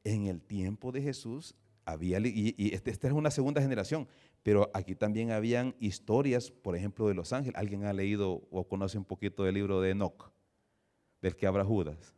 en 0.05 0.27
el 0.27 0.43
tiempo 0.43 0.93
de 0.93 1.03
Jesús 1.03 1.55
había, 1.87 2.19
y, 2.21 2.71
este, 2.73 2.91
esta 2.91 3.09
es 3.09 3.15
una 3.15 3.31
segunda 3.31 3.61
generación, 3.61 4.07
pero 4.45 4.71
aquí 4.75 4.95
también 4.95 5.31
habían 5.31 5.75
historias, 5.81 6.51
por 6.51 6.77
ejemplo, 6.77 7.09
de 7.09 7.15
los 7.15 7.33
ángeles. 7.33 7.59
¿Alguien 7.59 7.85
ha 7.85 7.95
leído 7.95 8.47
o 8.51 8.69
conoce 8.69 8.99
un 8.99 9.07
poquito 9.07 9.43
del 9.43 9.55
libro 9.55 9.81
de 9.81 9.93
Enoch, 9.93 10.31
del 11.23 11.35
que 11.35 11.47
habla 11.47 11.65
Judas? 11.65 12.15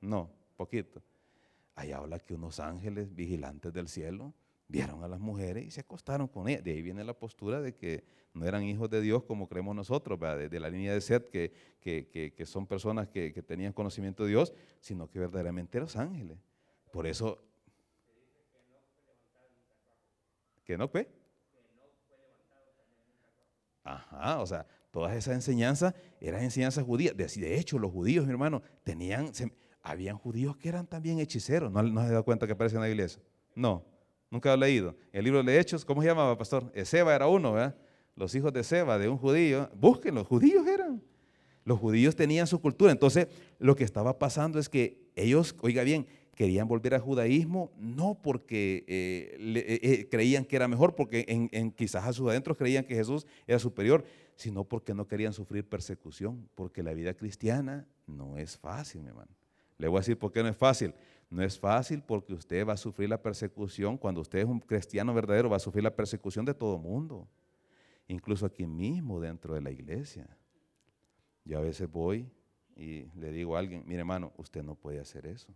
No, 0.00 0.30
poquito. 0.56 1.02
Ahí 1.74 1.90
habla 1.90 2.20
que 2.20 2.34
unos 2.34 2.60
ángeles 2.60 3.12
vigilantes 3.12 3.72
del 3.72 3.88
cielo 3.88 4.32
vieron 4.68 5.02
a 5.02 5.08
las 5.08 5.18
mujeres 5.18 5.66
y 5.66 5.72
se 5.72 5.80
acostaron 5.80 6.28
con 6.28 6.48
ellas. 6.48 6.62
De 6.62 6.70
ahí 6.70 6.82
viene 6.82 7.02
la 7.02 7.18
postura 7.18 7.60
de 7.60 7.74
que 7.74 8.04
no 8.32 8.46
eran 8.46 8.62
hijos 8.62 8.88
de 8.88 9.00
Dios 9.00 9.24
como 9.24 9.48
creemos 9.48 9.74
nosotros, 9.74 10.20
de, 10.20 10.60
la 10.60 10.70
línea 10.70 10.92
de 10.92 11.00
Seth, 11.00 11.28
que, 11.30 12.44
son 12.44 12.68
personas 12.68 13.08
que, 13.08 13.32
tenían 13.44 13.72
conocimiento 13.72 14.22
de 14.22 14.30
Dios, 14.30 14.54
sino 14.78 15.10
que 15.10 15.18
verdaderamente 15.18 15.78
eran 15.78 15.88
ángeles. 15.96 16.38
Por 16.92 17.08
eso... 17.08 17.42
¿Que 20.64 20.78
no 20.78 20.86
fue? 20.86 21.15
Ajá, 23.86 24.40
o 24.40 24.46
sea, 24.46 24.66
todas 24.90 25.16
esas 25.16 25.34
enseñanzas 25.34 25.94
eran 26.20 26.42
enseñanzas 26.42 26.84
judías. 26.84 27.16
De, 27.16 27.58
hecho, 27.58 27.78
los 27.78 27.92
judíos, 27.92 28.26
mi 28.26 28.32
hermano, 28.32 28.62
tenían, 28.82 29.30
habían 29.82 30.18
judíos 30.18 30.56
que 30.56 30.68
eran 30.68 30.86
también 30.86 31.20
hechiceros. 31.20 31.70
¿No, 31.70 31.82
no 31.82 32.06
se 32.06 32.12
da 32.12 32.22
cuenta 32.22 32.46
que 32.46 32.52
aparecen 32.52 32.78
en 32.78 32.82
la 32.82 32.88
iglesia? 32.88 33.22
No, 33.54 33.84
nunca 34.30 34.52
he 34.52 34.56
leído. 34.56 34.96
El 35.12 35.24
libro 35.24 35.42
de 35.42 35.58
Hechos, 35.58 35.84
¿cómo 35.84 36.02
se 36.02 36.08
llamaba, 36.08 36.36
pastor? 36.36 36.70
Ezeba 36.74 37.14
era 37.14 37.28
uno, 37.28 37.52
¿verdad? 37.52 37.76
los 38.16 38.34
hijos 38.34 38.52
de 38.52 38.64
Seba, 38.64 38.98
de 38.98 39.08
un 39.08 39.18
judío, 39.18 39.70
busquen, 39.74 40.14
los 40.14 40.26
judíos 40.26 40.66
eran. 40.66 41.02
Los 41.64 41.78
judíos 41.78 42.16
tenían 42.16 42.46
su 42.46 42.60
cultura. 42.60 42.90
Entonces, 42.90 43.28
lo 43.58 43.76
que 43.76 43.84
estaba 43.84 44.18
pasando 44.18 44.58
es 44.58 44.68
que 44.68 45.10
ellos, 45.14 45.54
oiga 45.60 45.82
bien, 45.82 46.06
querían 46.36 46.68
volver 46.68 46.94
al 46.94 47.00
judaísmo, 47.00 47.72
no 47.78 48.20
porque 48.22 48.84
eh, 48.86 49.36
eh, 49.40 49.80
eh, 49.82 50.08
creían 50.08 50.44
que 50.44 50.54
era 50.54 50.68
mejor, 50.68 50.94
porque 50.94 51.24
en, 51.26 51.72
quizás 51.72 52.04
a 52.04 52.12
sus 52.12 52.28
adentros 52.28 52.58
creían 52.58 52.84
que 52.84 52.94
Jesús 52.94 53.26
era 53.46 53.58
superior, 53.58 54.04
sino 54.36 54.62
porque 54.62 54.94
no 54.94 55.08
querían 55.08 55.32
sufrir 55.32 55.66
persecución, 55.66 56.46
porque 56.54 56.82
la 56.82 56.92
vida 56.92 57.14
cristiana 57.14 57.88
no 58.06 58.36
es 58.36 58.58
fácil, 58.58 59.02
mi 59.02 59.08
hermano. 59.08 59.32
Le 59.78 59.88
voy 59.88 59.96
a 59.96 60.00
decir 60.00 60.18
por 60.18 60.30
qué 60.30 60.42
no 60.42 60.48
es 60.50 60.56
fácil. 60.56 60.94
No 61.30 61.42
es 61.42 61.58
fácil 61.58 62.02
porque 62.02 62.34
usted 62.34 62.66
va 62.66 62.74
a 62.74 62.76
sufrir 62.76 63.08
la 63.08 63.20
persecución, 63.20 63.96
cuando 63.96 64.20
usted 64.20 64.40
es 64.40 64.44
un 64.44 64.60
cristiano 64.60 65.12
verdadero, 65.14 65.48
va 65.48 65.56
a 65.56 65.60
sufrir 65.60 65.82
la 65.82 65.96
persecución 65.96 66.44
de 66.44 66.54
todo 66.54 66.78
mundo, 66.78 67.26
incluso 68.08 68.44
aquí 68.44 68.66
mismo 68.66 69.20
dentro 69.20 69.54
de 69.54 69.62
la 69.62 69.70
iglesia. 69.70 70.28
Yo 71.44 71.58
a 71.58 71.62
veces 71.62 71.90
voy 71.90 72.30
y 72.76 73.06
le 73.18 73.32
digo 73.32 73.56
a 73.56 73.58
alguien, 73.58 73.84
mire 73.86 74.00
hermano, 74.00 74.34
usted 74.36 74.62
no 74.62 74.74
puede 74.74 75.00
hacer 75.00 75.26
eso. 75.26 75.52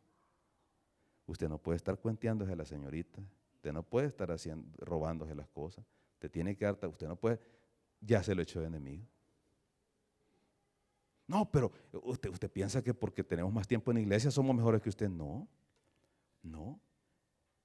Usted 1.31 1.49
no 1.49 1.59
puede 1.59 1.77
estar 1.77 1.97
cuenteándose 1.97 2.53
a 2.53 2.57
la 2.57 2.65
señorita. 2.65 3.23
Usted 3.55 3.73
no 3.73 3.85
puede 3.85 4.09
estar 4.09 4.33
haciendo, 4.33 4.67
robándose 4.79 5.33
las 5.37 5.47
cosas. 5.47 5.85
Usted 6.15 6.29
tiene 6.29 6.57
que 6.57 6.65
dar, 6.65 6.77
usted 6.89 7.07
no 7.07 7.15
puede, 7.15 7.39
ya 8.01 8.21
se 8.21 8.35
lo 8.35 8.43
echó 8.43 8.61
de 8.61 8.67
enemigo. 8.67 9.07
No, 11.29 11.49
pero 11.49 11.71
usted, 12.03 12.31
usted 12.31 12.51
piensa 12.51 12.83
que 12.83 12.93
porque 12.93 13.23
tenemos 13.23 13.53
más 13.53 13.69
tiempo 13.69 13.93
en 13.93 13.99
la 13.99 14.01
iglesia 14.01 14.33
somos 14.33 14.57
mejores 14.57 14.83
que 14.83 14.89
usted. 14.89 15.09
No, 15.09 15.47
no. 16.43 16.81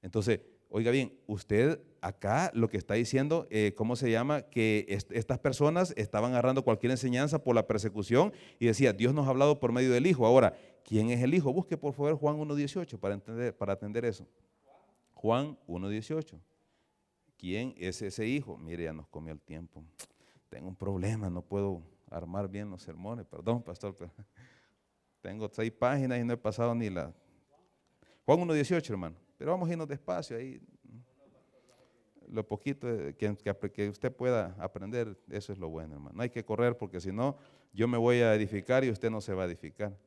Entonces, 0.03 0.41
oiga 0.69 0.91
bien, 0.91 1.17
usted 1.25 1.81
acá 2.01 2.51
lo 2.53 2.69
que 2.69 2.77
está 2.77 2.93
diciendo, 2.93 3.47
eh, 3.49 3.73
¿cómo 3.75 3.95
se 3.95 4.11
llama? 4.11 4.43
Que 4.43 4.85
estas 5.09 5.39
personas 5.39 5.91
estaban 5.97 6.33
agarrando 6.33 6.63
cualquier 6.63 6.91
enseñanza 6.91 7.43
por 7.43 7.55
la 7.55 7.65
persecución 7.65 8.31
y 8.59 8.67
decía, 8.67 8.93
Dios 8.93 9.15
nos 9.15 9.25
ha 9.25 9.31
hablado 9.31 9.59
por 9.59 9.71
medio 9.71 9.91
del 9.91 10.05
Hijo. 10.05 10.27
Ahora, 10.27 10.55
¿Quién 10.85 11.09
es 11.09 11.21
el 11.21 11.33
Hijo? 11.33 11.51
Busque 11.51 11.75
por 11.75 11.93
favor 11.93 12.15
Juan 12.15 12.37
1.18 12.37 12.99
para, 12.99 13.15
entender, 13.15 13.57
para 13.57 13.73
atender 13.73 14.05
eso. 14.05 14.27
Juan 15.15 15.57
1.18. 15.67 16.39
¿Quién 17.37 17.73
es 17.75 18.03
ese 18.03 18.27
Hijo? 18.27 18.55
Mire, 18.57 18.83
ya 18.83 18.93
nos 18.93 19.07
comió 19.07 19.33
el 19.33 19.41
tiempo. 19.41 19.83
Tengo 20.47 20.67
un 20.67 20.75
problema, 20.75 21.27
no 21.27 21.41
puedo 21.41 21.81
armar 22.11 22.47
bien 22.47 22.69
los 22.69 22.83
sermones. 22.83 23.25
Perdón, 23.25 23.63
pastor, 23.63 23.95
tengo 25.21 25.49
seis 25.51 25.71
páginas 25.71 26.19
y 26.19 26.23
no 26.23 26.33
he 26.33 26.37
pasado 26.37 26.75
ni 26.75 26.91
la... 26.91 27.11
Juan 28.23 28.39
1.18, 28.41 28.87
hermano. 28.91 29.15
Pero 29.39 29.51
vamos 29.51 29.67
a 29.67 29.71
irnos 29.71 29.87
despacio 29.87 30.37
ahí. 30.37 30.61
Lo 32.27 32.47
poquito 32.47 32.87
que, 33.17 33.89
usted 33.89 34.15
pueda 34.15 34.55
aprender, 34.59 35.17
eso 35.31 35.51
es 35.51 35.57
lo 35.57 35.69
bueno, 35.69 35.95
hermano. 35.95 36.15
No 36.15 36.21
hay 36.21 36.29
que 36.29 36.45
correr 36.45 36.77
porque 36.77 37.01
si 37.01 37.11
no, 37.11 37.37
yo 37.73 37.87
me 37.87 37.97
voy 37.97 38.17
a 38.17 38.35
edificar 38.35 38.83
y 38.83 38.91
usted 38.91 39.09
no 39.09 39.19
se 39.19 39.33
va 39.33 39.43
a 39.43 39.45
edificar 39.47 39.97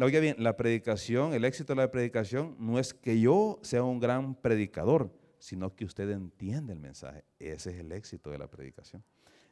oiga 0.00 0.20
bien, 0.20 0.36
la 0.38 0.56
predicación, 0.56 1.34
el 1.34 1.44
éxito 1.44 1.74
de 1.74 1.82
la 1.82 1.90
predicación 1.90 2.56
no 2.58 2.78
es 2.78 2.94
que 2.94 3.20
yo 3.20 3.58
sea 3.62 3.82
un 3.82 4.00
gran 4.00 4.34
predicador, 4.34 5.10
sino 5.38 5.74
que 5.74 5.84
usted 5.84 6.10
entiende 6.10 6.72
el 6.72 6.80
mensaje. 6.80 7.24
Ese 7.38 7.70
es 7.70 7.76
el 7.80 7.92
éxito 7.92 8.30
de 8.30 8.38
la 8.38 8.48
predicación. 8.48 9.02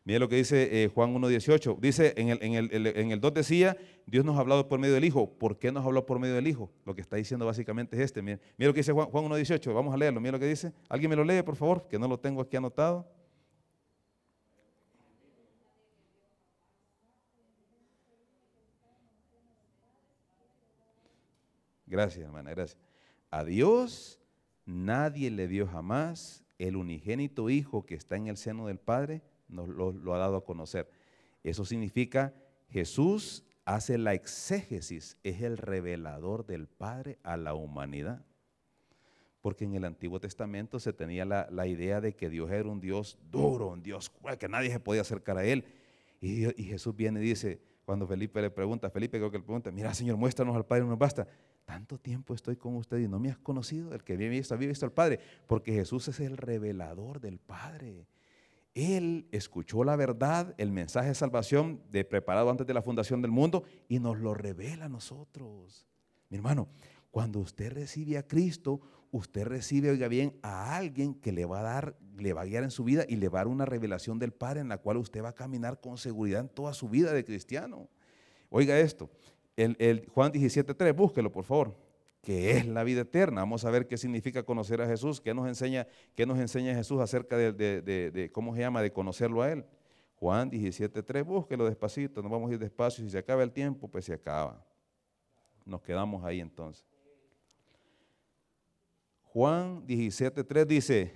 Mire 0.07 0.19
lo 0.19 0.29
que 0.29 0.37
dice 0.37 0.85
eh, 0.85 0.89
Juan 0.89 1.15
1.18. 1.15 1.79
Dice, 1.81 2.13
en 2.19 2.29
el, 2.29 2.39
en, 2.43 3.11
el, 3.11 3.21
2 3.21 3.35
decía, 3.35 3.75
Dios 4.07 4.23
nos 4.23 4.37
ha 4.37 4.41
hablado 4.41 4.69
por 4.69 4.79
medio 4.79 4.93
del 4.93 5.05
Hijo. 5.05 5.31
¿Por 5.39 5.59
qué 5.59 5.73
nos 5.73 5.85
habló 5.85 6.05
por 6.05 6.19
medio 6.19 6.35
del 6.35 6.47
Hijo? 6.47 6.71
Lo 6.85 6.95
que 6.95 7.01
está 7.01 7.17
diciendo 7.17 7.47
básicamente 7.47 7.97
es 7.97 8.03
este. 8.03 8.21
Mire, 8.21 8.39
mire 8.59 8.69
lo 8.69 8.75
que 8.75 8.81
dice 8.81 8.93
Juan, 8.93 9.09
Juan 9.09 9.25
1.18. 9.25 9.73
Vamos 9.73 9.95
a 9.95 9.97
leerlo. 9.97 10.21
Mire 10.21 10.33
lo 10.33 10.39
que 10.39 10.47
dice. 10.47 10.75
¿Alguien 10.91 11.09
me 11.09 11.17
lo 11.17 11.25
lee, 11.25 11.43
por 11.43 11.57
favor? 11.57 11.89
Que 11.89 11.99
no 11.99 12.07
lo 12.07 12.19
tengo 12.19 12.43
aquí 12.43 12.55
anotado. 12.55 13.09
Gracias, 21.95 22.25
hermana, 22.25 22.51
gracias. 22.51 22.77
A 23.31 23.45
Dios 23.45 24.21
nadie 24.67 25.31
le 25.31 25.47
dio 25.47 25.69
jamás 25.69 26.45
el 26.59 26.75
unigénito 26.75 27.51
Hijo 27.51 27.87
que 27.87 27.95
está 27.95 28.17
en 28.17 28.27
el 28.27 28.37
seno 28.37 28.67
del 28.67 28.81
Padre, 28.81 29.23
nos 29.47 29.69
lo, 29.69 30.13
ha 30.13 30.19
dado 30.19 30.39
a 30.39 30.45
conocer. 30.45 30.91
Eso 31.45 31.65
significa 31.65 32.35
Jesús 32.69 33.45
hace 33.65 33.97
la 33.97 34.13
exégesis, 34.13 35.19
es 35.23 35.41
el 35.43 35.57
revelador 35.57 36.47
del 36.47 36.67
Padre 36.67 37.21
a 37.23 37.37
la 37.37 37.55
humanidad. 37.55 38.27
Porque 39.41 39.65
en 39.65 39.75
el 39.75 39.85
Antiguo 39.85 40.19
Testamento 40.19 40.81
se 40.81 40.93
tenía 40.93 41.25
la, 41.25 41.67
idea 41.69 42.01
de 42.01 42.17
que 42.17 42.29
Dios 42.29 42.51
era 42.51 42.69
un 42.69 42.81
Dios 42.81 43.21
duro, 43.31 43.69
un 43.69 43.85
Dios 43.85 44.11
que 44.41 44.49
nadie 44.49 44.73
se 44.73 44.81
podía 44.81 45.03
acercar 45.03 45.39
a 45.39 45.45
Él. 45.45 45.65
Y, 46.21 46.43
Jesús 46.65 46.97
viene 46.97 47.21
y 47.21 47.23
dice, 47.23 47.63
cuando 47.85 48.05
Felipe 48.05 48.43
le 48.43 48.51
pregunta, 48.51 48.91
Felipe 48.91 49.19
creo 49.19 49.31
que 49.31 49.39
le 49.39 49.45
pregunta, 49.45 49.71
mira 49.71 49.95
Señor, 49.95 50.17
muéstranos 50.17 50.57
al 50.57 50.67
Padre, 50.67 50.83
no 50.83 50.91
nos 50.91 50.99
basta 50.99 51.29
tanto 51.65 51.99
tiempo 51.99 52.35
estoy 52.35 52.57
con 52.57 52.77
usted 52.77 52.99
y 52.99 53.09
no 53.09 53.19
me 53.19 53.31
has 53.31 53.39
conocido, 53.39 53.95
el 53.95 54.05
que 54.05 54.15
había 54.15 54.29
visto, 54.29 54.57
visto 54.57 54.87
al 54.87 54.93
Padre, 54.93 55.19
porque 55.47 55.73
Jesús 55.73 56.09
es 56.09 56.21
el 56.21 56.37
revelador 56.37 57.21
del 57.21 57.39
Padre. 57.39 58.07
Él 58.75 59.29
escuchó 59.31 59.85
la 59.85 59.97
verdad, 59.97 60.55
el 60.59 60.73
mensaje 60.73 61.09
de 61.09 61.15
salvación 61.15 61.81
de, 61.91 62.05
preparado 62.05 62.51
antes 62.51 62.67
de 62.67 62.75
la 62.75 62.83
fundación 62.83 63.23
del 63.23 63.31
mundo 63.31 63.65
y 63.89 64.01
nos 64.01 64.19
lo 64.19 64.35
revela 64.35 64.87
a 64.87 64.89
nosotros. 64.89 65.87
Mi 66.29 66.37
hermano, 66.37 66.69
cuando 67.11 67.39
usted 67.39 67.73
recibe 67.73 68.19
a 68.19 68.27
Cristo, 68.27 68.81
usted 69.13 69.47
recibe, 69.47 69.91
oiga 69.91 70.09
bien, 70.09 70.37
a 70.43 70.77
alguien 70.77 71.15
que 71.15 71.31
le 71.31 71.45
va 71.45 71.61
a 71.61 71.63
dar, 71.63 71.97
le 72.19 72.33
va 72.33 72.43
a 72.43 72.47
guiar 72.47 72.65
en 72.65 72.73
su 72.73 72.83
vida 72.83 73.05
y 73.09 73.15
le 73.17 73.29
va 73.29 73.39
a 73.39 73.45
dar 73.45 73.49
una 73.53 73.65
revelación 73.65 74.19
del 74.19 74.33
Padre 74.33 74.61
en 74.61 74.69
la 74.69 74.79
cual 74.79 74.97
usted 74.97 75.23
va 75.23 75.29
a 75.29 75.35
caminar 75.35 75.81
con 75.81 75.97
seguridad 75.97 76.41
en 76.41 76.49
toda 76.49 76.75
su 76.75 76.89
vida 76.89 77.13
de 77.13 77.25
cristiano. 77.25 77.89
Oiga 78.51 78.79
esto, 78.81 79.11
el, 79.57 79.77
el 79.79 80.07
Juan 80.09 80.33
17.3, 80.33 80.95
búsquelo 80.95 81.31
por 81.31 81.45
favor, 81.45 81.77
que 82.25 82.53
es 82.53 82.67
la 82.67 82.83
vida 82.85 83.03
eterna. 83.03 83.43
Vamos 83.43 83.65
a 83.65 83.71
ver 83.71 83.87
qué 83.87 83.97
significa 83.97 84.43
conocer 84.43 84.81
a 84.81 84.87
Jesús, 84.87 85.21
qué 85.21 85.35
nos 85.35 85.47
enseña, 85.47 85.87
Jesús 86.75 87.01
acerca 87.01 87.37
de, 87.37 88.31
cómo 88.33 88.55
se 88.55 88.61
llama, 88.61 88.83
de 88.83 88.93
conocerlo 88.93 89.43
a 89.43 89.53
Él. 89.53 89.65
Juan 90.17 90.51
17.3, 90.51 91.25
búsquelo 91.25 91.67
despacito, 91.67 92.23
nos 92.23 92.33
vamos 92.33 92.51
a 92.51 92.55
ir 92.55 92.59
despacio. 92.59 93.05
Si 93.05 93.11
se 93.11 93.19
acaba 93.19 93.43
el 93.43 93.53
tiempo, 93.53 93.89
pues 93.89 94.07
se 94.07 94.15
acaba. 94.15 94.65
Nos 95.67 95.83
quedamos 95.83 96.25
ahí 96.25 96.41
entonces. 96.41 96.87
Juan 99.23 99.87
17.3 99.87 100.65
dice, 100.65 101.13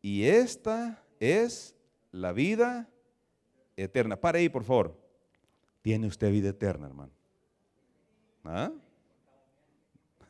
y 0.00 0.24
esta 0.24 1.02
es 1.18 1.74
la 2.12 2.32
vida 2.32 2.88
eterna. 3.76 4.16
Pare 4.16 4.40
ahí, 4.40 4.48
por 4.48 4.64
favor. 4.64 5.00
Tiene 5.80 6.06
usted 6.06 6.30
vida 6.30 6.50
eterna, 6.50 6.86
hermano. 6.86 7.12
¿Ah? 8.44 8.72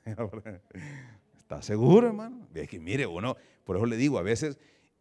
¿Está 1.39 1.63
seguro, 1.63 2.09
hermano? 2.09 2.47
Es 2.55 2.69
que 2.69 2.81
mire, 2.81 3.07
uno, 3.07 3.37
por 3.65 3.77
eso 3.77 3.87
le 3.87 3.97
digo, 3.97 4.19
a 4.19 4.23
veces 4.23 4.59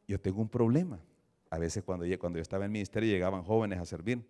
yo 0.07 0.19
tengo 0.19 0.41
un 0.41 0.49
problema. 0.49 0.99
A 1.49 1.57
veces 1.57 1.83
cuando 1.83 2.05
yo, 2.05 2.17
estaba 2.35 2.63
en 2.63 2.69
el 2.69 2.71
ministerio 2.71 3.09
llegaban 3.09 3.43
jóvenes 3.43 3.79
a 3.79 3.85
servir. 3.85 4.23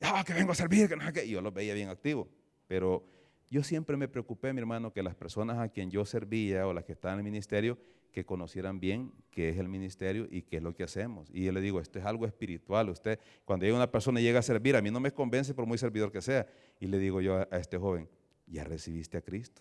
Ah, 0.00 0.24
que 0.26 0.34
vengo 0.34 0.52
a 0.52 0.54
servir, 0.54 0.88
que 0.88 0.96
no 0.96 1.04
Y 1.24 1.30
yo 1.30 1.40
los 1.40 1.54
veía 1.54 1.74
bien 1.74 1.88
activos. 1.88 2.28
Pero 2.66 3.04
yo 3.50 3.62
siempre 3.62 3.96
me 3.96 4.08
preocupé, 4.08 4.52
mi 4.52 4.60
hermano, 4.60 4.92
que 4.92 5.02
las 5.02 5.14
personas 5.14 5.58
a 5.58 5.68
quien 5.68 5.90
yo 5.90 6.04
servía 6.04 6.66
o 6.66 6.72
las 6.72 6.84
que 6.84 6.92
estaban 6.92 7.20
en 7.20 7.26
el 7.26 7.30
ministerio, 7.30 7.78
que 8.16 8.24
conocieran 8.24 8.80
bien 8.80 9.12
qué 9.30 9.50
es 9.50 9.58
el 9.58 9.68
ministerio 9.68 10.26
y 10.30 10.40
qué 10.40 10.56
es 10.56 10.62
lo 10.62 10.74
que 10.74 10.82
hacemos. 10.82 11.28
Y 11.34 11.44
yo 11.44 11.52
le 11.52 11.60
digo, 11.60 11.82
esto 11.82 11.98
es 11.98 12.04
algo 12.06 12.24
espiritual. 12.24 12.88
Usted, 12.88 13.20
cuando 13.44 13.66
llega 13.66 13.76
una 13.76 13.90
persona 13.90 14.22
y 14.22 14.22
llega 14.22 14.38
a 14.38 14.42
servir, 14.42 14.74
a 14.74 14.80
mí 14.80 14.90
no 14.90 15.00
me 15.00 15.12
convence 15.12 15.52
por 15.52 15.66
muy 15.66 15.76
servidor 15.76 16.10
que 16.10 16.22
sea. 16.22 16.46
Y 16.80 16.86
le 16.86 16.98
digo 16.98 17.20
yo 17.20 17.36
a, 17.36 17.42
este 17.58 17.76
joven, 17.76 18.08
¿ya 18.46 18.64
recibiste 18.64 19.18
a 19.18 19.20
Cristo? 19.20 19.60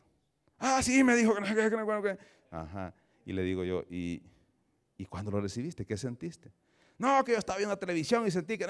Ah, 0.57 0.81
sí, 0.81 1.03
me 1.03 1.17
dijo 1.17 1.35
que 1.35 1.41
no, 1.41 1.47
que 1.47 1.69
que 1.69 2.17
Ajá. 2.49 2.95
Y 3.25 3.33
le 3.33 3.43
digo 3.43 3.65
yo, 3.65 3.83
¿y, 3.89 4.23
¿y 4.97 5.03
cuándo 5.03 5.31
lo 5.31 5.41
recibiste? 5.41 5.85
¿Qué 5.85 5.97
sentiste? 5.97 6.49
No, 6.97 7.25
que 7.25 7.33
yo 7.33 7.39
estaba 7.39 7.57
viendo 7.57 7.73
la 7.73 7.79
televisión 7.79 8.25
y 8.25 8.31
sentí 8.31 8.57
que... 8.57 8.67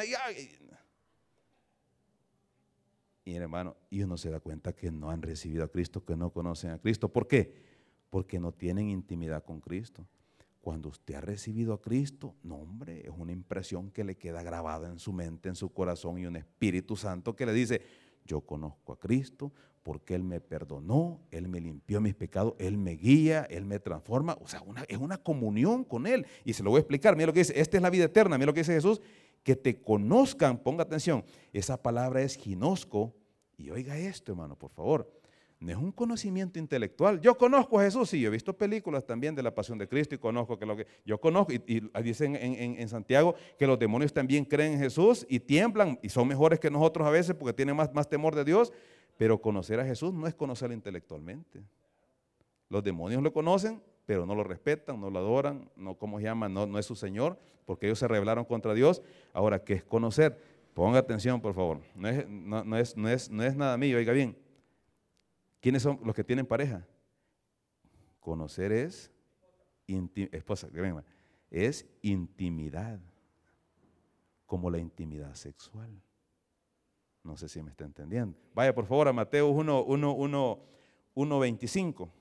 Y, 3.24 3.30
y 3.30 3.36
hermano, 3.36 3.78
y 3.91 4.02
uno 4.02 4.17
se 4.17 4.32
da 4.32 4.39
cuenta 4.39 4.74
que 4.74 4.89
no 4.89 5.12
han 5.12 5.21
recibido 5.21 5.63
a 5.63 5.67
Cristo, 5.67 6.04
que 6.04 6.15
no 6.15 6.32
conocen 6.32 6.71
a 6.71 6.80
Cristo. 6.80 7.08
¿Por 7.08 7.28
qué? 7.28 7.75
Porque 8.10 8.39
no 8.39 8.52
tienen 8.52 8.89
intimidad 8.89 9.44
con 9.44 9.60
Cristo. 9.60 10.08
Cuando 10.62 10.89
usted 10.89 11.15
ha 11.15 11.22
recibido 11.22 11.74
a 11.74 11.82
Cristo, 11.82 12.36
no 12.41 12.56
hombre, 12.56 13.06
es 13.06 13.13
una 13.15 13.32
impresión 13.32 13.91
que 13.91 14.04
le 14.04 14.15
queda 14.15 14.41
grabada 14.41 14.89
en 14.89 14.98
su 14.98 15.13
mente, 15.13 15.50
en 15.50 15.56
su 15.56 15.72
corazón 15.72 16.18
y 16.18 16.26
un 16.26 16.36
Espíritu 16.36 16.95
Santo 16.95 17.36
que 17.36 17.45
le 17.45 17.53
dice, 17.53 17.82
yo 18.26 18.41
conozco 18.41 18.93
a 18.93 18.99
Cristo 18.99 19.51
porque 19.84 20.16
Él 20.16 20.24
me 20.24 20.41
perdonó, 20.41 21.22
Él 21.30 21.47
me 21.47 21.62
limpió 21.62 22.01
mis 22.01 22.16
pecados, 22.16 22.56
Él 22.58 22.76
me 22.76 22.93
guía, 22.93 23.45
Él 23.51 23.66
me 23.66 23.80
transforma. 23.80 24.36
O 24.41 24.47
sea, 24.47 24.64
es 24.88 24.97
una 24.97 25.20
comunión 25.20 25.84
con 25.84 26.08
Él. 26.08 26.26
Y 26.43 26.53
se 26.53 26.64
lo 26.64 26.72
voy 26.72 26.80
a 26.80 26.82
explicar. 26.82 27.16
Mira 27.16 27.28
lo 27.28 27.34
que 27.34 27.41
dice, 27.41 27.53
esta 27.56 27.78
es 27.78 27.84
la 27.84 27.91
vida 27.91 28.06
eterna. 28.06 28.39
Mira 28.39 28.47
lo 28.47 28.53
que 28.56 28.62
dice 28.62 28.74
Jesús, 28.74 28.99
que 29.43 29.56
te 29.56 29.80
conozcan, 29.80 30.58
ponga 30.58 30.82
atención. 30.82 31.24
Esa 31.53 31.80
palabra 31.80 32.24
es 32.24 32.36
ginosco. 32.36 33.14
Y 33.58 33.70
oiga 33.70 33.95
esto, 33.95 34.32
hermano, 34.32 34.58
por 34.58 34.72
favor. 34.72 35.14
No 35.60 35.72
es 35.72 35.78
un 35.78 35.91
conocimiento 35.91 36.60
intelectual. 36.60 37.22
Yo 37.22 37.38
conozco 37.38 37.80
a 37.80 37.84
Jesús, 37.84 38.10
sí, 38.10 38.20
yo 38.20 38.28
he 38.28 38.32
visto 38.32 38.53
películas 38.53 39.06
también 39.06 39.34
de 39.36 39.41
la 39.41 39.56
pasión 39.56 39.78
de 39.78 39.88
Cristo 39.88 40.14
y 40.14 40.18
conozco 40.18 40.60
que 40.60 40.66
lo 40.66 40.76
que 40.76 40.86
yo 41.06 41.20
conozco, 41.20 41.53
y, 41.53 41.82
dicen 42.03 42.36
en, 42.36 42.89
Santiago 42.89 43.36
que 43.58 43.66
los 43.66 43.80
demonios 43.80 44.14
también 44.14 44.43
creen 44.43 44.74
en 44.74 44.80
Jesús 44.80 45.26
y 45.30 45.39
tiemblan 45.39 45.97
y 46.03 46.10
son 46.10 46.28
mejores 46.28 46.60
que 46.60 46.70
nosotros 46.70 47.08
a 47.08 47.10
veces 47.10 47.36
porque 47.36 47.53
tienen 47.53 47.76
más, 47.76 48.10
temor 48.10 48.36
de 48.36 48.43
Dios, 48.43 48.74
pero 49.18 49.41
conocer 49.41 49.80
a 49.80 49.86
Jesús 49.86 50.14
no 50.14 50.28
es 50.28 50.36
conocerlo 50.36 50.76
intelectualmente. 50.76 51.64
Los 52.70 52.84
demonios 52.84 53.24
lo 53.24 53.32
conocen, 53.32 53.82
pero 54.06 54.26
no 54.26 54.36
lo 54.36 54.43
respetan, 54.43 54.99
no 54.99 55.10
lo 55.10 55.20
adoran, 55.20 55.70
no, 55.78 55.95
¿cómo 55.95 56.20
se 56.20 56.26
llama? 56.26 56.49
No, 56.49 56.66
no 56.66 56.78
es 56.78 56.86
su 56.86 56.95
Señor, 56.95 57.39
porque 57.66 57.86
ellos 57.86 57.99
se 57.99 58.08
rebelaron 58.08 58.43
contra 58.43 58.74
Dios. 58.74 59.01
Ahora, 59.32 59.64
¿qué 59.64 59.74
es 59.74 59.84
conocer? 59.84 60.38
Ponga 60.74 60.99
atención, 60.99 61.39
por 61.39 61.53
favor. 61.53 61.80
No 61.95 62.10
es, 62.10 62.28
no, 62.28 62.78
es, 62.78 62.97
no 62.97 63.08
es, 63.08 63.32
no 63.32 63.43
es 63.43 63.56
nada 63.56 63.78
mío, 63.78 63.97
oiga 63.97 64.12
bien. 64.12 64.36
¿Quiénes 65.66 65.82
son 65.82 65.99
los 66.03 66.13
que 66.13 66.24
tienen 66.24 66.45
pareja? 66.45 66.86
Conocer 68.20 68.72
es, 68.72 69.11
esposa, 70.32 70.70
es 71.49 71.88
intimidad, 72.03 72.99
como 74.45 74.70
la 74.70 74.78
intimidad 74.78 75.34
sexual. 75.34 75.89
No 77.24 77.36
sé 77.36 77.49
si 77.49 77.63
me 77.63 77.72
está 77.72 77.84
entendiendo. 77.84 78.38
Vaya 78.53 78.76
por 78.76 78.86
favor 78.86 79.07
a 79.07 79.13
Mateo 79.13 79.47
1, 79.47 79.86
1, 79.86 80.11
1, 80.13 80.59
1 81.16 81.39
25. 81.39 82.13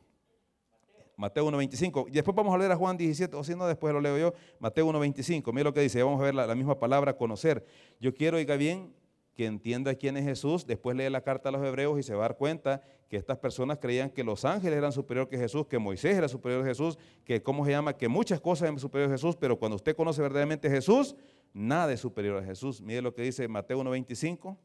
Mateo 1.19 1.47
1.25. 1.47 2.07
Y 2.09 2.13
después 2.13 2.35
vamos 2.35 2.55
a 2.55 2.57
leer 2.57 2.73
a 2.73 2.77
Juan 2.77 2.97
17, 2.97 3.37
o 3.37 3.45
si 3.45 3.55
no, 3.55 3.67
después 3.67 3.93
lo 3.93 4.01
leo 4.01 4.17
yo. 4.17 4.33
Mateo 4.59 4.87
1.25. 4.87 5.53
Mira 5.53 5.65
lo 5.65 5.75
que 5.75 5.83
dice. 5.83 6.03
Vamos 6.03 6.19
a 6.23 6.25
ver 6.25 6.35
la, 6.35 6.47
la, 6.47 6.55
misma 6.55 6.79
palabra, 6.79 7.15
conocer. 7.15 7.63
Yo 8.01 8.15
quiero, 8.15 8.39
oiga 8.39 8.57
bien, 8.57 8.95
que 9.35 9.47
entienda 9.47 9.95
quién 9.95 10.17
es 10.17 10.25
Jesús, 10.25 10.67
después 10.67 10.97
lee 10.97 11.11
la 11.11 11.21
carta 11.21 11.49
a 11.49 11.53
los 11.53 11.65
hebreos 11.65 11.99
y 11.99 12.03
se 12.03 12.15
va 12.15 12.25
a 12.25 12.29
dar 12.29 12.37
cuenta 12.37 12.83
que 13.09 13.17
estas 13.17 13.39
personas 13.39 13.79
creían 13.79 14.11
que 14.11 14.23
los 14.23 14.45
ángeles 14.45 14.79
eran 14.79 14.93
superiores 14.93 15.29
que 15.29 15.37
Jesús, 15.37 15.67
que 15.67 15.79
Moisés 15.79 16.17
era 16.17 16.29
superior 16.29 16.63
a 16.63 16.67
Jesús, 16.67 16.99
que 17.25 17.43
cómo 17.43 17.65
se 17.65 17.73
llama, 17.73 17.97
que 17.97 18.09
muchas 18.09 18.41
cosas 18.41 18.69
eran 18.69 18.79
superiores 18.79 19.13
a 19.13 19.15
Jesús, 19.17 19.37
pero 19.37 19.59
cuando 19.59 19.77
usted 19.77 19.97
conoce 19.97 20.23
verdaderamente 20.23 20.69
a 20.69 20.71
Jesús, 20.71 21.17
nada 21.53 21.93
es 21.93 22.01
superior 22.01 22.39
a 22.39 22.45
Jesús. 22.45 22.81
Mire 22.81 23.03
lo 23.03 23.13
que 23.13 23.23
dice 23.23 23.47
Mateo 23.49 23.83
1.25. 23.83 24.57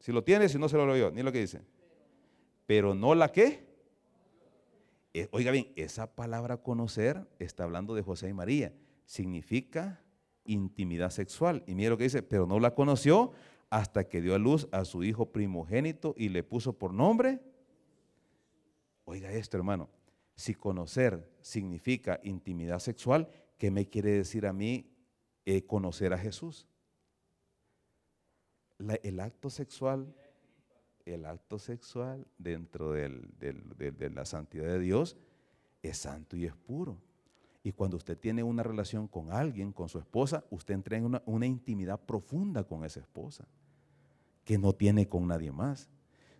Si 0.00 0.10
lo 0.10 0.24
tiene, 0.24 0.48
si 0.48 0.58
no 0.58 0.68
se 0.68 0.76
lo 0.76 0.86
leo 0.86 0.96
yo, 0.96 1.10
ni 1.12 1.22
lo 1.22 1.30
que 1.30 1.40
dice. 1.40 1.60
Pero 2.66 2.94
no 2.94 3.14
la 3.14 3.30
que. 3.30 3.70
Eh, 5.14 5.28
oiga 5.30 5.52
bien, 5.52 5.72
esa 5.76 6.12
palabra 6.14 6.56
conocer 6.56 7.28
está 7.38 7.64
hablando 7.64 7.94
de 7.94 8.02
José 8.02 8.28
y 8.28 8.32
María. 8.32 8.72
Significa 9.04 10.02
intimidad 10.44 11.10
sexual. 11.10 11.62
Y 11.66 11.74
mire 11.74 11.90
lo 11.90 11.98
que 11.98 12.04
dice, 12.04 12.22
pero 12.22 12.46
no 12.46 12.58
la 12.58 12.74
conoció 12.74 13.32
hasta 13.72 14.06
que 14.06 14.20
dio 14.20 14.34
a 14.34 14.38
luz 14.38 14.68
a 14.70 14.84
su 14.84 15.02
hijo 15.02 15.32
primogénito 15.32 16.12
y 16.18 16.28
le 16.28 16.42
puso 16.42 16.74
por 16.74 16.92
nombre. 16.92 17.40
Oiga 19.06 19.32
esto, 19.32 19.56
hermano, 19.56 19.88
si 20.36 20.54
conocer 20.54 21.26
significa 21.40 22.20
intimidad 22.22 22.80
sexual, 22.80 23.30
¿qué 23.56 23.70
me 23.70 23.88
quiere 23.88 24.10
decir 24.10 24.46
a 24.46 24.52
mí 24.52 24.92
eh, 25.46 25.64
conocer 25.64 26.12
a 26.12 26.18
Jesús? 26.18 26.68
el 29.02 29.20
acto 29.20 29.48
sexual, 29.48 30.12
el 31.06 31.24
acto 31.24 31.58
sexual 31.58 32.26
dentro 32.36 32.92
de 32.92 34.10
la 34.14 34.26
santidad 34.26 34.66
de 34.66 34.80
Dios 34.80 35.16
es 35.80 35.96
santo 35.96 36.36
y 36.36 36.44
es 36.44 36.54
puro. 36.54 37.00
Y 37.62 37.72
cuando 37.72 37.96
usted 37.96 38.18
tiene 38.18 38.42
una 38.42 38.64
relación 38.64 39.08
con 39.08 39.32
alguien, 39.32 39.72
con 39.72 39.88
su 39.88 39.98
esposa, 39.98 40.44
usted 40.50 40.74
entra 40.74 40.98
en 40.98 41.18
una 41.24 41.46
intimidad 41.46 41.98
profunda 42.00 42.64
con 42.64 42.84
esa 42.84 43.00
esposa 43.00 43.48
que 44.44 44.58
no 44.58 44.72
tiene 44.72 45.08
con 45.08 45.26
nadie 45.26 45.52
más. 45.52 45.88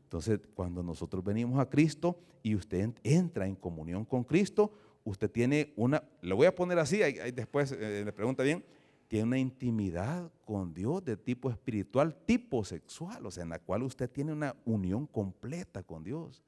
Entonces, 0.05 0.41
cuando 0.55 0.83
nosotros 0.83 1.25
venimos 1.25 1.59
a 1.59 1.69
Cristo 1.69 2.19
y 2.43 2.55
usted 2.55 2.93
entra 3.03 3.47
en 3.47 3.55
comunión 3.55 4.05
con 4.05 4.25
Cristo, 4.25 4.73
usted 5.05 5.31
tiene 5.31 5.73
una, 5.77 6.03
lo 6.21 6.37
voy 6.37 6.47
a 6.47 6.55
poner 6.55 6.79
así, 6.79 6.99
después 7.35 7.73
eh, 7.73 8.03
le 8.05 8.13
pregunta 8.13 8.43
bien, 8.43 8.65
tiene 9.09 9.27
una 9.27 9.39
intimidad 9.39 10.31
con 10.45 10.73
Dios 10.73 11.05
de 11.05 11.17
tipo 11.17 11.51
espiritual, 11.51 12.17
tipo 12.25 12.65
sexual, 12.65 13.27
o 13.27 13.31
sea, 13.31 13.43
en 13.43 13.51
la 13.51 13.59
cual 13.59 13.83
usted 13.83 14.11
tiene 14.11 14.33
una 14.33 14.57
unión 14.65 15.07
completa 15.07 15.83
con 15.83 16.03
Dios. 16.03 16.43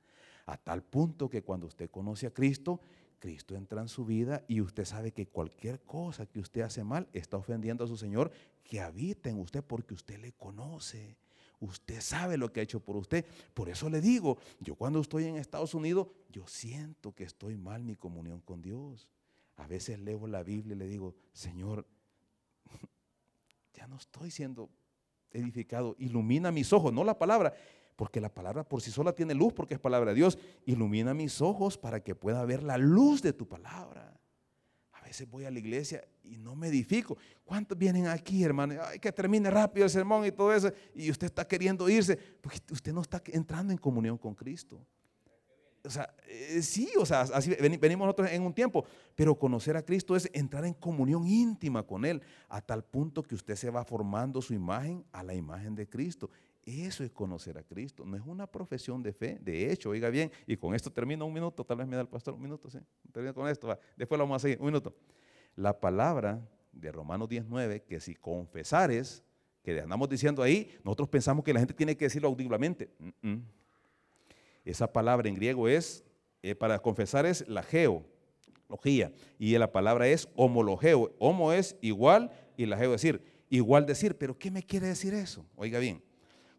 A 0.47 0.57
tal 0.57 0.83
punto 0.83 1.29
que 1.29 1.43
cuando 1.43 1.67
usted 1.67 1.91
conoce 1.91 2.27
a 2.27 2.31
Cristo, 2.31 2.81
Cristo 3.19 3.55
entra 3.55 3.81
en 3.81 3.89
su 3.89 4.05
vida 4.05 4.45
y 4.49 4.61
usted 4.61 4.85
sabe 4.85 5.13
que 5.13 5.27
cualquier 5.27 5.81
cosa 5.81 6.27
que 6.27 6.41
usted 6.41 6.61
hace 6.61 6.85
mal 6.85 7.09
está 7.15 7.39
ofendiendo 7.39 7.85
a 7.85 7.87
su 7.87 7.97
Señor 7.97 8.31
que 8.63 8.81
habita 8.81 9.31
en 9.31 9.41
usted 9.41 9.63
porque 9.63 9.95
usted 9.95 10.19
le 10.19 10.33
conoce. 10.33 11.17
Usted 11.61 12.01
sabe 12.01 12.37
lo 12.37 12.53
que 12.53 12.61
ha 12.61 12.63
hecho 12.63 12.81
por 12.81 12.97
usted. 12.97 13.25
Por 13.55 13.69
eso 13.69 13.89
le 13.89 14.01
digo, 14.01 14.39
yo 14.61 14.75
cuando 14.75 15.01
estoy 15.01 15.25
en 15.25 15.37
Estados 15.37 15.75
Unidos, 15.75 16.09
yo 16.31 16.47
siento 16.47 17.15
que 17.15 17.25
estoy 17.25 17.57
mal 17.57 17.85
mi 17.85 17.97
comunión 17.97 18.41
con 18.41 18.61
Dios. 18.61 19.09
A 19.57 19.67
veces 19.67 19.99
leo 20.01 20.27
la 20.27 20.43
Biblia 20.43 20.75
y 20.75 20.79
le 20.79 20.87
digo, 20.87 21.15
Señor, 21.33 21.87
ya 23.75 23.87
no 23.87 23.97
estoy 23.97 24.31
siendo 24.31 24.69
edificado. 25.31 25.95
Ilumina 25.99 26.51
mis 26.51 26.73
ojos, 26.73 26.93
no 26.93 27.05
la 27.05 27.19
palabra, 27.19 27.55
porque 27.97 28.21
la 28.21 28.35
palabra 28.35 28.69
por 28.69 28.83
sí 28.83 28.91
sola 28.91 29.15
tiene 29.15 29.35
luz 29.35 29.53
porque 29.53 29.75
es 29.75 29.81
palabra 29.81 30.11
de 30.11 30.17
Dios. 30.17 30.39
Ilumina 30.67 31.15
mis 31.15 31.41
ojos 31.41 31.79
para 31.79 32.03
que 32.03 32.15
pueda 32.15 32.45
ver 32.45 32.63
la 32.63 32.79
luz 32.79 33.23
de 33.23 33.33
tu 33.33 33.47
palabra 33.47 34.04
veces 35.15 35.31
voy 35.31 35.45
a 35.45 35.51
la 35.51 35.59
iglesia 35.61 36.05
y 36.25 36.37
no 36.37 36.57
me 36.57 36.69
edifico. 36.69 37.17
¿Cuántos 37.45 37.79
vienen 37.79 38.09
aquí, 38.09 38.43
hermano? 38.43 38.75
Ay, 38.85 38.99
que 38.99 39.13
termine 39.13 39.49
rápido 39.49 39.85
el 39.85 39.91
sermón 39.91 40.27
y 40.27 40.33
todo 40.33 40.53
eso. 40.53 40.73
Y 40.93 41.09
usted 41.09 41.27
está 41.27 41.47
queriendo 41.47 41.89
irse 41.89 42.17
porque 42.41 42.59
usted 42.71 42.93
no 42.93 43.01
está 43.01 43.23
entrando 43.27 43.73
en 43.73 43.79
comunión 43.79 44.19
con 44.19 44.35
Cristo. 44.35 44.85
O 45.85 45.91
sea, 45.91 46.13
eh, 46.27 46.63
sí, 46.63 46.89
o 46.99 47.05
sea, 47.05 47.21
así 47.21 47.55
venimos 47.79 48.07
nosotros 48.07 48.31
en 48.33 48.43
un 48.43 48.55
tiempo, 48.55 48.87
pero 49.15 49.39
conocer 49.39 49.77
a 49.77 49.83
Cristo 49.83 50.17
es 50.17 50.29
entrar 50.33 50.65
en 50.65 50.73
comunión 50.73 51.27
íntima 51.27 51.83
con 51.83 52.07
Él, 52.07 52.23
a 52.49 52.63
tal 52.63 52.83
punto 52.83 53.23
que 53.23 53.35
usted 53.35 53.55
se 53.55 53.69
va 53.69 53.85
formando 53.85 54.41
su 54.41 54.55
imagen 54.55 55.05
a 55.13 55.23
la 55.23 55.35
imagen 55.35 55.75
de 55.75 55.87
Cristo. 55.87 56.31
Eso 56.65 57.05
es 57.05 57.11
conocer 57.11 57.59
a 57.59 57.63
Cristo, 57.63 58.07
no 58.07 58.17
es 58.17 58.23
una 58.25 58.47
profesión 58.47 59.03
de 59.03 59.13
fe. 59.13 59.39
De 59.41 59.71
hecho, 59.71 59.91
oiga 59.91 60.09
bien, 60.09 60.33
y 60.47 60.57
con 60.57 60.75
esto 60.75 60.91
termino 60.91 61.27
un 61.27 61.33
minuto, 61.33 61.63
tal 61.63 61.77
vez 61.77 61.87
me 61.87 61.95
da 61.95 62.03
el 62.03 62.09
pastor 62.09 62.35
un 62.35 62.41
minuto, 62.41 62.71
¿sí? 62.71 62.79
Termino 63.13 63.35
con 63.35 63.49
esto, 63.49 63.79
después 63.97 64.19
lo 64.19 64.25
vamos 64.25 64.37
a 64.37 64.39
seguir, 64.41 64.59
un 64.61 64.67
minuto. 64.67 64.95
La 65.57 65.79
palabra 65.79 66.41
de 66.73 66.91
Romanos 66.91 67.29
19, 67.29 67.83
que 67.83 68.01
si 68.01 68.15
confesares, 68.15 69.23
que 69.63 69.79
andamos 69.79 70.09
diciendo 70.09 70.43
ahí, 70.43 70.75
nosotros 70.83 71.09
pensamos 71.09 71.45
que 71.45 71.53
la 71.53 71.61
gente 71.61 71.75
tiene 71.75 71.97
que 71.99 72.07
decirlo 72.07 72.29
audiblemente. 72.29 72.91
Esa 74.65 74.91
palabra 74.91 75.29
en 75.29 75.35
griego 75.35 75.69
es, 75.69 76.03
eh, 76.43 76.55
para 76.55 76.79
confesar 76.79 77.27
es 77.27 77.47
la 77.47 77.63
geología, 77.63 79.13
y 79.39 79.59
la 79.59 79.71
palabra 79.71 80.09
es 80.09 80.29
homologeo. 80.35 81.15
Homo 81.19 81.53
es 81.53 81.77
igual 81.83 82.31
y 82.57 82.65
la 82.65 82.79
geo 82.79 82.95
es 82.95 83.03
decir, 83.03 83.23
igual 83.51 83.85
decir, 83.85 84.17
pero 84.17 84.39
¿qué 84.39 84.51
me 84.51 84.63
quiere 84.63 84.87
decir 84.87 85.13
eso? 85.13 85.45
Oiga 85.57 85.79
bien 85.79 86.03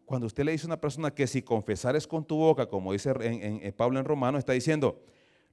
cuando 0.06 0.28
usted 0.28 0.44
le 0.44 0.52
dice 0.52 0.66
a 0.66 0.68
una 0.68 0.80
persona 0.80 1.10
que 1.10 1.26
si 1.26 1.42
confesares 1.42 2.06
con 2.06 2.24
tu 2.24 2.36
boca, 2.36 2.66
como 2.66 2.92
dice 2.92 3.12
Pablo 3.76 3.98
en 3.98 4.04
Romano, 4.04 4.38
está 4.38 4.52
diciendo, 4.52 5.02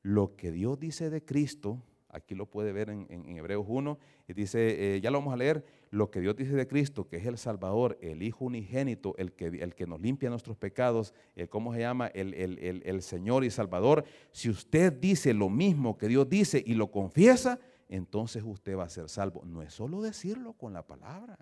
lo 0.04 0.36
que 0.36 0.52
Dios 0.52 0.80
dice 0.80 1.10
de 1.10 1.26
Cristo, 1.26 1.82
aquí 2.10 2.36
lo 2.36 2.46
puede 2.46 2.72
ver 2.72 2.92
en, 2.92 3.36
Hebreos 3.36 3.66
1, 3.68 3.98
y 4.28 4.34
dice, 4.34 4.96
eh, 4.96 5.02
ya 5.02 5.10
lo 5.10 5.18
vamos 5.18 5.34
a 5.34 5.38
leer, 5.38 5.66
lo 5.90 6.12
que 6.12 6.20
Dios 6.20 6.36
dice 6.36 6.54
de 6.54 6.68
Cristo, 6.68 7.08
que 7.08 7.18
es 7.18 7.26
el 7.26 7.40
Salvador, 7.40 7.98
el 8.00 8.22
Hijo 8.22 8.46
unigénito, 8.46 9.16
el 9.18 9.34
que, 9.34 9.48
el 9.48 9.74
que 9.74 9.88
nos 9.88 10.00
limpia 10.00 10.30
nuestros 10.30 10.56
pecados, 10.56 11.16
el, 11.36 11.50
¿cómo 11.50 11.74
se 11.74 11.80
llama? 11.80 12.08
El, 12.08 12.34
el 12.36 13.02
Señor 13.02 13.44
y 13.44 13.50
Salvador. 13.50 14.06
Si 14.32 14.50
usted 14.50 14.94
dice 14.94 15.34
lo 15.34 15.50
mismo 15.50 15.98
que 15.98 16.08
Dios 16.08 16.30
dice 16.30 16.64
y 16.64 16.76
lo 16.76 16.92
confiesa, 16.92 17.60
entonces 17.90 18.44
usted 18.46 18.78
va 18.78 18.84
a 18.84 18.90
ser 18.90 19.10
salvo. 19.10 19.44
No 19.46 19.64
es 19.64 19.74
solo 19.74 20.02
decirlo 20.02 20.54
con 20.54 20.74
la 20.74 20.86
palabra 20.86 21.40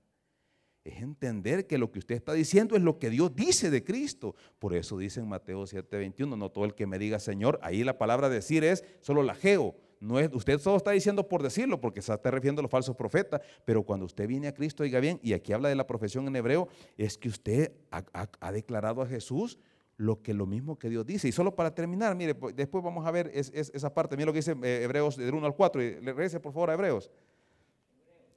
es 0.84 1.02
entender 1.02 1.68
que 1.68 1.78
lo 1.78 1.92
que 1.92 2.00
usted 2.00 2.16
está 2.16 2.34
diciendo 2.34 2.76
es 2.76 2.82
lo 2.82 2.98
que 2.98 3.10
Dios 3.10 3.36
dice 3.36 3.70
de 3.70 3.84
Cristo. 3.84 4.36
Por 4.60 4.76
eso 4.76 4.98
dice 4.98 5.20
en 5.20 5.28
Mateo 5.28 5.66
7:21, 5.66 6.38
no 6.38 6.50
todo 6.50 6.66
el 6.66 6.74
que 6.74 6.88
me 6.88 6.98
diga 6.98 7.20
Señor, 7.20 7.60
ahí 7.62 7.84
la 7.84 7.98
palabra 7.98 8.30
decir 8.30 8.64
es 8.64 8.84
solo 9.02 9.24
la 9.24 9.36
geo. 9.36 9.76
No 10.00 10.20
es, 10.20 10.32
usted 10.34 10.58
solo 10.58 10.78
está 10.78 10.92
diciendo 10.92 11.30
por 11.30 11.44
decirlo, 11.44 11.80
porque 11.80 12.02
se 12.02 12.12
está 12.12 12.32
refiriendo 12.32 12.62
a 12.62 12.64
los 12.64 12.72
falsos 12.72 12.96
profetas, 12.96 13.40
pero 13.66 13.84
cuando 13.84 14.08
usted 14.08 14.28
viene 14.28 14.48
a 14.48 14.54
Cristo, 14.54 14.82
oiga 14.82 15.00
bien, 15.00 15.20
y 15.22 15.34
aquí 15.34 15.54
habla 15.54 15.70
de 15.70 15.76
la 15.76 15.86
profesión 15.86 16.28
en 16.28 16.36
hebreo, 16.36 16.68
es 16.98 17.20
que 17.20 17.30
usted 17.30 17.72
ha, 17.92 18.52
declarado 18.52 19.04
a 19.04 19.06
Jesús 19.06 19.60
lo 19.98 20.24
que 20.24 20.34
lo 20.34 20.48
mismo 20.48 20.80
que 20.80 20.90
Dios 20.90 21.06
dice. 21.06 21.28
Y 21.28 21.32
solo 21.32 21.56
para 21.56 21.76
terminar, 21.76 22.16
mire, 22.16 22.34
pues, 22.34 22.56
después 22.56 22.84
vamos 22.84 23.06
a 23.06 23.12
ver 23.12 23.30
esa 23.36 23.94
parte, 23.94 24.18
mire 24.18 24.26
lo 24.26 24.34
que 24.34 24.40
dice 24.40 24.56
eh, 24.64 24.82
Hebreos 24.82 25.18
del 25.18 25.36
1 25.36 25.46
al 25.46 25.56
4, 25.56 25.84
y 25.84 26.00
regrese 26.00 26.40
por 26.40 26.52
favor 26.52 26.72
a 26.72 26.74
Hebreos. 26.74 27.12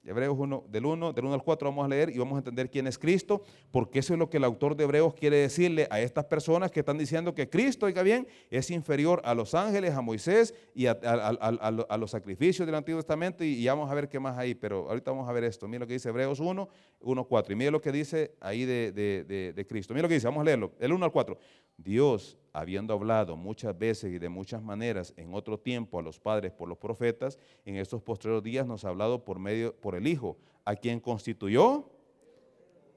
Hebreos 0.04 0.36
1, 0.38 0.64
del 0.68 0.84
1, 0.84 1.12
del 1.12 1.24
1 1.24 1.34
al 1.34 1.42
4 1.42 1.68
vamos 1.68 1.84
a 1.84 1.88
leer 1.88 2.10
y 2.10 2.18
vamos 2.18 2.34
a 2.34 2.38
entender 2.38 2.70
quién 2.70 2.86
es 2.86 2.98
Cristo, 2.98 3.42
porque 3.70 4.00
eso 4.00 4.12
es 4.12 4.18
lo 4.18 4.28
que 4.28 4.36
el 4.36 4.44
autor 4.44 4.76
de 4.76 4.84
Hebreos 4.84 5.14
quiere 5.14 5.38
decirle 5.38 5.86
a 5.90 6.00
estas 6.00 6.26
personas 6.26 6.70
que 6.70 6.80
están 6.80 6.98
diciendo 6.98 7.34
que 7.34 7.48
Cristo, 7.48 7.86
oiga 7.86 8.02
bien, 8.02 8.26
es 8.50 8.70
inferior 8.70 9.22
a 9.24 9.34
los 9.34 9.54
ángeles, 9.54 9.94
a 9.94 10.02
Moisés 10.02 10.54
y 10.74 10.86
a, 10.86 11.96
los 11.98 12.10
sacrificios 12.10 12.66
del 12.66 12.74
Antiguo 12.74 13.00
Testamento 13.00 13.44
y, 13.44 13.64
vamos 13.66 13.90
a 13.90 13.94
ver 13.94 14.08
qué 14.08 14.20
más 14.20 14.36
hay, 14.36 14.54
pero 14.54 14.88
ahorita 14.88 15.10
vamos 15.10 15.28
a 15.28 15.32
ver 15.32 15.44
esto. 15.44 15.66
Mira 15.66 15.80
lo 15.80 15.86
que 15.86 15.94
dice 15.94 16.10
Hebreos 16.10 16.38
1, 16.38 16.68
1, 17.00 17.24
4 17.24 17.52
y 17.52 17.56
mire 17.56 17.70
lo 17.70 17.80
que 17.80 17.90
dice 17.90 18.34
ahí 18.40 18.64
de, 18.64 19.66
Cristo. 19.68 19.94
Mira 19.94 20.02
lo 20.02 20.08
que 20.08 20.14
dice, 20.14 20.26
vamos 20.26 20.42
a 20.42 20.44
leerlo, 20.44 20.72
el 20.78 20.92
1 20.92 21.04
al 21.04 21.12
4. 21.12 21.38
Dios 21.76 22.38
habiendo 22.54 22.94
hablado 22.94 23.36
muchas 23.36 23.76
veces 23.78 24.10
y 24.10 24.18
de 24.18 24.30
muchas 24.30 24.62
maneras 24.62 25.12
en 25.18 25.34
otro 25.34 25.58
tiempo 25.58 25.98
a 25.98 26.02
los 26.02 26.18
padres 26.18 26.52
por 26.52 26.66
los 26.66 26.78
profetas, 26.78 27.38
en 27.66 27.76
estos 27.76 28.00
posteriores 28.00 28.42
días 28.42 28.66
nos 28.66 28.86
ha 28.86 28.88
hablado 28.88 29.22
por 29.22 29.38
medio 29.38 29.76
por 29.76 29.94
el 29.94 30.06
Hijo, 30.06 30.38
a 30.64 30.74
quien 30.74 31.00
constituyó 31.00 31.90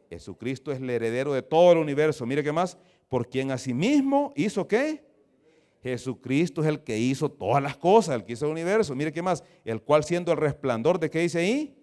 Jesucristo 0.10 0.72
es 0.72 0.80
el 0.80 0.90
heredero 0.90 1.34
de 1.34 1.42
todo 1.42 1.74
el 1.74 1.78
universo. 1.80 2.26
Mire 2.26 2.44
qué 2.44 2.52
más, 2.52 2.78
por 3.10 3.30
quien 3.30 3.52
asimismo 3.52 4.34
hizo 4.36 4.68
qué? 4.68 5.06
Jesucristo 5.84 6.62
es 6.62 6.68
el 6.68 6.82
que 6.82 6.98
hizo 6.98 7.30
todas 7.30 7.62
las 7.62 7.78
cosas, 7.78 8.16
el 8.16 8.26
que 8.26 8.34
hizo 8.34 8.46
el 8.46 8.52
universo. 8.52 8.96
Mire 8.96 9.12
qué 9.12 9.22
más, 9.22 9.44
el 9.64 9.82
cual 9.82 10.04
siendo 10.04 10.32
el 10.32 10.38
resplandor 10.38 11.00
de 11.00 11.10
qué 11.10 11.20
dice 11.20 11.40
ahí? 11.40 11.74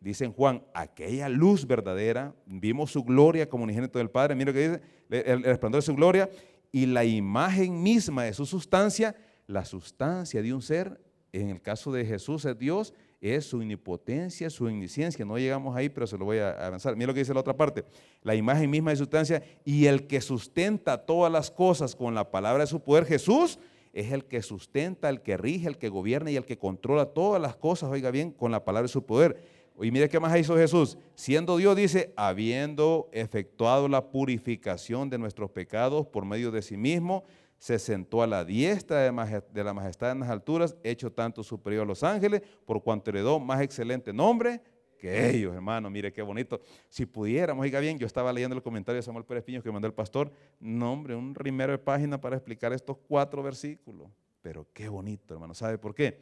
Dice 0.00 0.24
en 0.24 0.32
Juan, 0.32 0.62
aquella 0.72 1.28
luz 1.28 1.66
verdadera, 1.66 2.34
vimos 2.46 2.92
su 2.92 3.02
gloria 3.02 3.48
como 3.48 3.64
unigénito 3.64 3.98
del 3.98 4.10
Padre, 4.10 4.36
mire 4.36 4.52
que 4.52 4.68
dice, 4.68 4.80
el, 5.10 5.42
resplandor 5.42 5.80
de 5.80 5.86
su 5.86 5.94
gloria 5.94 6.30
y 6.76 6.84
la 6.84 7.06
imagen 7.06 7.82
misma 7.82 8.24
de 8.24 8.34
su 8.34 8.44
sustancia, 8.44 9.16
la 9.46 9.64
sustancia 9.64 10.42
de 10.42 10.52
un 10.52 10.60
ser, 10.60 11.00
en 11.32 11.48
el 11.48 11.62
caso 11.62 11.90
de 11.90 12.04
Jesús 12.04 12.44
es 12.44 12.58
Dios, 12.58 12.92
es 13.18 13.46
su 13.46 13.56
omnipotencia, 13.56 14.50
su 14.50 14.66
omnisciencia. 14.66 15.24
No 15.24 15.38
llegamos 15.38 15.74
ahí, 15.74 15.88
pero 15.88 16.06
se 16.06 16.18
lo 16.18 16.26
voy 16.26 16.36
a 16.36 16.50
avanzar. 16.50 16.94
Mira 16.94 17.06
lo 17.06 17.14
que 17.14 17.20
dice 17.20 17.32
la 17.32 17.40
otra 17.40 17.56
parte. 17.56 17.86
La 18.20 18.34
imagen 18.34 18.68
misma 18.68 18.90
de 18.90 18.98
sustancia 18.98 19.42
y 19.64 19.86
el 19.86 20.06
que 20.06 20.20
sustenta 20.20 20.98
todas 20.98 21.32
las 21.32 21.50
cosas 21.50 21.96
con 21.96 22.14
la 22.14 22.30
palabra 22.30 22.64
de 22.64 22.66
su 22.66 22.80
poder, 22.80 23.06
Jesús, 23.06 23.58
es 23.94 24.12
el 24.12 24.26
que 24.26 24.42
sustenta, 24.42 25.08
el 25.08 25.22
que 25.22 25.38
rige, 25.38 25.68
el 25.68 25.78
que 25.78 25.88
gobierna 25.88 26.30
y 26.30 26.36
el 26.36 26.44
que 26.44 26.58
controla 26.58 27.06
todas 27.06 27.40
las 27.40 27.56
cosas, 27.56 27.88
oiga 27.88 28.10
bien, 28.10 28.32
con 28.32 28.52
la 28.52 28.66
palabra 28.66 28.82
de 28.82 28.92
su 28.92 29.06
poder. 29.06 29.40
Y 29.80 29.90
mire 29.90 30.08
qué 30.08 30.18
más 30.18 30.36
hizo 30.38 30.56
Jesús. 30.56 30.96
Siendo 31.14 31.56
Dios, 31.56 31.76
dice, 31.76 32.12
habiendo 32.16 33.08
efectuado 33.12 33.88
la 33.88 34.10
purificación 34.10 35.10
de 35.10 35.18
nuestros 35.18 35.50
pecados 35.50 36.06
por 36.06 36.24
medio 36.24 36.50
de 36.50 36.62
sí 36.62 36.76
mismo, 36.76 37.24
se 37.58 37.78
sentó 37.78 38.22
a 38.22 38.26
la 38.26 38.44
diestra 38.44 39.00
de 39.00 39.64
la 39.64 39.74
majestad 39.74 40.12
en 40.12 40.20
las 40.20 40.30
alturas, 40.30 40.76
hecho 40.82 41.12
tanto 41.12 41.42
superior 41.42 41.82
a 41.82 41.86
los 41.86 42.02
ángeles, 42.02 42.42
por 42.64 42.82
cuanto 42.82 43.10
heredó 43.10 43.38
más 43.40 43.60
excelente 43.60 44.12
nombre 44.12 44.60
que 44.98 45.30
ellos, 45.30 45.54
hermano. 45.54 45.90
Mire 45.90 46.12
qué 46.12 46.22
bonito. 46.22 46.60
Si 46.88 47.06
pudiéramos, 47.06 47.62
oiga 47.62 47.80
bien, 47.80 47.98
yo 47.98 48.06
estaba 48.06 48.32
leyendo 48.32 48.56
el 48.56 48.62
comentario 48.62 48.96
de 48.96 49.02
Samuel 49.02 49.24
Pérez 49.24 49.44
Piño 49.44 49.62
que 49.62 49.70
mandó 49.70 49.86
el 49.86 49.94
pastor. 49.94 50.32
nombre, 50.58 51.14
un 51.14 51.34
primero 51.34 51.72
de 51.72 51.78
página 51.78 52.20
para 52.20 52.36
explicar 52.36 52.72
estos 52.72 52.96
cuatro 53.08 53.42
versículos. 53.42 54.08
Pero 54.42 54.66
qué 54.72 54.88
bonito, 54.88 55.34
hermano. 55.34 55.54
¿Sabe 55.54 55.78
por 55.78 55.94
qué? 55.94 56.20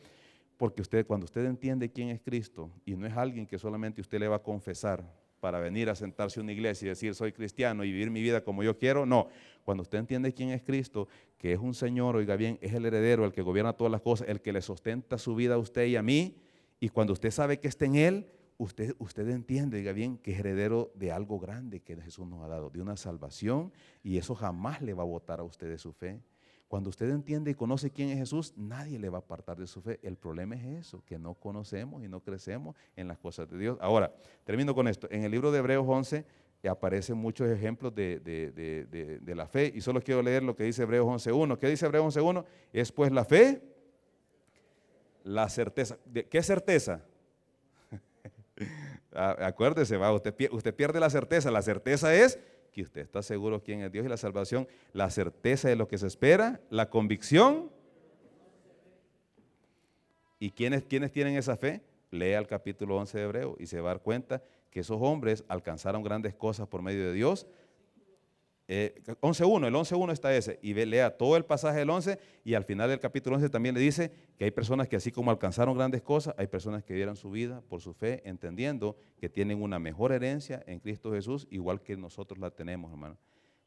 Porque 0.56 0.82
usted, 0.82 1.06
cuando 1.06 1.24
usted 1.24 1.44
entiende 1.44 1.90
quién 1.90 2.10
es 2.10 2.20
Cristo 2.20 2.70
y 2.84 2.96
no 2.96 3.06
es 3.06 3.16
alguien 3.16 3.46
que 3.46 3.58
solamente 3.58 4.00
usted 4.00 4.20
le 4.20 4.28
va 4.28 4.36
a 4.36 4.42
confesar 4.42 5.04
para 5.40 5.60
venir 5.60 5.90
a 5.90 5.94
sentarse 5.94 6.40
en 6.40 6.44
una 6.44 6.52
iglesia 6.52 6.86
y 6.86 6.88
decir 6.88 7.14
soy 7.14 7.32
cristiano 7.32 7.84
y 7.84 7.92
vivir 7.92 8.10
mi 8.10 8.22
vida 8.22 8.42
como 8.42 8.62
yo 8.62 8.78
quiero, 8.78 9.04
no. 9.04 9.28
Cuando 9.62 9.82
usted 9.82 9.98
entiende 9.98 10.32
quién 10.32 10.48
es 10.50 10.62
Cristo, 10.62 11.06
que 11.36 11.52
es 11.52 11.58
un 11.58 11.74
Señor, 11.74 12.16
oiga 12.16 12.34
bien, 12.36 12.58
es 12.62 12.72
el 12.72 12.86
heredero, 12.86 13.26
el 13.26 13.32
que 13.32 13.42
gobierna 13.42 13.74
todas 13.74 13.90
las 13.90 14.00
cosas, 14.00 14.28
el 14.28 14.40
que 14.40 14.54
le 14.54 14.62
sustenta 14.62 15.18
su 15.18 15.34
vida 15.34 15.56
a 15.56 15.58
usted 15.58 15.84
y 15.84 15.96
a 15.96 16.02
mí, 16.02 16.38
y 16.80 16.88
cuando 16.88 17.12
usted 17.12 17.30
sabe 17.30 17.60
que 17.60 17.68
está 17.68 17.84
en 17.84 17.96
Él, 17.96 18.26
usted, 18.56 18.94
usted 18.98 19.28
entiende, 19.28 19.76
oiga 19.76 19.92
bien, 19.92 20.16
que 20.16 20.32
es 20.32 20.38
heredero 20.38 20.92
de 20.94 21.12
algo 21.12 21.38
grande 21.38 21.80
que 21.80 21.94
Jesús 21.96 22.26
nos 22.26 22.42
ha 22.42 22.48
dado, 22.48 22.70
de 22.70 22.80
una 22.80 22.96
salvación, 22.96 23.70
y 24.02 24.16
eso 24.16 24.34
jamás 24.34 24.80
le 24.80 24.94
va 24.94 25.02
a 25.02 25.06
votar 25.06 25.40
a 25.40 25.42
usted 25.42 25.68
de 25.68 25.76
su 25.76 25.92
fe. 25.92 26.20
Cuando 26.74 26.90
usted 26.90 27.08
entiende 27.10 27.52
y 27.52 27.54
conoce 27.54 27.88
quién 27.92 28.08
es 28.08 28.18
Jesús, 28.18 28.52
nadie 28.56 28.98
le 28.98 29.08
va 29.08 29.18
a 29.18 29.20
apartar 29.20 29.56
de 29.56 29.68
su 29.68 29.80
fe. 29.80 30.00
El 30.02 30.16
problema 30.16 30.56
es 30.56 30.64
eso, 30.64 31.04
que 31.06 31.20
no 31.20 31.34
conocemos 31.34 32.02
y 32.02 32.08
no 32.08 32.18
crecemos 32.18 32.74
en 32.96 33.06
las 33.06 33.16
cosas 33.16 33.48
de 33.48 33.56
Dios. 33.56 33.78
Ahora, 33.80 34.12
termino 34.42 34.74
con 34.74 34.88
esto. 34.88 35.06
En 35.12 35.22
el 35.22 35.30
libro 35.30 35.52
de 35.52 35.60
Hebreos 35.60 35.86
11 35.88 36.24
aparecen 36.68 37.16
muchos 37.16 37.48
ejemplos 37.48 37.94
de, 37.94 39.22
la 39.24 39.46
fe 39.46 39.70
y 39.72 39.82
solo 39.82 40.02
quiero 40.02 40.20
leer 40.20 40.42
lo 40.42 40.56
que 40.56 40.64
dice 40.64 40.82
Hebreos 40.82 41.06
11.1. 41.06 41.58
¿Qué 41.60 41.68
dice 41.68 41.86
Hebreos 41.86 42.16
11.1? 42.16 42.44
Es 42.72 42.90
pues 42.90 43.12
la 43.12 43.24
fe, 43.24 43.62
la 45.22 45.48
certeza. 45.48 45.96
¿Qué 46.28 46.42
certeza? 46.42 47.02
Acuérdese, 49.14 49.96
va, 49.96 50.12
usted 50.12 50.74
pierde 50.74 50.98
la 50.98 51.08
certeza. 51.08 51.52
La 51.52 51.62
certeza 51.62 52.12
es 52.16 52.36
que 52.74 52.82
usted 52.82 53.02
está 53.02 53.22
seguro 53.22 53.62
quién 53.62 53.80
es 53.80 53.92
Dios 53.92 54.04
y 54.04 54.08
la 54.08 54.16
salvación, 54.16 54.66
la 54.92 55.08
certeza 55.08 55.68
de 55.68 55.76
lo 55.76 55.86
que 55.86 55.96
se 55.96 56.08
espera, 56.08 56.60
la 56.70 56.90
convicción. 56.90 57.70
¿Y 60.40 60.50
quiénes, 60.50 60.82
quiénes 60.82 61.12
tienen 61.12 61.36
esa 61.36 61.56
fe? 61.56 61.80
Lea 62.10 62.38
el 62.38 62.48
capítulo 62.48 62.96
11 62.96 63.16
de 63.16 63.24
Hebreo 63.24 63.56
y 63.60 63.66
se 63.66 63.80
va 63.80 63.90
a 63.90 63.94
dar 63.94 64.02
cuenta 64.02 64.42
que 64.70 64.80
esos 64.80 64.98
hombres 65.00 65.44
alcanzaron 65.48 66.02
grandes 66.02 66.34
cosas 66.34 66.66
por 66.66 66.82
medio 66.82 67.06
de 67.06 67.12
Dios, 67.12 67.46
eh, 68.66 68.94
11.1, 69.20 69.66
el 69.66 69.74
11.1 69.74 70.12
está 70.12 70.34
ese, 70.34 70.58
y 70.62 70.72
lea 70.72 71.16
todo 71.16 71.36
el 71.36 71.44
pasaje 71.44 71.78
del 71.78 71.90
11 71.90 72.18
y 72.44 72.54
al 72.54 72.64
final 72.64 72.88
del 72.88 72.98
capítulo 72.98 73.36
11 73.36 73.50
también 73.50 73.74
le 73.74 73.80
dice 73.80 74.10
que 74.38 74.46
hay 74.46 74.50
personas 74.50 74.88
que 74.88 74.96
así 74.96 75.12
como 75.12 75.30
alcanzaron 75.30 75.76
grandes 75.76 76.02
cosas, 76.02 76.34
hay 76.38 76.46
personas 76.46 76.82
que 76.82 76.94
dieron 76.94 77.16
su 77.16 77.30
vida 77.30 77.62
por 77.68 77.82
su 77.82 77.92
fe, 77.92 78.22
entendiendo 78.24 78.96
que 79.18 79.28
tienen 79.28 79.62
una 79.62 79.78
mejor 79.78 80.12
herencia 80.12 80.62
en 80.66 80.80
Cristo 80.80 81.12
Jesús, 81.12 81.46
igual 81.50 81.82
que 81.82 81.96
nosotros 81.96 82.38
la 82.38 82.50
tenemos, 82.50 82.90
hermano. 82.90 83.18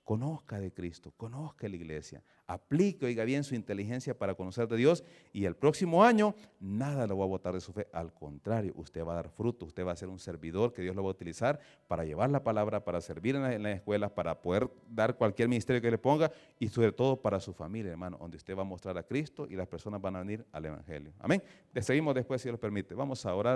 Conozca 0.08 0.58
de 0.62 0.72
Cristo, 0.72 1.12
conozca 1.18 1.68
la 1.68 1.76
iglesia, 1.76 2.24
aplique, 2.48 3.06
oiga 3.06 3.26
bien, 3.26 3.44
su 3.44 3.56
inteligencia 3.56 4.18
para 4.18 4.36
conocer 4.36 4.66
de 4.70 4.78
Dios 4.78 5.04
y 5.34 5.44
el 5.44 5.58
próximo 5.58 6.02
año 6.02 6.34
nada 6.62 7.06
lo 7.08 7.18
va 7.18 7.26
a 7.26 7.28
botar 7.28 7.54
de 7.54 7.60
su 7.60 7.74
fe. 7.74 7.90
Al 7.92 8.14
contrario, 8.14 8.72
usted 8.78 9.04
va 9.04 9.12
a 9.12 9.16
dar 9.16 9.30
fruto, 9.30 9.66
usted 9.66 9.86
va 9.86 9.92
a 9.92 9.98
ser 9.98 10.08
un 10.08 10.18
servidor 10.18 10.72
que 10.72 10.82
Dios 10.82 10.96
lo 10.96 11.04
va 11.04 11.10
a 11.10 11.12
utilizar 11.12 11.60
para 11.90 12.06
llevar 12.06 12.30
la 12.30 12.42
palabra, 12.42 12.86
para 12.86 13.02
servir 13.02 13.36
en, 13.36 13.62
las 13.62 13.76
escuelas, 13.76 14.10
para 14.12 14.42
poder 14.42 14.70
dar 14.90 15.18
cualquier 15.18 15.50
ministerio 15.50 15.82
que 15.82 15.92
le 15.92 15.98
ponga 15.98 16.32
y 16.58 16.70
sobre 16.70 16.94
todo 16.94 17.22
para 17.22 17.42
su 17.42 17.52
familia, 17.52 17.92
hermano, 17.92 18.18
donde 18.18 18.38
usted 18.38 18.56
va 18.56 18.62
a 18.62 18.66
mostrar 18.66 18.98
a 18.98 19.04
Cristo 19.04 19.46
y 19.50 19.58
las 19.58 19.68
personas 19.68 20.02
van 20.02 20.16
a 20.16 20.20
venir 20.20 20.46
al 20.54 20.66
Evangelio. 20.68 21.12
Amén. 21.20 21.44
Le 21.74 21.82
seguimos 21.82 22.16
después, 22.16 22.42
si 22.42 22.48
Dios 22.48 22.54
lo 22.54 22.62
permite. 22.62 22.96
Vamos 22.96 23.26
a 23.26 23.36
orar. 23.36 23.56